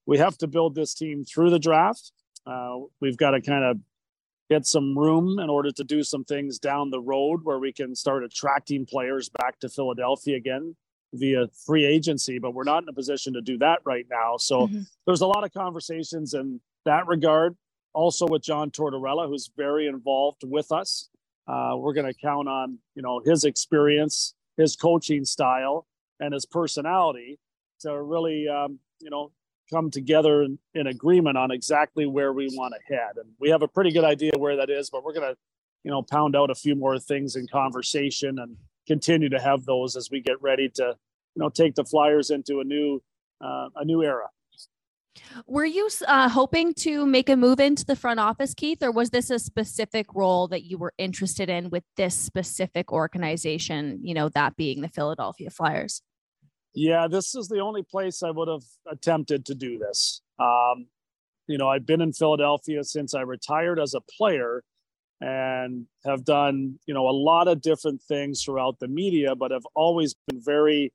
we 0.07 0.19
have 0.19 0.39
to 0.39 0.47
build 0.47 0.75
this 0.75 0.95
team 0.95 1.25
through 1.25 1.51
the 1.51 1.59
draft. 1.59 2.13
Uh, 2.47 2.79
we've 3.01 3.17
got 3.17 3.33
to 3.33 3.41
kind 3.41 3.65
of 3.65 3.79
get 4.51 4.67
some 4.67 4.99
room 4.99 5.39
in 5.39 5.49
order 5.49 5.71
to 5.71 5.85
do 5.85 6.03
some 6.03 6.25
things 6.25 6.59
down 6.59 6.91
the 6.91 7.01
road 7.01 7.41
where 7.45 7.61
we 7.61 7.73
can 7.73 7.95
start 7.95 8.25
attracting 8.25 8.85
players 8.85 9.29
back 9.29 9.61
to 9.61 9.69
Philadelphia 9.69 10.37
again 10.37 10.75
via 11.15 11.47
free 11.67 11.85
agency, 11.85 12.39
but 12.39 12.53
we're 12.53 12.65
not 12.65 12.83
in 12.83 12.89
a 12.89 12.93
position 12.93 13.33
to 13.33 13.41
do 13.41 13.57
that 13.59 13.79
right 13.85 14.07
now. 14.11 14.37
So 14.37 14.67
mm-hmm. 14.67 14.81
there's 15.07 15.21
a 15.21 15.27
lot 15.27 15.45
of 15.45 15.53
conversations 15.53 16.35
in 16.35 16.61
that 16.85 17.07
regard. 17.07 17.57
Also 17.93 18.27
with 18.27 18.43
John 18.43 18.71
Tortorella, 18.71 19.27
who's 19.29 19.51
very 19.57 19.87
involved 19.89 20.43
with 20.45 20.71
us. 20.71 21.09
Uh, 21.49 21.75
we're 21.77 21.93
going 21.93 22.07
to 22.07 22.15
count 22.21 22.49
on 22.49 22.79
you 22.95 23.03
know 23.03 23.21
his 23.25 23.45
experience, 23.45 24.35
his 24.57 24.77
coaching 24.77 25.25
style, 25.25 25.87
and 26.21 26.33
his 26.33 26.47
personality 26.47 27.41
to 27.81 28.01
really 28.01 28.47
um, 28.47 28.79
you 29.01 29.11
know 29.11 29.33
come 29.73 29.91
together 29.91 30.43
in, 30.43 30.59
in 30.75 30.87
agreement 30.87 31.37
on 31.37 31.51
exactly 31.51 32.07
where 32.07 32.33
we 32.33 32.49
want 32.53 32.75
to 32.75 32.95
head. 32.95 33.17
And 33.17 33.31
we 33.39 33.51
have 33.51 33.63
a 33.63 33.69
pretty 33.69 33.93
good 33.93 34.05
idea 34.05 34.33
where 34.37 34.57
that 34.57 34.71
is, 34.71 34.91
but 34.91 35.05
we're 35.05 35.15
going 35.15 35.33
to 35.33 35.37
you 35.85 35.91
know 35.91 36.03
pound 36.03 36.37
out 36.37 36.51
a 36.51 36.55
few 36.55 36.75
more 36.75 36.99
things 36.99 37.37
in 37.37 37.47
conversation 37.49 38.39
and 38.39 38.57
continue 38.87 39.29
to 39.29 39.41
have 39.41 39.65
those 39.65 39.97
as 39.97 40.11
we 40.11 40.21
get 40.21 40.41
ready 40.43 40.69
to 40.69 40.95
you 41.35 41.41
know 41.41 41.49
take 41.49 41.75
the 41.75 41.85
Flyers 41.85 42.31
into 42.31 42.61
a 42.61 42.65
new 42.65 43.03
uh, 43.41 43.69
a 43.77 43.85
new 43.85 44.03
era. 44.03 44.29
Were 45.47 45.65
you 45.65 45.89
uh, 46.07 46.29
hoping 46.29 46.73
to 46.75 47.05
make 47.05 47.29
a 47.29 47.37
move 47.37 47.61
into 47.61 47.85
the 47.85 47.97
front 47.97 48.21
office, 48.21 48.55
Keith, 48.55 48.83
or 48.83 48.91
was 48.91 49.11
this 49.11 49.31
a 49.31 49.39
specific 49.39 50.07
role 50.15 50.49
that 50.49 50.65
you 50.65 50.79
were 50.79 50.93
interested 50.99 51.49
in 51.49 51.71
with 51.71 51.85
this 51.97 52.15
specific 52.15 52.93
organization? 52.93 54.01
You 54.03 54.15
know, 54.15 54.29
that 54.31 54.57
being 54.57 54.81
the 54.81 54.89
Philadelphia 54.89 55.51
Flyers. 55.51 56.03
Yeah, 56.75 57.09
this 57.09 57.35
is 57.35 57.49
the 57.49 57.61
only 57.61 57.83
place 57.83 58.23
I 58.23 58.31
would 58.31 58.49
have 58.49 58.65
attempted 58.91 59.47
to 59.47 59.55
do 59.55 59.79
this. 59.79 60.23
Um, 60.39 60.87
you 61.49 61.59
know, 61.59 61.69
I've 61.69 61.87
been 61.87 62.01
in 62.01 62.13
Philadelphia 62.13 62.85
since 62.85 63.15
I 63.15 63.23
retired 63.23 63.81
as 63.81 63.95
a 63.95 64.01
player, 64.01 64.63
and 65.21 65.87
have 66.05 66.25
done 66.25 66.79
you 66.87 66.95
know 66.95 67.09
a 67.09 67.13
lot 67.13 67.49
of 67.49 67.61
different 67.61 68.03
things 68.03 68.43
throughout 68.43 68.79
the 68.79 68.89
media 68.89 69.35
but 69.35 69.51
have 69.51 69.67
always 69.75 70.15
been 70.27 70.41
very 70.43 70.93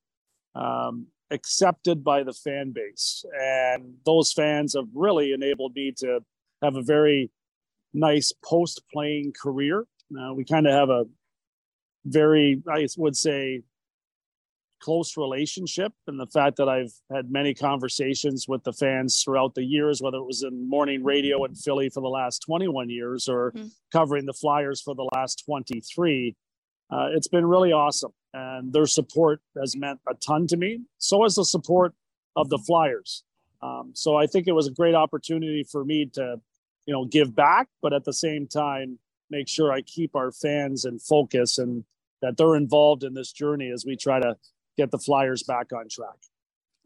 um, 0.56 1.08
accepted 1.32 2.04
by 2.04 2.24
the 2.24 2.34
fan 2.34 2.72
base 2.72 3.24
and 3.40 3.94
those 4.06 4.34
fans 4.34 4.74
have 4.76 4.88
really 4.94 5.32
enabled 5.32 5.74
me 5.76 5.94
to 5.96 6.20
have 6.62 6.76
a 6.76 6.82
very 6.82 7.30
nice 7.94 8.32
post 8.44 8.82
playing 8.92 9.32
career 9.40 9.86
uh, 10.20 10.34
we 10.34 10.44
kind 10.44 10.68
of 10.68 10.74
have 10.74 10.90
a 10.90 11.06
very 12.06 12.62
i 12.72 12.88
would 12.98 13.16
say 13.16 13.62
close 14.82 15.18
relationship 15.18 15.94
and 16.08 16.20
the 16.20 16.28
fact 16.28 16.58
that 16.58 16.70
I've 16.70 16.94
had 17.12 17.32
many 17.32 17.54
conversations 17.54 18.48
with 18.48 18.64
the 18.64 18.74
fans 18.74 19.22
throughout 19.24 19.56
the 19.56 19.64
years, 19.64 20.02
whether 20.02 20.18
it 20.18 20.26
was 20.26 20.44
in 20.44 20.70
morning 20.70 21.04
radio 21.04 21.44
in 21.46 21.56
Philly 21.56 21.90
for 21.90 22.02
the 22.02 22.10
last 22.10 22.40
21 22.46 22.90
years 22.90 23.28
or 23.28 23.52
mm-hmm. 23.52 23.68
covering 23.92 24.26
the 24.26 24.34
Flyers 24.34 24.82
for 24.82 24.96
the 24.96 25.10
last 25.14 25.44
23. 25.46 26.36
Uh, 26.92 27.08
it's 27.12 27.28
been 27.28 27.46
really 27.46 27.72
awesome. 27.72 28.12
And 28.34 28.74
their 28.74 28.86
support 28.86 29.42
has 29.60 29.76
meant 29.76 30.00
a 30.10 30.14
ton 30.16 30.48
to 30.48 30.58
me. 30.58 30.82
So 30.98 31.24
has 31.24 31.36
the 31.36 31.46
support 31.46 31.94
of 32.36 32.50
the 32.50 32.58
Flyers. 32.60 33.24
Um, 33.62 33.92
so 33.94 34.16
I 34.16 34.28
think 34.28 34.48
it 34.48 34.52
was 34.52 34.68
a 34.68 34.72
great 34.72 34.96
opportunity 34.96 35.64
for 35.64 35.84
me 35.84 36.06
to, 36.14 36.40
you 36.86 36.94
know, 36.94 37.06
give 37.06 37.36
back, 37.36 37.68
but 37.82 37.94
at 37.94 38.04
the 38.04 38.14
same 38.14 38.48
time, 38.48 39.00
make 39.32 39.48
sure 39.48 39.72
I 39.72 39.82
keep 39.82 40.16
our 40.16 40.32
fans 40.32 40.86
in 40.86 41.00
focus 41.00 41.58
and 41.58 41.84
that 42.22 42.38
they're 42.38 42.56
involved 42.56 43.04
in 43.04 43.14
this 43.14 43.32
journey 43.32 43.72
as 43.72 43.86
we 43.86 43.96
try 43.96 44.20
to 44.20 44.36
get 44.78 44.92
the 44.92 45.00
Flyers 45.00 45.44
back 45.44 45.72
on 45.74 45.88
track. 45.90 46.18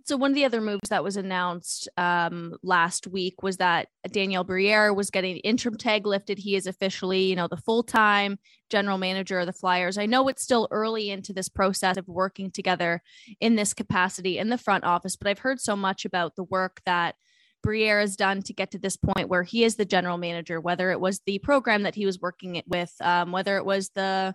So 0.05 0.17
one 0.17 0.31
of 0.31 0.35
the 0.35 0.45
other 0.45 0.61
moves 0.61 0.89
that 0.89 1.03
was 1.03 1.17
announced 1.17 1.87
um, 1.95 2.55
last 2.63 3.05
week 3.05 3.43
was 3.43 3.57
that 3.57 3.89
Daniel 4.11 4.43
Briere 4.43 4.91
was 4.91 5.11
getting 5.11 5.35
the 5.35 5.41
interim 5.41 5.77
tag 5.77 6.07
lifted. 6.07 6.39
He 6.39 6.55
is 6.55 6.65
officially, 6.65 7.25
you 7.25 7.35
know, 7.35 7.47
the 7.47 7.57
full-time 7.57 8.39
general 8.71 8.97
manager 8.97 9.39
of 9.39 9.45
the 9.45 9.53
Flyers. 9.53 9.99
I 9.99 10.07
know 10.07 10.27
it's 10.27 10.41
still 10.41 10.67
early 10.71 11.11
into 11.11 11.31
this 11.31 11.47
process 11.47 11.97
of 11.97 12.07
working 12.07 12.49
together 12.49 13.03
in 13.39 13.55
this 13.55 13.75
capacity 13.75 14.39
in 14.39 14.49
the 14.49 14.57
front 14.57 14.83
office, 14.83 15.15
but 15.15 15.27
I've 15.27 15.39
heard 15.39 15.61
so 15.61 15.75
much 15.75 16.05
about 16.05 16.35
the 16.35 16.43
work 16.43 16.81
that 16.85 17.13
Briere 17.61 17.99
has 17.99 18.15
done 18.15 18.41
to 18.43 18.53
get 18.53 18.71
to 18.71 18.79
this 18.79 18.97
point 18.97 19.29
where 19.29 19.43
he 19.43 19.63
is 19.63 19.75
the 19.75 19.85
general 19.85 20.17
manager, 20.17 20.59
whether 20.59 20.89
it 20.91 20.99
was 20.99 21.19
the 21.27 21.37
program 21.39 21.83
that 21.83 21.95
he 21.95 22.07
was 22.07 22.19
working 22.19 22.55
it 22.55 22.67
with, 22.67 22.95
um, 23.01 23.31
whether 23.31 23.57
it 23.57 23.65
was 23.65 23.89
the 23.89 24.33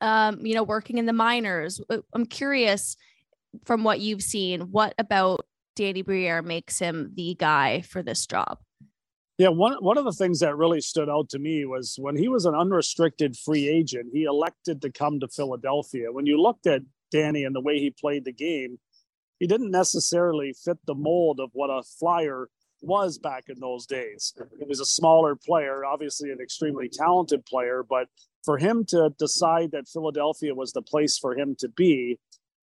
um, 0.00 0.44
you 0.44 0.54
know, 0.54 0.62
working 0.62 0.98
in 0.98 1.06
the 1.06 1.12
minors. 1.12 1.80
Uh, 1.88 1.98
I'm 2.12 2.26
curious 2.26 2.96
from 3.64 3.84
what 3.84 4.00
you've 4.00 4.22
seen, 4.22 4.62
what 4.72 4.94
about 4.98 5.46
Danny 5.76 6.02
Briere 6.02 6.42
makes 6.42 6.78
him 6.78 7.12
the 7.14 7.34
guy 7.38 7.82
for 7.82 8.02
this 8.02 8.26
job? 8.26 8.58
Yeah, 9.36 9.48
one 9.48 9.74
one 9.80 9.98
of 9.98 10.04
the 10.04 10.12
things 10.12 10.40
that 10.40 10.56
really 10.56 10.80
stood 10.80 11.08
out 11.08 11.28
to 11.30 11.40
me 11.40 11.64
was 11.64 11.96
when 11.98 12.16
he 12.16 12.28
was 12.28 12.46
an 12.46 12.54
unrestricted 12.54 13.36
free 13.36 13.68
agent, 13.68 14.10
he 14.12 14.24
elected 14.24 14.80
to 14.82 14.92
come 14.92 15.18
to 15.20 15.28
Philadelphia. 15.28 16.12
When 16.12 16.26
you 16.26 16.40
looked 16.40 16.68
at 16.68 16.82
Danny 17.10 17.42
and 17.44 17.54
the 17.54 17.60
way 17.60 17.80
he 17.80 17.90
played 17.90 18.24
the 18.24 18.32
game, 18.32 18.78
he 19.40 19.48
didn't 19.48 19.72
necessarily 19.72 20.54
fit 20.64 20.78
the 20.86 20.94
mold 20.94 21.40
of 21.40 21.50
what 21.52 21.68
a 21.68 21.82
flyer 21.82 22.48
was 22.80 23.18
back 23.18 23.44
in 23.48 23.58
those 23.58 23.86
days. 23.86 24.34
He 24.58 24.66
was 24.68 24.78
a 24.78 24.86
smaller 24.86 25.34
player, 25.34 25.84
obviously 25.84 26.30
an 26.30 26.38
extremely 26.40 26.88
talented 26.88 27.44
player, 27.44 27.82
but 27.82 28.06
for 28.44 28.58
him 28.58 28.84
to 28.86 29.10
decide 29.18 29.70
that 29.72 29.88
Philadelphia 29.88 30.54
was 30.54 30.72
the 30.72 30.82
place 30.82 31.18
for 31.18 31.36
him 31.36 31.56
to 31.58 31.68
be 31.68 32.18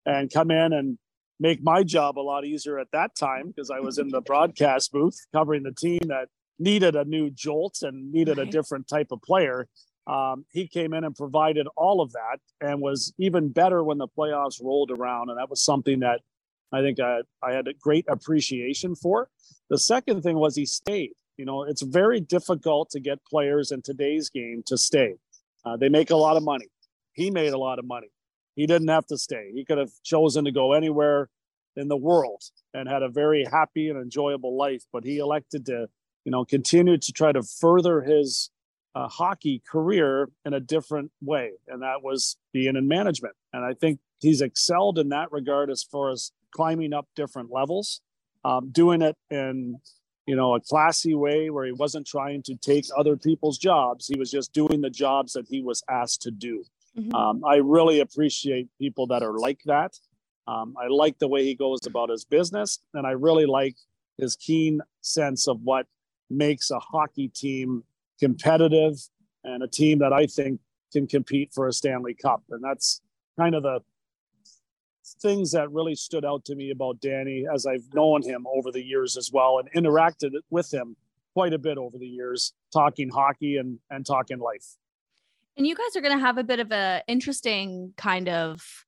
and 0.06 0.32
come 0.32 0.52
in 0.52 0.74
and 0.74 0.98
make 1.40 1.64
my 1.64 1.84
job 1.84 2.20
a 2.20 2.22
lot 2.22 2.46
easier 2.46 2.80
at 2.80 2.92
that 2.94 3.16
time 3.16 3.48
because 3.48 3.72
I 3.72 3.80
was 3.80 3.98
in 3.98 4.10
the 4.10 4.22
broadcast 4.22 4.92
booth 4.92 5.18
covering 5.34 5.64
the 5.64 5.74
team 5.74 6.02
that 6.08 6.28
needed 6.60 6.96
a 6.96 7.04
new 7.06 7.32
jolt 7.32 7.80
and 7.82 8.12
needed 8.12 8.38
a 8.38 8.46
different 8.46 8.88
type 8.88 9.08
of 9.12 9.22
player. 9.24 9.68
Um, 10.06 10.46
he 10.52 10.68
came 10.68 10.94
in 10.94 11.04
and 11.04 11.16
provided 11.16 11.68
all 11.76 12.02
of 12.02 12.12
that 12.14 12.40
and 12.60 12.82
was 12.82 13.14
even 13.18 13.50
better 13.50 13.84
when 13.84 13.98
the 13.98 14.08
playoffs 14.08 14.64
rolled 14.64 14.92
around. 14.92 15.30
And 15.30 15.40
that 15.40 15.50
was 15.50 15.64
something 15.64 16.02
that 16.02 16.22
I 16.72 16.82
think 16.82 17.00
I, 17.00 17.22
I 17.44 17.54
had 17.54 17.68
a 17.68 17.74
great 17.74 18.06
appreciation 18.08 18.96
for. 18.96 19.30
The 19.70 19.78
second 19.78 20.22
thing 20.22 20.38
was 20.38 20.56
he 20.56 20.66
stayed. 20.66 21.14
You 21.38 21.46
know, 21.46 21.64
it's 21.64 21.82
very 21.82 22.20
difficult 22.20 22.92
to 22.92 23.00
get 23.00 23.24
players 23.26 23.72
in 23.72 23.82
today's 23.82 24.30
game 24.30 24.64
to 24.68 24.78
stay. 24.78 25.16
Uh, 25.66 25.78
they 25.78 25.90
make 25.90 26.10
a 26.10 26.16
lot 26.16 26.38
of 26.38 26.44
money. 26.44 26.68
He 27.14 27.32
made 27.32 27.54
a 27.54 27.58
lot 27.58 27.80
of 27.80 27.86
money. 27.86 28.12
He 28.56 28.66
didn't 28.68 28.90
have 28.90 29.06
to 29.08 29.18
stay. 29.18 29.52
He 29.54 29.64
could 29.66 29.78
have 29.78 29.92
chosen 30.04 30.46
to 30.46 30.52
go 30.52 30.74
anywhere. 30.74 31.30
in 31.76 31.88
the 31.88 31.98
world 31.98 32.44
and 32.74 32.90
had 32.90 33.02
a 33.02 33.10
very 33.10 33.46
happy 33.46 33.90
and 33.90 33.98
enjoyable 33.98 34.58
life. 34.58 34.84
But 34.92 35.04
he 35.04 35.18
elected 35.18 35.66
to, 35.68 35.88
you 36.26 36.32
know, 36.32 36.44
continue 36.46 36.98
to 36.98 37.12
try 37.14 37.32
to 37.32 37.44
further 37.44 38.02
his 38.02 38.50
uh, 38.94 39.08
hockey 39.08 39.62
career 39.66 40.30
in 40.44 40.54
a 40.54 40.60
different 40.60 41.12
way, 41.22 41.52
and 41.68 41.82
that 41.82 42.04
was 42.04 42.38
being 42.52 42.76
in 42.76 42.88
management. 42.88 43.36
And 43.54 43.64
I 43.64 43.74
think 43.74 44.00
he's 44.20 44.42
excelled 44.42 45.00
in 45.00 45.10
that 45.10 45.32
regard 45.32 45.70
as 45.70 45.82
far 45.84 46.12
as 46.12 46.32
climbing 46.54 46.94
up 46.94 47.08
different 47.16 47.50
levels, 47.52 48.02
um, 48.44 48.70
doing 48.72 49.02
it 49.02 49.16
in 49.30 49.78
you 50.26 50.36
know 50.36 50.56
a 50.56 50.62
classy 50.62 51.16
way 51.16 51.50
where 51.50 51.66
he 51.66 51.72
wasn't 51.72 52.08
trying 52.08 52.44
to 52.44 52.56
take 52.56 52.86
other 52.98 53.18
people's 53.18 53.58
jobs. 53.58 54.08
He 54.08 54.18
was 54.18 54.32
just 54.32 54.54
doing 54.54 54.82
the 54.82 54.90
jobs 54.90 55.34
that 55.34 55.48
he 55.50 55.62
was 55.62 55.84
asked 55.90 56.22
to 56.24 56.32
do. 56.32 56.64
Mm-hmm. 56.98 57.16
Um, 57.16 57.44
I 57.46 57.56
really 57.56 58.00
appreciate 58.02 58.68
people 58.78 59.08
that 59.08 59.24
are 59.24 59.38
like 59.38 59.62
that. 59.66 59.98
Um, 60.48 60.76
I 60.82 60.88
like 60.88 61.18
the 61.20 61.28
way 61.28 61.44
he 61.44 61.56
goes 61.56 61.86
about 61.86 62.10
his 62.10 62.26
business, 62.26 62.80
and 62.94 63.08
I 63.08 63.12
really 63.12 63.46
like 63.46 63.76
his 64.18 64.36
keen 64.36 64.82
sense 65.02 65.48
of 65.48 65.62
what 65.64 65.88
makes 66.30 66.72
a 66.72 66.80
hockey 66.80 67.28
team 67.30 67.84
competitive 68.20 68.96
and 69.44 69.64
a 69.64 69.68
team 69.68 70.00
that 70.00 70.14
I 70.14 70.28
think 70.28 70.60
can 70.92 71.08
compete 71.08 71.52
for 71.54 71.68
a 71.68 71.74
Stanley 71.74 72.14
Cup. 72.14 72.44
And 72.50 72.64
that's 72.64 73.02
kind 73.38 73.56
of 73.56 73.64
the 73.64 73.80
things 75.22 75.52
that 75.52 75.72
really 75.72 75.96
stood 75.96 76.26
out 76.26 76.46
to 76.46 76.56
me 76.56 76.72
about 76.72 77.00
Danny 77.02 77.46
as 77.54 77.66
I've 77.66 77.94
known 77.94 78.22
him 78.22 78.46
over 78.48 78.72
the 78.72 78.84
years 78.84 79.18
as 79.18 79.32
well 79.32 79.60
and 79.60 79.72
interacted 79.74 80.32
with 80.50 80.74
him 80.74 80.96
quite 81.34 81.54
a 81.54 81.58
bit 81.58 81.78
over 81.78 81.98
the 81.98 82.08
years, 82.08 82.54
talking 82.74 83.10
hockey 83.10 83.58
and, 83.58 83.80
and 83.90 84.06
talking 84.06 84.40
life. 84.40 84.76
And 85.58 85.68
you 85.68 85.76
guys 85.76 85.96
are 85.96 86.02
going 86.02 86.18
to 86.18 86.24
have 86.24 86.38
a 86.38 86.44
bit 86.44 86.60
of 86.60 86.72
a 86.72 87.04
interesting 87.08 87.94
kind 87.98 88.30
of 88.30 88.86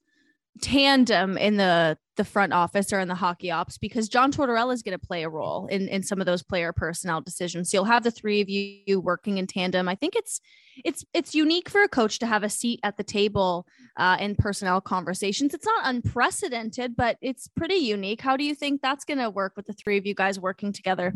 tandem 0.61 1.37
in 1.37 1.57
the 1.57 1.97
the 2.15 2.23
front 2.23 2.53
office 2.53 2.93
or 2.93 2.99
in 2.99 3.07
the 3.07 3.15
hockey 3.15 3.49
ops 3.49 3.79
because 3.79 4.07
John 4.07 4.31
Tortorella 4.31 4.71
is 4.71 4.83
going 4.83 4.97
to 4.97 5.03
play 5.03 5.23
a 5.23 5.29
role 5.29 5.65
in 5.67 5.87
in 5.87 6.03
some 6.03 6.19
of 6.19 6.27
those 6.27 6.43
player 6.43 6.71
personnel 6.71 7.21
decisions. 7.21 7.73
You'll 7.73 7.85
have 7.85 8.03
the 8.03 8.11
three 8.11 8.39
of 8.39 8.49
you 8.49 9.01
working 9.01 9.39
in 9.39 9.47
tandem. 9.47 9.89
I 9.89 9.95
think 9.95 10.15
it's 10.15 10.39
it's 10.85 11.03
it's 11.13 11.33
unique 11.33 11.69
for 11.69 11.81
a 11.81 11.87
coach 11.87 12.19
to 12.19 12.27
have 12.27 12.43
a 12.43 12.49
seat 12.49 12.79
at 12.83 12.97
the 12.97 13.03
table 13.03 13.65
uh, 13.97 14.17
in 14.19 14.35
personnel 14.35 14.79
conversations. 14.79 15.53
It's 15.53 15.65
not 15.65 15.81
unprecedented, 15.85 16.95
but 16.95 17.17
it's 17.21 17.47
pretty 17.47 17.75
unique. 17.75 18.21
How 18.21 18.37
do 18.37 18.43
you 18.43 18.53
think 18.53 18.81
that's 18.81 19.05
going 19.05 19.19
to 19.19 19.29
work 19.29 19.53
with 19.55 19.65
the 19.65 19.73
three 19.73 19.97
of 19.97 20.05
you 20.05 20.13
guys 20.13 20.39
working 20.39 20.71
together? 20.71 21.13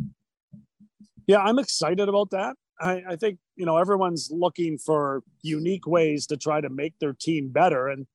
Yeah, 1.27 1.39
I'm 1.39 1.59
excited 1.59 2.09
about 2.09 2.31
that. 2.31 2.55
I, 2.79 3.03
I 3.09 3.15
think 3.17 3.37
you 3.55 3.67
know 3.67 3.77
everyone's 3.77 4.29
looking 4.31 4.79
for 4.79 5.21
unique 5.43 5.85
ways 5.85 6.25
to 6.27 6.37
try 6.37 6.59
to 6.59 6.69
make 6.69 6.97
their 6.99 7.13
team 7.13 7.49
better 7.49 7.87
and 7.87 8.07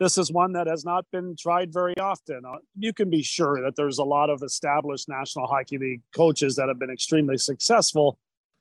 this 0.00 0.18
is 0.18 0.32
one 0.32 0.52
that 0.52 0.66
has 0.66 0.84
not 0.84 1.04
been 1.12 1.36
tried 1.38 1.72
very 1.72 1.96
often. 1.98 2.42
Uh, 2.46 2.56
you 2.76 2.92
can 2.92 3.10
be 3.10 3.22
sure 3.22 3.62
that 3.62 3.76
there's 3.76 3.98
a 3.98 4.04
lot 4.04 4.30
of 4.30 4.42
established 4.42 5.08
National 5.08 5.46
Hockey 5.46 5.78
League 5.78 6.02
coaches 6.14 6.56
that 6.56 6.68
have 6.68 6.78
been 6.78 6.90
extremely 6.90 7.38
successful 7.38 8.18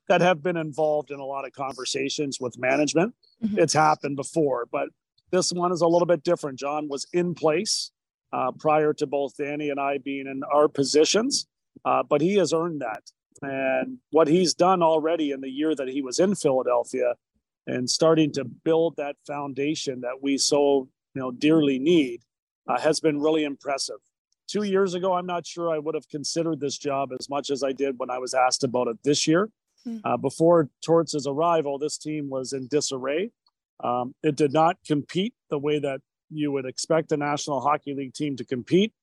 that 0.10 0.22
have 0.22 0.44
been 0.44 0.58
involved 0.58 1.12
in 1.12 1.20
a 1.20 1.26
lot 1.26 1.46
of 1.46 1.54
conversations 1.54 2.40
with 2.40 2.58
management. 2.58 3.16
Mm-hmm. 3.44 3.60
It's 3.60 3.74
happened 3.74 4.16
before, 4.16 4.68
but 4.72 4.90
this 5.32 5.52
one 5.52 5.72
is 5.72 5.82
a 5.82 5.88
little 5.88 6.06
bit 6.06 6.24
different. 6.24 6.60
John 6.60 6.88
was 6.88 7.08
in 7.14 7.34
place 7.34 7.92
uh, 8.34 8.52
prior 8.52 8.94
to 8.94 9.08
both 9.08 9.38
Danny 9.38 9.70
and 9.70 9.80
I 9.80 9.98
being 10.00 10.28
in 10.28 10.42
our 10.54 10.68
positions, 10.68 11.48
uh, 11.86 12.04
but 12.04 12.22
he 12.22 12.36
has 12.36 12.54
earned 12.54 12.82
that. 12.82 13.04
And 13.42 13.98
what 14.12 14.28
he's 14.28 14.54
done 14.54 14.84
already 14.84 15.32
in 15.32 15.42
the 15.42 15.50
year 15.50 15.74
that 15.76 15.88
he 15.88 16.02
was 16.02 16.20
in 16.20 16.36
Philadelphia 16.36 17.16
and 17.66 17.90
starting 17.90 18.32
to 18.34 18.44
build 18.44 18.96
that 18.98 19.16
foundation 19.26 20.02
that 20.02 20.22
we 20.22 20.38
so 20.38 20.90
you 21.14 21.22
know 21.22 21.32
dearly 21.32 21.80
need 21.80 22.22
uh, 22.68 22.80
has 22.80 23.00
been 23.00 23.20
really 23.20 23.44
impressive. 23.44 23.98
Two 24.48 24.64
years 24.64 24.94
ago, 24.94 25.14
I'm 25.14 25.26
not 25.26 25.48
sure 25.48 25.72
I 25.72 25.80
would 25.80 25.96
have 25.96 26.08
considered 26.10 26.60
this 26.60 26.78
job 26.78 27.10
as 27.18 27.30
much 27.30 27.50
as 27.50 27.64
I 27.64 27.72
did 27.72 27.98
when 27.98 28.10
I 28.10 28.20
was 28.20 28.34
asked 28.34 28.64
about 28.64 28.88
it 28.88 28.98
this 29.04 29.26
year. 29.28 29.50
Mm. 29.88 30.02
Uh, 30.04 30.18
before 30.18 30.70
Torts' 30.86 31.26
arrival, 31.28 31.78
this 31.78 31.98
team 31.98 32.30
was 32.30 32.54
in 32.54 32.68
disarray. 32.68 33.32
Um, 33.84 34.16
it 34.24 34.36
did 34.36 34.54
not 34.54 34.78
compete 34.86 35.34
the 35.50 35.58
way 35.58 35.80
that 35.80 36.02
you 36.30 36.52
would 36.52 36.66
expect 36.66 37.12
a 37.12 37.18
National 37.18 37.62
Hockey 37.62 37.94
League 37.94 38.14
team 38.14 38.36
to 38.38 38.46
compete. 38.46 38.94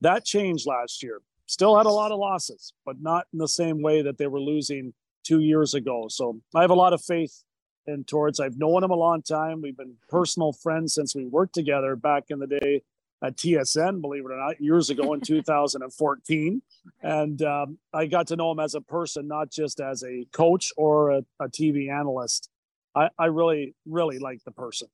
That 0.00 0.24
changed 0.24 0.66
last 0.66 1.02
year. 1.02 1.20
Still 1.46 1.76
had 1.76 1.86
a 1.86 1.90
lot 1.90 2.10
of 2.10 2.18
losses, 2.18 2.72
but 2.86 3.00
not 3.00 3.26
in 3.32 3.38
the 3.38 3.48
same 3.48 3.82
way 3.82 4.02
that 4.02 4.18
they 4.18 4.26
were 4.26 4.40
losing 4.40 4.94
two 5.24 5.40
years 5.40 5.74
ago. 5.74 6.06
So 6.08 6.40
I 6.54 6.62
have 6.62 6.70
a 6.70 6.74
lot 6.74 6.92
of 6.92 7.02
faith 7.02 7.44
and 7.86 8.06
Torts. 8.06 8.40
I've 8.40 8.58
known 8.58 8.82
him 8.82 8.90
a 8.90 8.96
long 8.96 9.22
time. 9.22 9.62
We've 9.62 9.76
been 9.76 9.94
personal 10.08 10.52
friends 10.52 10.94
since 10.94 11.14
we 11.14 11.26
worked 11.26 11.54
together 11.54 11.96
back 11.96 12.24
in 12.30 12.38
the 12.38 12.46
day 12.46 12.82
at 13.22 13.36
TSN, 13.36 14.00
believe 14.00 14.24
it 14.24 14.30
or 14.30 14.36
not, 14.36 14.60
years 14.60 14.90
ago 14.90 15.14
in 15.14 15.20
2014. 15.24 16.62
And 17.02 17.42
um, 17.42 17.78
I 17.92 18.06
got 18.06 18.26
to 18.28 18.36
know 18.36 18.50
him 18.50 18.60
as 18.60 18.74
a 18.74 18.80
person, 18.80 19.26
not 19.26 19.50
just 19.50 19.80
as 19.80 20.02
a 20.02 20.26
coach 20.32 20.72
or 20.76 21.10
a, 21.10 21.24
a 21.40 21.48
TV 21.48 21.90
analyst. 21.90 22.50
I, 22.94 23.08
I 23.18 23.26
really, 23.26 23.74
really 23.86 24.18
like 24.18 24.44
the 24.44 24.50
person. 24.50 24.88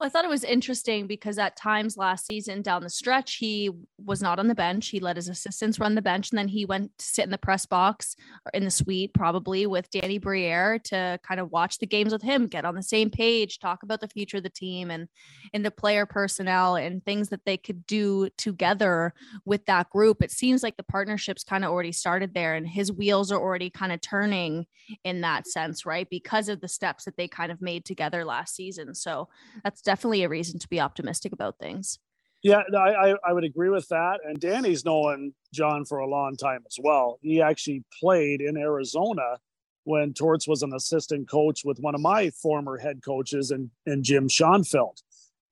I 0.00 0.08
thought 0.08 0.24
it 0.24 0.30
was 0.30 0.44
interesting 0.44 1.08
because 1.08 1.38
at 1.38 1.56
times 1.56 1.96
last 1.96 2.26
season 2.26 2.62
down 2.62 2.84
the 2.84 2.90
stretch, 2.90 3.34
he 3.34 3.70
was 3.98 4.22
not 4.22 4.38
on 4.38 4.46
the 4.46 4.54
bench. 4.54 4.88
He 4.88 5.00
let 5.00 5.16
his 5.16 5.28
assistants 5.28 5.80
run 5.80 5.96
the 5.96 6.02
bench, 6.02 6.30
and 6.30 6.38
then 6.38 6.46
he 6.46 6.64
went 6.64 6.96
to 6.98 7.04
sit 7.04 7.24
in 7.24 7.32
the 7.32 7.38
press 7.38 7.66
box 7.66 8.14
or 8.46 8.50
in 8.54 8.64
the 8.64 8.70
suite, 8.70 9.12
probably 9.12 9.66
with 9.66 9.90
Danny 9.90 10.18
Briere 10.18 10.78
to 10.84 11.18
kind 11.26 11.40
of 11.40 11.50
watch 11.50 11.78
the 11.78 11.86
games 11.86 12.12
with 12.12 12.22
him, 12.22 12.46
get 12.46 12.64
on 12.64 12.76
the 12.76 12.82
same 12.82 13.10
page, 13.10 13.58
talk 13.58 13.82
about 13.82 14.00
the 14.00 14.06
future 14.06 14.36
of 14.36 14.44
the 14.44 14.50
team 14.50 14.92
and 14.92 15.08
and 15.52 15.64
the 15.64 15.70
player 15.70 16.06
personnel 16.06 16.76
and 16.76 17.04
things 17.04 17.30
that 17.30 17.44
they 17.44 17.56
could 17.56 17.84
do 17.86 18.28
together 18.36 19.14
with 19.44 19.66
that 19.66 19.90
group. 19.90 20.22
It 20.22 20.30
seems 20.30 20.62
like 20.62 20.76
the 20.76 20.84
partnership's 20.84 21.42
kind 21.42 21.64
of 21.64 21.72
already 21.72 21.92
started 21.92 22.34
there, 22.34 22.54
and 22.54 22.68
his 22.68 22.92
wheels 22.92 23.32
are 23.32 23.40
already 23.40 23.68
kind 23.68 23.90
of 23.90 24.00
turning 24.00 24.66
in 25.02 25.22
that 25.22 25.48
sense, 25.48 25.84
right? 25.84 26.08
Because 26.08 26.48
of 26.48 26.60
the 26.60 26.68
steps 26.68 27.04
that 27.04 27.16
they 27.16 27.26
kind 27.26 27.50
of 27.50 27.60
made 27.60 27.84
together 27.84 28.24
last 28.24 28.54
season. 28.54 28.94
So 28.94 29.28
that's 29.64 29.87
definitely 29.88 30.22
a 30.22 30.28
reason 30.28 30.58
to 30.58 30.68
be 30.68 30.78
optimistic 30.78 31.32
about 31.32 31.58
things. 31.58 31.98
Yeah, 32.42 32.60
I, 32.76 33.14
I 33.26 33.32
would 33.32 33.44
agree 33.44 33.70
with 33.70 33.88
that. 33.88 34.20
And 34.22 34.38
Danny's 34.38 34.84
known 34.84 35.32
John 35.54 35.86
for 35.86 36.00
a 36.00 36.06
long 36.06 36.36
time 36.36 36.62
as 36.66 36.76
well. 36.78 37.18
He 37.22 37.40
actually 37.40 37.84
played 37.98 38.42
in 38.42 38.58
Arizona 38.58 39.38
when 39.84 40.12
Torts 40.12 40.46
was 40.46 40.62
an 40.62 40.74
assistant 40.74 41.30
coach 41.30 41.62
with 41.64 41.78
one 41.80 41.94
of 41.94 42.02
my 42.02 42.28
former 42.28 42.76
head 42.76 43.00
coaches 43.02 43.50
and, 43.50 43.70
and 43.86 44.04
Jim 44.04 44.28
Schoenfeld. 44.28 45.00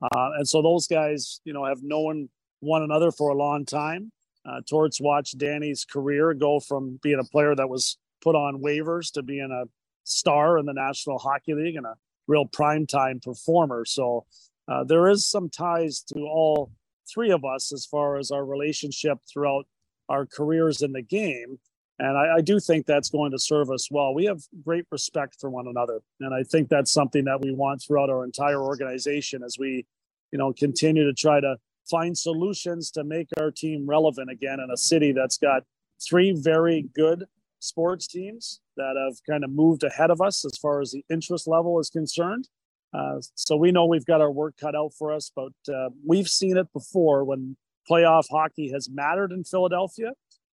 Uh, 0.03 0.33
and 0.37 0.47
so 0.47 0.61
those 0.61 0.87
guys, 0.87 1.41
you 1.47 1.55
know, 1.55 1.65
have 1.65 1.83
known 1.83 2.29
one 2.61 2.83
another 2.83 3.11
for 3.11 3.31
a 3.31 3.35
long 3.35 3.65
time. 3.65 4.13
Uh, 4.45 4.61
Torts 4.69 5.01
watched 5.01 5.39
Danny's 5.39 5.87
career 5.87 6.35
go 6.35 6.61
from 6.61 7.01
being 7.03 7.19
a 7.19 7.25
player 7.25 7.55
that 7.55 7.71
was 7.71 7.97
put 8.21 8.37
on 8.37 8.61
waivers 8.63 9.11
to 9.13 9.23
being 9.23 9.51
a 9.51 9.65
star 10.05 10.59
in 10.59 10.67
the 10.67 10.75
National 10.75 11.19
Hockey 11.19 11.55
League 11.55 11.77
and 11.77 11.87
a 11.87 11.95
real 12.27 12.47
primetime 12.47 13.23
performer. 13.23 13.85
So 13.85 14.27
uh, 14.69 14.85
there 14.85 15.09
is 15.09 15.27
some 15.27 15.49
ties 15.49 16.03
to 16.15 16.21
all 16.21 16.73
three 17.13 17.31
of 17.31 17.45
us 17.45 17.73
as 17.73 17.87
far 17.87 18.17
as 18.19 18.31
our 18.31 18.45
relationship 18.45 19.19
throughout 19.33 19.67
our 20.09 20.27
careers 20.27 20.83
in 20.83 20.93
the 20.93 21.03
game. 21.03 21.59
And 21.99 22.17
I, 22.19 22.37
I, 22.37 22.41
do 22.43 22.61
think 22.61 22.85
that's 22.85 23.09
going 23.09 23.33
to 23.33 23.39
serve 23.39 23.71
us 23.71 23.91
well. 23.91 24.13
We 24.13 24.27
have 24.27 24.43
great 24.65 24.85
respect 24.91 25.37
for 25.41 25.49
one 25.49 25.67
another. 25.67 26.01
And 26.21 26.35
I 26.35 26.43
think 26.43 26.69
that's 26.69 26.93
something 26.93 27.25
that 27.25 27.41
we 27.41 27.53
want 27.53 27.83
throughout 27.83 28.11
our 28.11 28.23
entire 28.23 28.61
organization 28.61 29.43
as 29.43 29.57
we, 29.59 29.87
you 30.31 30.39
know, 30.39 30.53
continue 30.53 31.05
to 31.07 31.15
try 31.15 31.41
to 31.41 31.57
find 31.91 32.17
solutions 32.17 32.91
to 32.91 33.05
make 33.05 33.29
our 33.39 33.51
team 33.51 33.87
relevant 33.89 34.31
again 34.31 34.61
in 34.61 34.71
a 34.71 34.77
city 34.77 35.13
that's 35.13 35.39
got 35.39 35.63
three 36.07 36.33
very 36.37 36.83
good 36.95 37.25
sports 37.67 38.07
teams 38.07 38.61
that 38.77 38.95
have 38.97 39.19
kind 39.29 39.45
of 39.45 39.51
moved 39.51 39.85
ahead 39.85 40.11
of 40.11 40.21
us 40.21 40.45
as 40.45 40.57
far 40.59 40.81
as 40.81 40.93
the 40.93 41.05
interest 41.11 41.47
level 41.47 41.79
is 41.79 41.91
concerned. 41.91 42.49
Uh, 42.95 43.21
so 43.35 43.57
we 43.57 43.73
know 43.73 43.85
we've 43.85 44.07
got 44.07 44.21
our 44.21 44.31
work 44.31 44.55
cut 44.59 44.75
out 44.75 44.93
for 44.99 45.13
us, 45.13 45.31
but 45.35 45.53
uh, 45.73 45.91
we've 46.07 46.29
seen 46.29 46.57
it 46.57 46.73
before 46.73 47.25
when 47.25 47.57
playoff 47.91 48.25
hockey 48.31 48.71
has 48.71 48.89
mattered 48.89 49.33
in 49.33 49.45
Philadelphia, 49.45 50.13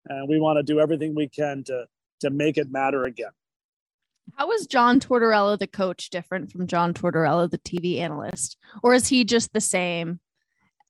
and 0.06 0.30
we 0.30 0.40
want 0.40 0.58
to 0.58 0.64
do 0.64 0.80
everything 0.80 1.16
we 1.16 1.28
can 1.28 1.64
to 1.66 1.86
to 2.22 2.30
make 2.30 2.58
it 2.58 2.70
matter 2.72 3.04
again. 3.04 3.32
How 4.36 4.52
is 4.52 4.68
John 4.68 5.00
Tortorella, 5.00 5.58
the 5.58 5.68
coach, 5.68 6.10
different 6.10 6.52
from 6.52 6.68
John 6.68 6.94
Tortorella, 6.94 7.50
the 7.50 7.58
TV 7.60 8.00
analyst, 8.00 8.58
or 8.84 8.94
is 8.94 9.08
he 9.08 9.24
just 9.24 9.54
the 9.54 9.62
same? 9.62 10.20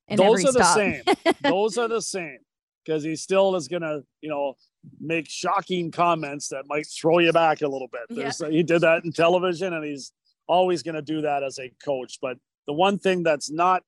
Those 0.10 0.44
are 0.46 0.52
stop? 0.52 0.56
the 0.56 0.74
same. 0.74 1.36
Those 1.42 1.78
are 1.78 1.88
the 1.88 2.02
same 2.02 2.40
because 2.84 3.04
he 3.04 3.16
still 3.16 3.56
is 3.56 3.68
going 3.68 3.84
to, 3.84 4.04
you 4.22 4.30
know, 4.30 4.56
make 5.00 5.30
shocking 5.30 5.92
comments 5.92 6.50
that 6.50 6.64
might 6.68 6.88
throw 6.88 7.20
you 7.20 7.32
back 7.32 7.62
a 7.62 7.68
little 7.68 7.90
bit. 7.92 8.02
There's, 8.10 8.42
yeah. 8.42 8.50
He 8.50 8.64
did 8.64 8.82
that 8.82 9.04
in 9.04 9.12
television, 9.12 9.74
and 9.74 9.84
he's 9.84 10.12
always 10.48 10.84
going 10.84 10.96
to 10.96 11.02
do 11.02 11.22
that 11.22 11.44
as 11.44 11.60
a 11.60 11.72
coach. 11.84 12.20
But 12.22 12.38
the 12.68 12.74
one 12.74 12.98
thing 12.98 13.24
that's 13.24 13.52
not 13.52 13.84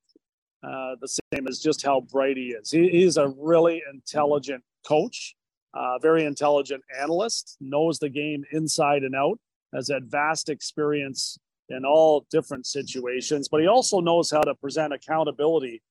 uh, 0.64 0.96
the 1.02 1.08
same 1.08 1.48
is 1.48 1.60
just 1.60 1.84
how 1.84 2.02
bright 2.02 2.38
he 2.38 2.50
is. 2.50 2.70
He, 2.70 2.90
he's 2.90 3.18
a 3.18 3.30
really 3.38 3.82
intelligent 3.92 4.64
coach, 4.88 5.36
uh, 5.74 5.98
very 6.00 6.26
intelligent 6.26 6.84
analyst, 7.00 7.58
knows 7.60 8.00
the 8.00 8.10
game 8.10 8.44
inside 8.52 9.04
and 9.04 9.16
out, 9.16 9.40
has 9.74 9.88
had 9.88 10.12
vast 10.12 10.50
experience 10.50 11.38
in 11.70 11.86
all 11.86 12.26
different 12.30 12.66
situations, 12.66 13.48
but 13.48 13.62
he 13.62 13.68
also 13.68 14.02
knows 14.02 14.30
how 14.30 14.42
to 14.42 14.54
present 14.56 14.94
accountability 14.94 15.82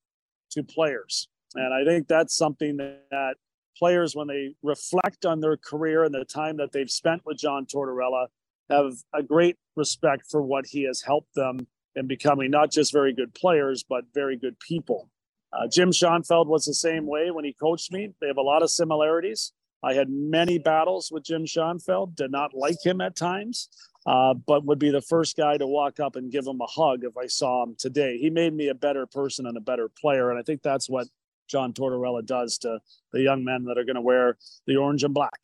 to 0.50 0.62
players 0.62 1.28
And 1.54 1.74
I 1.74 1.84
think 1.84 2.06
that's 2.06 2.36
something 2.36 2.76
that 2.76 3.34
players, 3.80 4.14
when 4.14 4.28
they 4.28 4.54
reflect 4.62 5.24
on 5.24 5.40
their 5.40 5.56
career 5.56 6.04
and 6.04 6.14
the 6.14 6.24
time 6.24 6.58
that 6.58 6.70
they've 6.70 6.90
spent 6.90 7.22
with 7.24 7.38
John 7.38 7.66
Tortorella, 7.66 8.26
have 8.70 8.92
a 9.14 9.22
great 9.22 9.56
respect 9.74 10.24
for 10.30 10.42
what 10.42 10.66
he 10.66 10.84
has 10.84 11.02
helped 11.02 11.34
them 11.34 11.66
in 11.96 12.06
becoming 12.06 12.50
not 12.50 12.70
just 12.70 12.92
very 12.92 13.12
good 13.12 13.34
players, 13.34 13.82
but 13.82 14.04
very 14.14 14.36
good 14.36 14.60
people. 14.60 15.08
Uh, 15.52 15.66
Jim 15.66 15.90
Schoenfeld 15.90 16.46
was 16.46 16.64
the 16.64 16.74
same 16.74 17.06
way 17.06 17.30
when 17.32 17.44
he 17.44 17.52
coached 17.52 17.90
me. 17.90 18.12
They 18.20 18.28
have 18.28 18.36
a 18.36 18.42
lot 18.42 18.62
of 18.62 18.70
similarities. 18.70 19.52
I 19.82 19.94
had 19.94 20.08
many 20.10 20.58
battles 20.58 21.10
with 21.10 21.24
Jim 21.24 21.46
Schoenfeld, 21.46 22.14
did 22.14 22.30
not 22.30 22.54
like 22.54 22.76
him 22.84 23.00
at 23.00 23.16
times, 23.16 23.70
uh, 24.06 24.34
but 24.34 24.64
would 24.66 24.78
be 24.78 24.90
the 24.90 25.00
first 25.00 25.36
guy 25.36 25.56
to 25.56 25.66
walk 25.66 25.98
up 25.98 26.16
and 26.16 26.30
give 26.30 26.46
him 26.46 26.60
a 26.60 26.66
hug 26.66 27.02
if 27.02 27.16
I 27.16 27.26
saw 27.26 27.64
him 27.64 27.76
today. 27.78 28.18
He 28.18 28.30
made 28.30 28.54
me 28.54 28.68
a 28.68 28.74
better 28.74 29.06
person 29.06 29.46
and 29.46 29.56
a 29.56 29.60
better 29.60 29.88
player. 29.88 30.30
And 30.30 30.38
I 30.38 30.42
think 30.42 30.62
that's 30.62 30.88
what 30.88 31.08
John 31.50 31.72
Tortorella 31.72 32.24
does 32.24 32.58
to 32.58 32.78
the 33.12 33.22
young 33.22 33.44
men 33.44 33.64
that 33.64 33.76
are 33.76 33.84
going 33.84 33.96
to 33.96 34.00
wear 34.00 34.38
the 34.66 34.76
orange 34.76 35.04
and 35.04 35.12
black. 35.12 35.38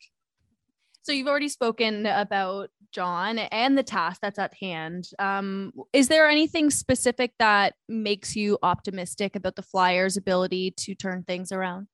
So 1.03 1.11
you've 1.11 1.27
already 1.27 1.49
spoken 1.49 2.05
about 2.05 2.69
John 2.91 3.37
and 3.39 3.77
the 3.77 3.83
task 3.83 4.19
that's 4.21 4.39
at 4.39 4.53
hand. 4.55 5.09
Um, 5.19 5.71
is 5.93 6.07
there 6.07 6.27
anything 6.27 6.69
specific 6.69 7.33
that 7.39 7.75
makes 7.87 8.35
you 8.35 8.57
optimistic 8.61 9.35
about 9.35 9.55
the 9.55 9.61
Flyers' 9.61 10.17
ability 10.17 10.71
to 10.71 10.95
turn 10.95 11.23
things 11.23 11.51
around? 11.51 11.87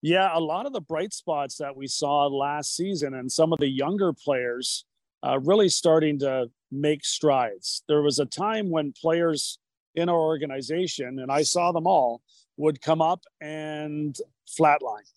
Yeah, 0.00 0.30
a 0.32 0.38
lot 0.38 0.66
of 0.66 0.72
the 0.72 0.80
bright 0.80 1.12
spots 1.12 1.56
that 1.56 1.74
we 1.74 1.86
saw 1.86 2.26
last 2.26 2.76
season 2.76 3.14
and 3.14 3.32
some 3.32 3.52
of 3.52 3.58
the 3.58 3.68
younger 3.68 4.12
players 4.12 4.84
uh, 5.26 5.40
really 5.40 5.68
starting 5.68 6.18
to 6.18 6.50
make 6.70 7.04
strides. 7.04 7.82
There 7.88 8.02
was 8.02 8.18
a 8.18 8.26
time 8.26 8.70
when 8.70 8.92
players 8.92 9.58
in 9.94 10.08
our 10.08 10.20
organization, 10.20 11.18
and 11.18 11.32
I 11.32 11.42
saw 11.42 11.72
them 11.72 11.86
all, 11.86 12.20
would 12.56 12.80
come 12.80 13.02
up 13.02 13.24
and 13.40 14.16
flatline. 14.58 15.10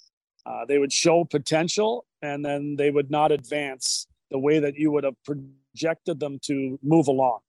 Uh, 0.45 0.65
they 0.65 0.77
would 0.77 0.93
show 0.93 1.25
potential 1.25 2.05
and 2.21 2.43
then 2.43 2.75
they 2.77 2.89
would 2.89 3.11
not 3.11 3.31
advance 3.31 4.07
the 4.31 4.39
way 4.39 4.59
that 4.59 4.75
you 4.75 4.91
would 4.91 5.03
have 5.03 5.15
projected 5.23 6.19
them 6.19 6.39
to 6.43 6.79
move 6.81 7.07
along. 7.07 7.39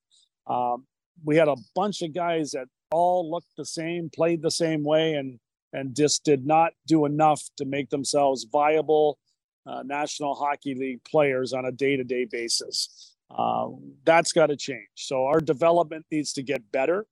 Um, 0.47 0.87
we 1.25 1.37
had 1.37 1.49
a 1.49 1.57
bunch 1.75 2.03
of 2.03 2.15
guys 2.15 2.53
that 2.53 2.67
all 2.91 3.31
looked 3.31 3.55
the 3.57 3.65
same, 3.65 4.11
played 4.11 4.43
the 4.43 4.51
same 4.51 4.83
way, 4.83 5.15
and 5.15 5.39
and 5.75 5.95
just 5.95 6.25
did 6.25 6.47
not 6.47 6.73
do 6.87 7.05
enough 7.05 7.43
to 7.59 7.67
make 7.67 7.91
themselves 7.91 8.47
viable 8.51 9.19
uh, 9.67 9.83
National 9.83 10.35
Hockey 10.35 10.75
League 10.75 11.05
players 11.05 11.53
on 11.53 11.67
a 11.67 11.73
day-to-day 11.73 12.25
basis. 12.25 13.15
Uh, 13.31 13.69
that's 14.05 14.33
got 14.33 14.47
to 14.47 14.57
change. 14.57 14.89
So 14.95 15.27
our 15.27 15.41
development 15.41 16.07
needs 16.11 16.33
to 16.35 16.43
get 16.43 16.73
better. 16.73 17.05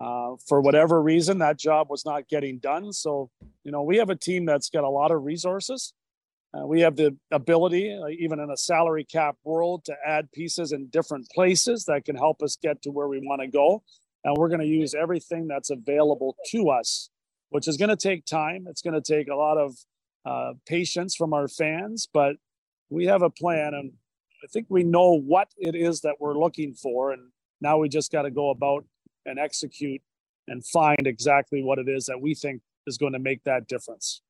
Uh, 0.00 0.34
for 0.48 0.60
whatever 0.60 1.00
reason, 1.00 1.38
that 1.38 1.58
job 1.58 1.88
was 1.88 2.04
not 2.04 2.28
getting 2.28 2.58
done. 2.58 2.92
So, 2.92 3.30
you 3.62 3.70
know, 3.70 3.82
we 3.82 3.96
have 3.98 4.10
a 4.10 4.16
team 4.16 4.44
that's 4.44 4.70
got 4.70 4.84
a 4.84 4.88
lot 4.88 5.10
of 5.10 5.22
resources. 5.22 5.92
Uh, 6.52 6.66
we 6.66 6.80
have 6.80 6.96
the 6.96 7.16
ability, 7.30 7.96
uh, 7.96 8.08
even 8.08 8.38
in 8.38 8.50
a 8.50 8.56
salary 8.56 9.04
cap 9.04 9.36
world, 9.44 9.84
to 9.84 9.94
add 10.06 10.30
pieces 10.32 10.72
in 10.72 10.86
different 10.86 11.28
places 11.30 11.84
that 11.84 12.04
can 12.04 12.16
help 12.16 12.42
us 12.42 12.56
get 12.56 12.82
to 12.82 12.90
where 12.90 13.08
we 13.08 13.20
want 13.20 13.40
to 13.40 13.48
go. 13.48 13.82
And 14.24 14.36
we're 14.36 14.48
going 14.48 14.60
to 14.60 14.66
use 14.66 14.94
everything 14.94 15.48
that's 15.48 15.70
available 15.70 16.36
to 16.50 16.70
us, 16.70 17.10
which 17.50 17.68
is 17.68 17.76
going 17.76 17.90
to 17.90 17.96
take 17.96 18.24
time. 18.24 18.66
It's 18.68 18.82
going 18.82 19.00
to 19.00 19.00
take 19.00 19.28
a 19.28 19.34
lot 19.34 19.58
of 19.58 19.76
uh, 20.24 20.52
patience 20.66 21.14
from 21.14 21.34
our 21.34 21.48
fans, 21.48 22.08
but 22.12 22.36
we 22.88 23.06
have 23.06 23.22
a 23.22 23.30
plan. 23.30 23.74
And 23.74 23.92
I 24.42 24.46
think 24.52 24.66
we 24.68 24.84
know 24.84 25.18
what 25.18 25.48
it 25.58 25.74
is 25.74 26.00
that 26.02 26.16
we're 26.20 26.38
looking 26.38 26.74
for. 26.74 27.12
And 27.12 27.30
now 27.60 27.78
we 27.78 27.88
just 27.88 28.12
got 28.12 28.22
to 28.22 28.30
go 28.30 28.50
about 28.50 28.84
and 29.26 29.38
execute 29.38 30.00
and 30.48 30.64
find 30.64 31.06
exactly 31.06 31.62
what 31.62 31.78
it 31.78 31.88
is 31.88 32.06
that 32.06 32.20
we 32.20 32.34
think 32.34 32.60
is 32.86 32.98
going 32.98 33.12
to 33.12 33.18
make 33.18 33.42
that 33.44 33.66
difference. 33.66 34.20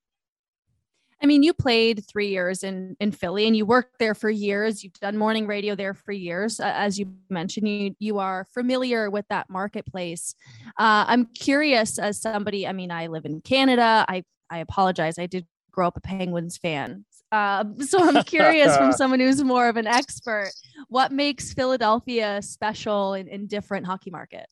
I 1.23 1.27
mean, 1.27 1.43
you 1.43 1.55
played 1.55 2.05
three 2.07 2.29
years 2.29 2.63
in 2.63 2.97
in 3.01 3.11
Philly, 3.11 3.47
and 3.47 3.57
you 3.57 3.65
worked 3.65 3.99
there 3.99 4.15
for 4.15 4.29
years. 4.29 4.85
You've 4.85 4.93
done 4.95 5.17
morning 5.17 5.47
radio 5.47 5.75
there 5.75 5.95
for 5.95 6.13
years, 6.13 6.61
as 6.61 6.99
you 6.99 7.15
mentioned. 7.31 7.67
You 7.67 7.97
you 7.99 8.19
are 8.19 8.47
familiar 8.53 9.11
with 9.11 9.27
that 9.29 9.49
marketplace. 9.49 10.35
Uh, 10.79 11.07
I'm 11.09 11.27
curious, 11.27 11.99
as 11.99 12.21
somebody. 12.21 12.67
I 12.67 12.73
mean, 12.73 12.91
I 12.91 13.07
live 13.07 13.25
in 13.25 13.41
Canada. 13.41 14.05
I 14.07 14.25
I 14.51 14.59
apologize. 14.59 15.19
I 15.19 15.27
did 15.27 15.47
grow 15.71 15.87
up 15.87 15.97
a 15.97 16.01
Penguins 16.01 16.59
fan, 16.59 17.07
uh, 17.33 17.65
so 17.81 18.07
I'm 18.07 18.23
curious 18.25 18.77
from 18.77 18.93
someone 19.01 19.21
who's 19.21 19.43
more 19.43 19.69
of 19.69 19.77
an 19.77 19.87
expert. 19.87 20.51
What 20.89 21.11
makes 21.11 21.55
Philadelphia 21.55 22.43
special 22.43 23.15
and, 23.15 23.29
in 23.29 23.47
different 23.47 23.87
hockey 23.87 24.11
market? 24.11 24.47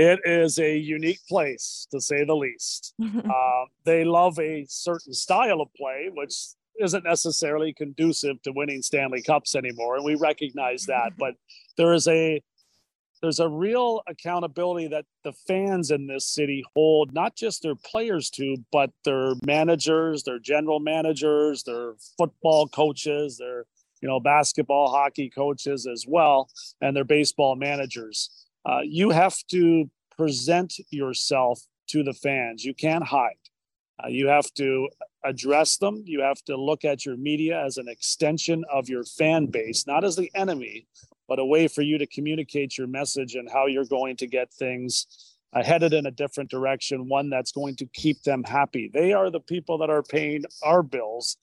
It 0.00 0.20
is 0.24 0.58
a 0.58 0.78
unique 0.78 1.20
place 1.28 1.86
to 1.90 2.00
say 2.00 2.24
the 2.24 2.34
least. 2.34 2.94
uh, 3.02 3.64
they 3.84 4.02
love 4.02 4.38
a 4.38 4.64
certain 4.66 5.12
style 5.12 5.60
of 5.60 5.68
play, 5.74 6.08
which 6.14 6.34
isn't 6.80 7.04
necessarily 7.04 7.74
conducive 7.74 8.40
to 8.42 8.52
winning 8.52 8.80
Stanley 8.80 9.20
Cups 9.20 9.54
anymore, 9.54 9.96
and 9.96 10.04
we 10.04 10.14
recognize 10.14 10.84
that. 10.86 11.12
But 11.18 11.34
there 11.76 11.92
is 11.92 12.08
a 12.08 12.42
there's 13.20 13.40
a 13.40 13.48
real 13.50 14.00
accountability 14.06 14.88
that 14.88 15.04
the 15.22 15.34
fans 15.46 15.90
in 15.90 16.06
this 16.06 16.24
city 16.24 16.64
hold 16.74 17.12
not 17.12 17.36
just 17.36 17.62
their 17.62 17.74
players 17.74 18.30
to, 18.30 18.56
but 18.72 18.90
their 19.04 19.34
managers, 19.44 20.22
their 20.22 20.38
general 20.38 20.80
managers, 20.80 21.62
their 21.64 21.92
football 22.16 22.68
coaches, 22.68 23.36
their 23.36 23.66
you 24.00 24.08
know 24.08 24.18
basketball, 24.18 24.90
hockey 24.90 25.28
coaches 25.28 25.86
as 25.86 26.06
well, 26.08 26.48
and 26.80 26.96
their 26.96 27.04
baseball 27.04 27.54
managers 27.54 28.46
uh, 28.64 28.80
you 28.84 29.10
have 29.10 29.36
to 29.50 29.90
present 30.16 30.74
yourself 30.90 31.60
to 31.88 32.02
the 32.02 32.12
fans. 32.12 32.64
You 32.64 32.74
can't 32.74 33.04
hide. 33.04 33.34
Uh, 34.02 34.08
you 34.08 34.28
have 34.28 34.52
to 34.54 34.88
address 35.24 35.76
them. 35.76 36.02
You 36.06 36.22
have 36.22 36.42
to 36.44 36.56
look 36.56 36.84
at 36.84 37.04
your 37.04 37.16
media 37.16 37.62
as 37.62 37.76
an 37.76 37.88
extension 37.88 38.64
of 38.72 38.88
your 38.88 39.04
fan 39.04 39.46
base, 39.46 39.86
not 39.86 40.04
as 40.04 40.16
the 40.16 40.30
enemy, 40.34 40.86
but 41.28 41.38
a 41.38 41.44
way 41.44 41.68
for 41.68 41.82
you 41.82 41.98
to 41.98 42.06
communicate 42.06 42.78
your 42.78 42.86
message 42.86 43.34
and 43.34 43.48
how 43.50 43.66
you're 43.66 43.84
going 43.84 44.16
to 44.16 44.26
get 44.26 44.52
things 44.52 45.06
uh, 45.52 45.62
headed 45.62 45.92
in 45.92 46.06
a 46.06 46.10
different 46.10 46.50
direction, 46.50 47.08
one 47.08 47.28
that's 47.28 47.52
going 47.52 47.76
to 47.76 47.86
keep 47.86 48.22
them 48.22 48.44
happy. 48.44 48.90
They 48.92 49.12
are 49.12 49.30
the 49.30 49.40
people 49.40 49.78
that 49.78 49.90
are 49.90 50.02
paying 50.02 50.44
our 50.62 50.82
bills. 50.82 51.36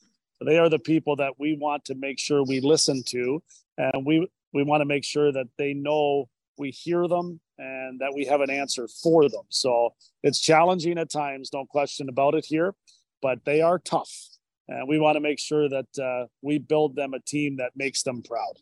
They 0.46 0.58
are 0.58 0.70
the 0.70 0.80
people 0.80 1.16
that 1.18 1.34
we 1.40 1.58
want 1.60 1.86
to 1.86 1.96
make 1.96 2.20
sure 2.20 2.44
we 2.44 2.62
listen 2.62 3.04
to, 3.08 3.42
and 3.78 4.06
we 4.06 4.28
we 4.54 4.64
want 4.64 4.82
to 4.82 4.86
make 4.86 5.04
sure 5.04 5.32
that 5.32 5.48
they 5.58 5.74
know 5.74 6.30
we 6.58 6.72
hear 6.72 7.08
them 7.08 7.40
and 7.58 8.00
that 8.00 8.14
we 8.14 8.26
have 8.26 8.42
an 8.42 8.50
answer 8.50 8.88
for 9.02 9.30
them. 9.30 9.44
So 9.50 9.94
it's 10.24 10.40
challenging 10.40 10.98
at 10.98 11.12
times, 11.12 11.50
no 11.54 11.66
question 11.66 12.10
about 12.10 12.36
it 12.36 12.46
here, 12.46 12.74
but 13.22 13.40
they 13.46 13.62
are 13.62 13.80
tough. 13.80 14.12
And 14.68 14.88
we 14.88 15.00
want 15.00 15.16
to 15.16 15.22
make 15.22 15.40
sure 15.40 15.70
that 15.70 16.00
uh, 16.00 16.28
we 16.42 16.60
build 16.60 16.96
them 16.96 17.14
a 17.14 17.20
team 17.20 17.58
that 17.58 17.72
makes 17.76 18.04
them 18.04 18.22
proud. 18.22 18.54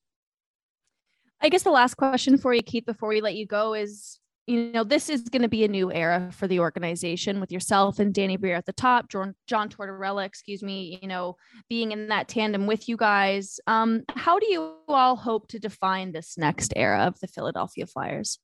I 1.41 1.49
guess 1.49 1.63
the 1.63 1.71
last 1.71 1.95
question 1.95 2.37
for 2.37 2.53
you, 2.53 2.61
Keith, 2.61 2.85
before 2.85 3.09
we 3.09 3.21
let 3.21 3.35
you 3.35 3.45
go 3.45 3.73
is 3.73 4.19
you 4.47 4.71
know, 4.71 4.83
this 4.83 5.09
is 5.09 5.23
going 5.23 5.41
to 5.41 5.47
be 5.47 5.63
a 5.63 5.67
new 5.67 5.91
era 5.91 6.29
for 6.31 6.47
the 6.47 6.59
organization 6.59 7.39
with 7.39 7.51
yourself 7.51 7.97
and 7.97 8.13
Danny 8.13 8.37
Briere 8.37 8.55
at 8.55 8.65
the 8.65 8.73
top, 8.73 9.09
John, 9.09 9.33
John 9.47 9.69
Tortorella, 9.69 10.23
excuse 10.25 10.61
me, 10.61 10.99
you 11.01 11.07
know, 11.07 11.35
being 11.67 11.91
in 11.91 12.09
that 12.09 12.27
tandem 12.27 12.67
with 12.67 12.87
you 12.87 12.95
guys. 12.95 13.59
Um, 13.65 14.03
how 14.15 14.37
do 14.37 14.45
you 14.51 14.75
all 14.87 15.15
hope 15.15 15.47
to 15.49 15.59
define 15.59 16.11
this 16.11 16.37
next 16.37 16.73
era 16.75 17.05
of 17.05 17.19
the 17.19 17.27
Philadelphia 17.27 17.87
Flyers? 17.87 18.39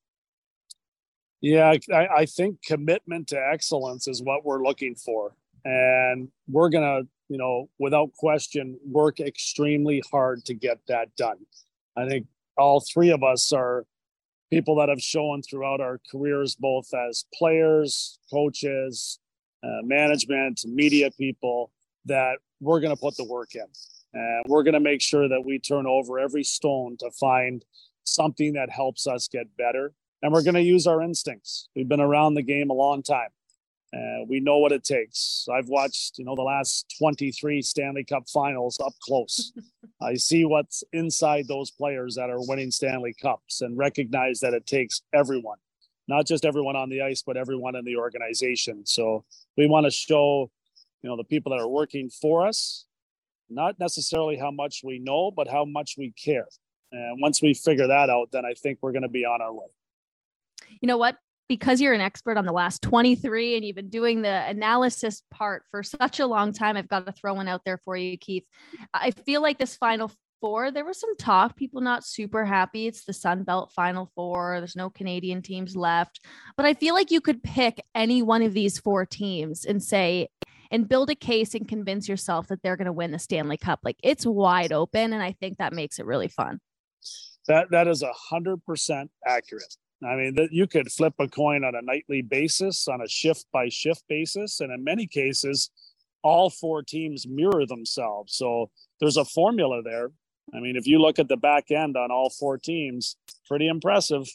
Yeah, 1.40 1.74
I, 1.94 2.08
I 2.08 2.26
think 2.26 2.64
commitment 2.64 3.28
to 3.28 3.40
excellence 3.40 4.08
is 4.08 4.24
what 4.24 4.44
we're 4.44 4.64
looking 4.64 4.96
for. 4.96 5.36
And 5.66 6.30
we're 6.48 6.70
going 6.70 6.84
to, 6.84 7.08
you 7.30 7.38
know, 7.38 7.70
without 7.78 8.12
question, 8.14 8.80
work 8.84 9.20
extremely 9.20 10.02
hard 10.12 10.46
to 10.46 10.56
get 10.56 10.80
that 10.88 11.16
done. 11.16 11.38
I 11.96 12.08
think 12.08 12.26
all 12.58 12.84
three 12.92 13.12
of 13.12 13.24
us 13.24 13.52
are 13.54 13.86
people 14.52 14.76
that 14.76 14.90
have 14.90 15.02
shown 15.02 15.42
throughout 15.42 15.82
our 15.82 16.00
careers, 16.12 16.56
both 16.56 16.94
as 16.94 17.26
players, 17.34 18.20
coaches, 18.30 19.20
uh, 19.64 19.82
management, 19.82 20.62
media 20.66 21.10
people, 21.12 21.72
that 22.06 22.38
we're 22.60 22.82
going 22.82 22.96
to 22.96 23.00
put 23.00 23.16
the 23.16 23.24
work 23.24 23.56
in. 23.56 23.66
And 24.14 24.44
we're 24.48 24.64
going 24.64 24.74
to 24.74 24.82
make 24.82 25.02
sure 25.02 25.30
that 25.30 25.44
we 25.46 25.58
turn 25.58 25.88
over 25.88 26.20
every 26.20 26.44
stone 26.44 26.98
to 27.00 27.10
find 27.12 27.64
something 28.04 28.54
that 28.54 28.70
helps 28.70 29.08
us 29.08 29.28
get 29.28 29.56
better. 29.58 29.94
And 30.22 30.34
we're 30.34 30.44
going 30.44 30.56
to 30.56 30.62
use 30.62 30.86
our 30.86 31.02
instincts. 31.02 31.70
We've 31.76 31.88
been 31.88 32.02
around 32.02 32.34
the 32.34 32.42
game 32.42 32.70
a 32.70 32.74
long 32.74 33.04
time. 33.04 33.30
Uh, 33.94 34.24
we 34.28 34.40
know 34.40 34.58
what 34.58 34.72
it 34.72 34.86
takes. 34.86 35.48
I've 35.54 35.68
watched, 35.68 36.18
you 36.18 36.24
know, 36.24 36.36
the 36.36 36.42
last 36.42 36.96
23 36.98 37.62
Stanley 37.62 38.06
Cup 38.06 38.30
finals 38.30 38.80
up 38.80 38.94
close. 39.02 39.52
I 40.02 40.16
see 40.16 40.46
what's 40.46 40.84
inside 40.94 41.48
those 41.48 41.72
players 41.72 42.16
that 42.16 42.30
are 42.30 42.40
winning 42.40 42.72
Stanley 42.72 43.14
Cups 43.22 43.62
and 43.62 43.78
recognize 43.78 44.40
that 44.40 44.54
it 44.54 44.66
takes 44.66 45.02
everyone, 45.14 45.58
not 46.08 46.26
just 46.26 46.46
everyone 46.46 46.78
on 46.78 46.90
the 46.90 47.02
ice, 47.02 47.22
but 47.22 47.36
everyone 47.36 47.76
in 47.76 47.84
the 47.84 47.98
organization. 47.98 48.86
So 48.86 49.26
we 49.58 49.68
want 49.68 49.86
to 49.86 49.92
show, 49.92 50.50
you 51.02 51.10
know, 51.10 51.18
the 51.18 51.26
people 51.26 51.52
that 51.52 51.62
are 51.62 51.68
working 51.68 52.10
for 52.10 52.48
us, 52.48 52.86
not 53.50 53.78
necessarily 53.78 54.38
how 54.38 54.52
much 54.52 54.82
we 54.86 55.00
know, 55.00 55.32
but 55.32 55.50
how 55.50 55.66
much 55.66 55.96
we 55.98 56.12
care. 56.12 56.48
And 56.94 57.22
once 57.22 57.42
we 57.42 57.54
figure 57.54 57.88
that 57.88 58.10
out, 58.10 58.32
then 58.32 58.46
I 58.46 58.54
think 58.54 58.80
we're 58.82 58.94
going 58.94 59.02
to 59.02 59.10
be 59.10 59.26
on 59.26 59.42
our 59.42 59.54
way. 59.54 59.68
You 60.80 60.88
know 60.88 60.98
what? 60.98 61.18
Because 61.52 61.82
you're 61.82 61.92
an 61.92 62.00
expert 62.00 62.38
on 62.38 62.46
the 62.46 62.54
last 62.54 62.82
23 62.82 63.58
and 63.58 63.66
you've 63.66 63.76
been 63.76 63.90
doing 63.90 64.22
the 64.22 64.48
analysis 64.48 65.22
part 65.32 65.66
for 65.70 65.84
such 65.84 66.22
a 66.22 66.26
long 66.26 66.54
time, 66.54 66.78
I've 66.78 66.88
got 66.88 67.06
to 67.06 67.12
throw 67.12 67.34
one 67.34 67.50
out 67.50 67.66
there 67.66 67.78
for 67.84 67.98
you, 67.98 68.18
Keith. 68.18 68.46
I 68.94 69.12
feel 69.12 69.42
like 69.42 69.60
this 69.60 69.76
final 69.76 70.10
four, 70.40 70.72
there 70.72 70.86
was 70.86 70.98
some 70.98 71.18
talk, 71.18 71.58
people 71.58 71.82
not 71.82 72.06
super 72.06 72.46
happy. 72.46 72.88
It's 72.88 73.04
the 73.04 73.12
Sun 73.12 73.44
Belt 73.44 73.74
Final 73.76 74.10
Four. 74.16 74.60
There's 74.60 74.78
no 74.78 74.90
Canadian 74.90 75.42
teams 75.42 75.76
left. 75.76 76.22
But 76.56 76.66
I 76.66 76.74
feel 76.74 76.96
like 76.96 77.12
you 77.12 77.20
could 77.20 77.44
pick 77.44 77.84
any 77.94 78.22
one 78.22 78.44
of 78.44 78.54
these 78.54 78.80
four 78.80 79.06
teams 79.06 79.66
and 79.66 79.84
say, 79.84 80.30
and 80.72 80.88
build 80.88 81.10
a 81.10 81.16
case 81.16 81.54
and 81.54 81.68
convince 81.68 82.08
yourself 82.08 82.48
that 82.48 82.64
they're 82.64 82.78
going 82.78 82.86
to 82.86 82.94
win 82.94 83.12
the 83.12 83.20
Stanley 83.20 83.58
Cup. 83.58 83.82
Like 83.84 83.98
it's 84.02 84.26
wide 84.26 84.72
open. 84.72 85.12
And 85.12 85.22
I 85.22 85.34
think 85.34 85.58
that 85.58 85.74
makes 85.74 86.00
it 86.00 86.06
really 86.06 86.30
fun. 86.30 86.62
That 87.50 87.72
that 87.72 87.90
is 87.90 88.04
a 88.04 88.14
hundred 88.14 88.64
percent 88.66 89.12
accurate. 89.28 89.76
I 90.04 90.16
mean, 90.16 90.36
that 90.36 90.52
you 90.52 90.66
could 90.68 90.92
flip 90.92 91.14
a 91.20 91.28
coin 91.28 91.64
on 91.64 91.76
a 91.76 91.82
nightly 91.82 92.22
basis, 92.22 92.88
on 92.88 93.02
a 93.02 93.08
shift 93.08 93.46
by 93.52 93.70
shift 93.70 94.04
basis, 94.10 94.60
and 94.60 94.72
in 94.72 94.84
many 94.84 95.06
cases, 95.06 95.70
all 96.24 96.50
four 96.50 96.82
teams 96.82 97.28
mirror 97.28 97.66
themselves. 97.66 98.36
So 98.36 98.70
there's 99.00 99.18
a 99.18 99.26
formula 99.26 99.82
there. 99.84 100.12
I 100.54 100.60
mean, 100.60 100.76
if 100.76 100.88
you 100.88 101.00
look 101.00 101.20
at 101.20 101.28
the 101.28 101.38
back 101.38 101.72
end 101.72 101.98
on 101.98 102.12
all 102.12 102.30
four 102.30 102.58
teams, 102.58 103.16
pretty 103.48 103.68
impressive. 103.68 104.28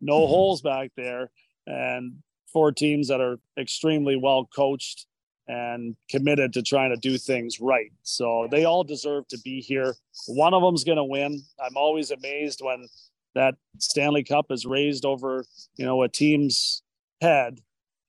No 0.00 0.20
mm-hmm. 0.20 0.26
holes 0.32 0.62
back 0.62 0.90
there, 0.96 1.30
and 1.66 2.16
four 2.52 2.72
teams 2.72 3.08
that 3.08 3.20
are 3.20 3.38
extremely 3.58 4.16
well 4.16 4.48
coached 4.54 5.06
and 5.46 5.96
committed 6.08 6.52
to 6.54 6.62
trying 6.62 6.90
to 6.90 6.96
do 6.96 7.18
things 7.18 7.60
right. 7.60 7.92
So 8.02 8.48
they 8.50 8.64
all 8.64 8.84
deserve 8.84 9.28
to 9.28 9.38
be 9.44 9.60
here. 9.60 9.94
One 10.26 10.54
of 10.54 10.62
them's 10.62 10.84
going 10.84 10.96
to 10.96 11.04
win. 11.04 11.42
I'm 11.62 11.76
always 11.76 12.10
amazed 12.10 12.60
when 12.62 12.86
that 13.34 13.54
Stanley 13.78 14.24
Cup 14.24 14.46
is 14.50 14.66
raised 14.66 15.04
over, 15.04 15.44
you 15.76 15.84
know, 15.84 16.02
a 16.02 16.08
team's 16.08 16.82
head, 17.20 17.60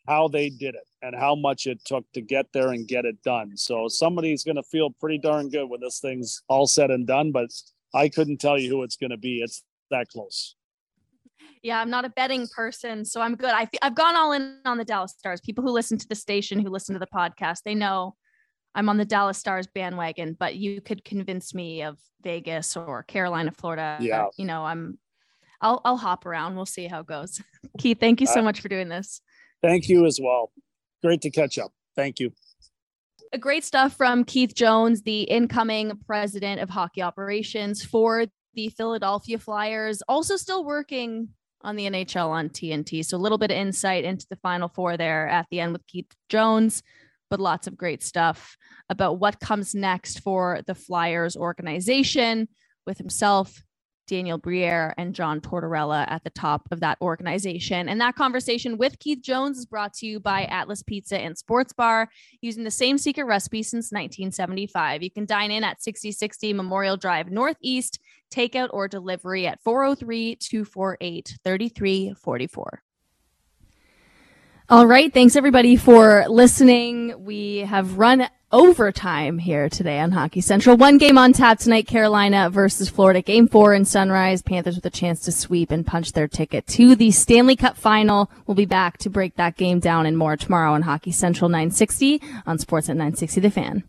how 0.07 0.28
they 0.28 0.49
did 0.49 0.76
it 0.76 0.88
and 1.01 1.15
how 1.15 1.36
much 1.36 1.67
it 1.67 1.84
took 1.86 2.05
to 2.13 2.21
get 2.21 2.47
there 2.53 2.69
and 2.69 2.88
get 2.88 3.05
it 3.05 3.21
done. 3.23 3.55
So 3.57 3.88
somebody's 3.88 4.43
going 4.43 4.55
to 4.55 4.63
feel 4.63 4.89
pretty 4.89 5.17
darn 5.17 5.49
good 5.49 5.69
when 5.69 5.82
this 5.82 5.99
thing's 5.99 6.41
all 6.47 6.67
said 6.67 6.91
and 6.91 7.05
done, 7.05 7.32
but 7.32 7.49
I 7.93 8.09
couldn't 8.09 8.38
tell 8.38 8.57
you 8.57 8.69
who 8.69 8.84
it's 8.84 8.97
going 8.97 9.11
to 9.11 9.17
be. 9.17 9.41
It's 9.41 9.63
that 9.91 10.09
close. 10.09 10.55
Yeah, 11.61 11.80
I'm 11.80 11.89
not 11.89 12.05
a 12.05 12.09
betting 12.09 12.47
person, 12.55 13.05
so 13.05 13.21
I'm 13.21 13.36
good. 13.36 13.51
I 13.51 13.67
I've 13.82 13.95
gone 13.95 14.15
all 14.15 14.34
in 14.34 14.59
on 14.65 14.78
the 14.78 14.86
Dallas 14.86 15.15
Stars. 15.17 15.41
People 15.41 15.63
who 15.63 15.71
listen 15.71 15.97
to 15.97 16.07
the 16.07 16.15
station, 16.15 16.59
who 16.59 16.69
listen 16.69 16.93
to 16.93 16.99
the 16.99 17.07
podcast, 17.07 17.63
they 17.65 17.73
know 17.73 18.15
I'm 18.76 18.88
on 18.88 18.97
the 18.97 19.05
Dallas 19.05 19.38
Stars 19.39 19.65
bandwagon. 19.65 20.36
But 20.39 20.55
you 20.55 20.80
could 20.80 21.03
convince 21.03 21.55
me 21.55 21.82
of 21.82 21.97
Vegas 22.21 22.78
or 22.78 23.03
Carolina, 23.03 23.51
Florida. 23.51 23.97
Yeah, 23.99 24.28
you 24.38 24.45
know, 24.45 24.63
I'm 24.63 24.99
I'll 25.66 25.82
I'll 25.84 25.97
hop 25.97 26.28
around. 26.28 26.55
We'll 26.55 26.68
see 26.68 26.88
how 26.88 26.99
it 26.99 27.07
goes. 27.07 27.41
Keith, 27.80 27.99
thank 27.99 28.22
you 28.22 28.28
so 28.28 28.41
much 28.43 28.61
for 28.61 28.70
doing 28.70 28.88
this. 28.88 29.20
Thank 29.63 29.89
you 29.89 30.05
as 30.05 30.20
well. 30.22 30.51
Great 31.03 31.22
to 31.22 31.32
catch 31.32 31.57
up. 31.57 31.72
Thank 31.95 32.20
you. 32.20 32.32
A 33.34 33.39
great 33.39 33.63
stuff 33.63 33.97
from 33.97 34.24
Keith 34.24 34.53
Jones, 34.53 35.01
the 35.01 35.24
incoming 35.24 35.99
president 36.05 36.61
of 36.61 36.70
hockey 36.70 37.01
operations 37.01 37.84
for 37.84 38.28
the 38.53 38.70
Philadelphia 38.70 39.39
Flyers. 39.39 40.03
Also 40.07 40.36
still 40.36 40.63
working 40.63 41.30
on 41.61 41.76
the 41.76 41.89
NHL 41.89 42.30
on 42.30 42.49
TNT. 42.49 43.03
So 43.03 43.18
a 43.18 43.20
little 43.20 43.39
bit 43.39 43.49
of 43.49 43.57
insight 43.57 44.05
into 44.05 44.28
the 44.30 44.36
final 44.38 44.70
four 44.70 44.97
there 44.97 45.28
at 45.28 45.47
the 45.49 45.61
end 45.61 45.74
with 45.74 45.88
Keith 45.88 46.05
Jones, 46.30 46.84
but 47.32 47.39
lots 47.39 47.66
of 47.66 47.76
great 47.76 48.03
stuff 48.03 48.55
about 48.88 49.18
what 49.18 49.39
comes 49.39 49.74
next 49.74 50.20
for 50.20 50.61
the 50.68 50.76
Flyers 50.76 51.36
organization 51.36 52.49
with 52.86 52.99
himself, 52.99 53.63
Daniel 54.08 54.38
Briere 54.38 54.93
and 54.97 55.16
John 55.16 55.41
Tortorella 55.41 56.10
at 56.10 56.24
the 56.24 56.30
top 56.30 56.68
of 56.72 56.80
that 56.82 56.97
organization. 57.01 57.89
And 57.89 57.99
that 58.01 58.16
conversation 58.16 58.78
with 58.78 58.99
Keith 58.99 59.22
Jones 59.22 59.58
is 59.58 59.66
brought 59.66 59.93
to 59.95 60.06
you 60.06 60.20
by 60.20 60.45
Atlas 60.45 60.84
Pizza 60.84 61.18
and 61.18 61.38
Sports 61.38 61.74
Bar, 61.74 62.10
using 62.41 62.64
the 62.64 62.72
same 62.72 62.97
secret 62.97 63.26
recipe 63.26 63.64
since 63.64 63.91
1975. 63.91 65.03
You 65.03 65.12
can 65.12 65.26
dine 65.26 65.51
in 65.51 65.64
at 65.64 65.82
6060 65.84 66.53
Memorial 66.53 66.97
Drive 66.97 67.32
Northeast, 67.32 67.99
takeout 68.32 68.70
or 68.72 68.88
delivery 68.88 69.47
at 69.47 69.62
403 69.64 70.36
248 70.38 71.38
3344. 71.43 72.82
All 74.68 74.88
right. 74.88 75.14
Thanks 75.14 75.36
everybody 75.36 75.76
for 75.76 76.26
listening. 76.28 77.24
We 77.24 77.58
have 77.58 77.99
run 77.99 78.28
overtime 78.56 79.38
here 79.38 79.68
today 79.68 79.99
on 79.99 80.14
Hockey 80.14 80.39
Central. 80.39 80.78
One 80.78 80.97
game 80.97 81.18
on 81.18 81.34
tap 81.34 81.60
tonight, 81.60 81.88
Carolina 81.88 82.49
versus 82.49 82.88
Florida. 82.88 83.22
Game 83.22 83.49
four 83.49 83.74
in 83.74 83.84
Sunrise. 83.84 84.41
Panthers 84.41 84.76
with 84.76 84.86
a 84.86 84.89
chance 84.89 85.20
to 85.26 85.34
sweep 85.34 85.72
and 85.72 85.86
punch 85.86 86.14
their 86.14 86.30
ticket 86.30 86.66
to 86.68 86.95
the 86.95 87.12
Stanley 87.12 87.58
Cup 87.58 87.76
final. 87.76 88.32
We'll 88.47 88.56
be 88.56 88.66
back 88.66 88.97
to 88.99 89.10
break 89.10 89.36
that 89.36 89.58
game 89.58 89.80
down 89.80 90.06
and 90.06 90.18
more 90.18 90.38
tomorrow 90.38 90.72
on 90.72 90.84
Hockey 90.84 91.12
Central 91.12 91.49
960 91.49 92.22
on 92.45 92.58
Sportsnet 92.58 92.95
960 92.95 93.41
The 93.41 93.51
Fan. 93.51 93.84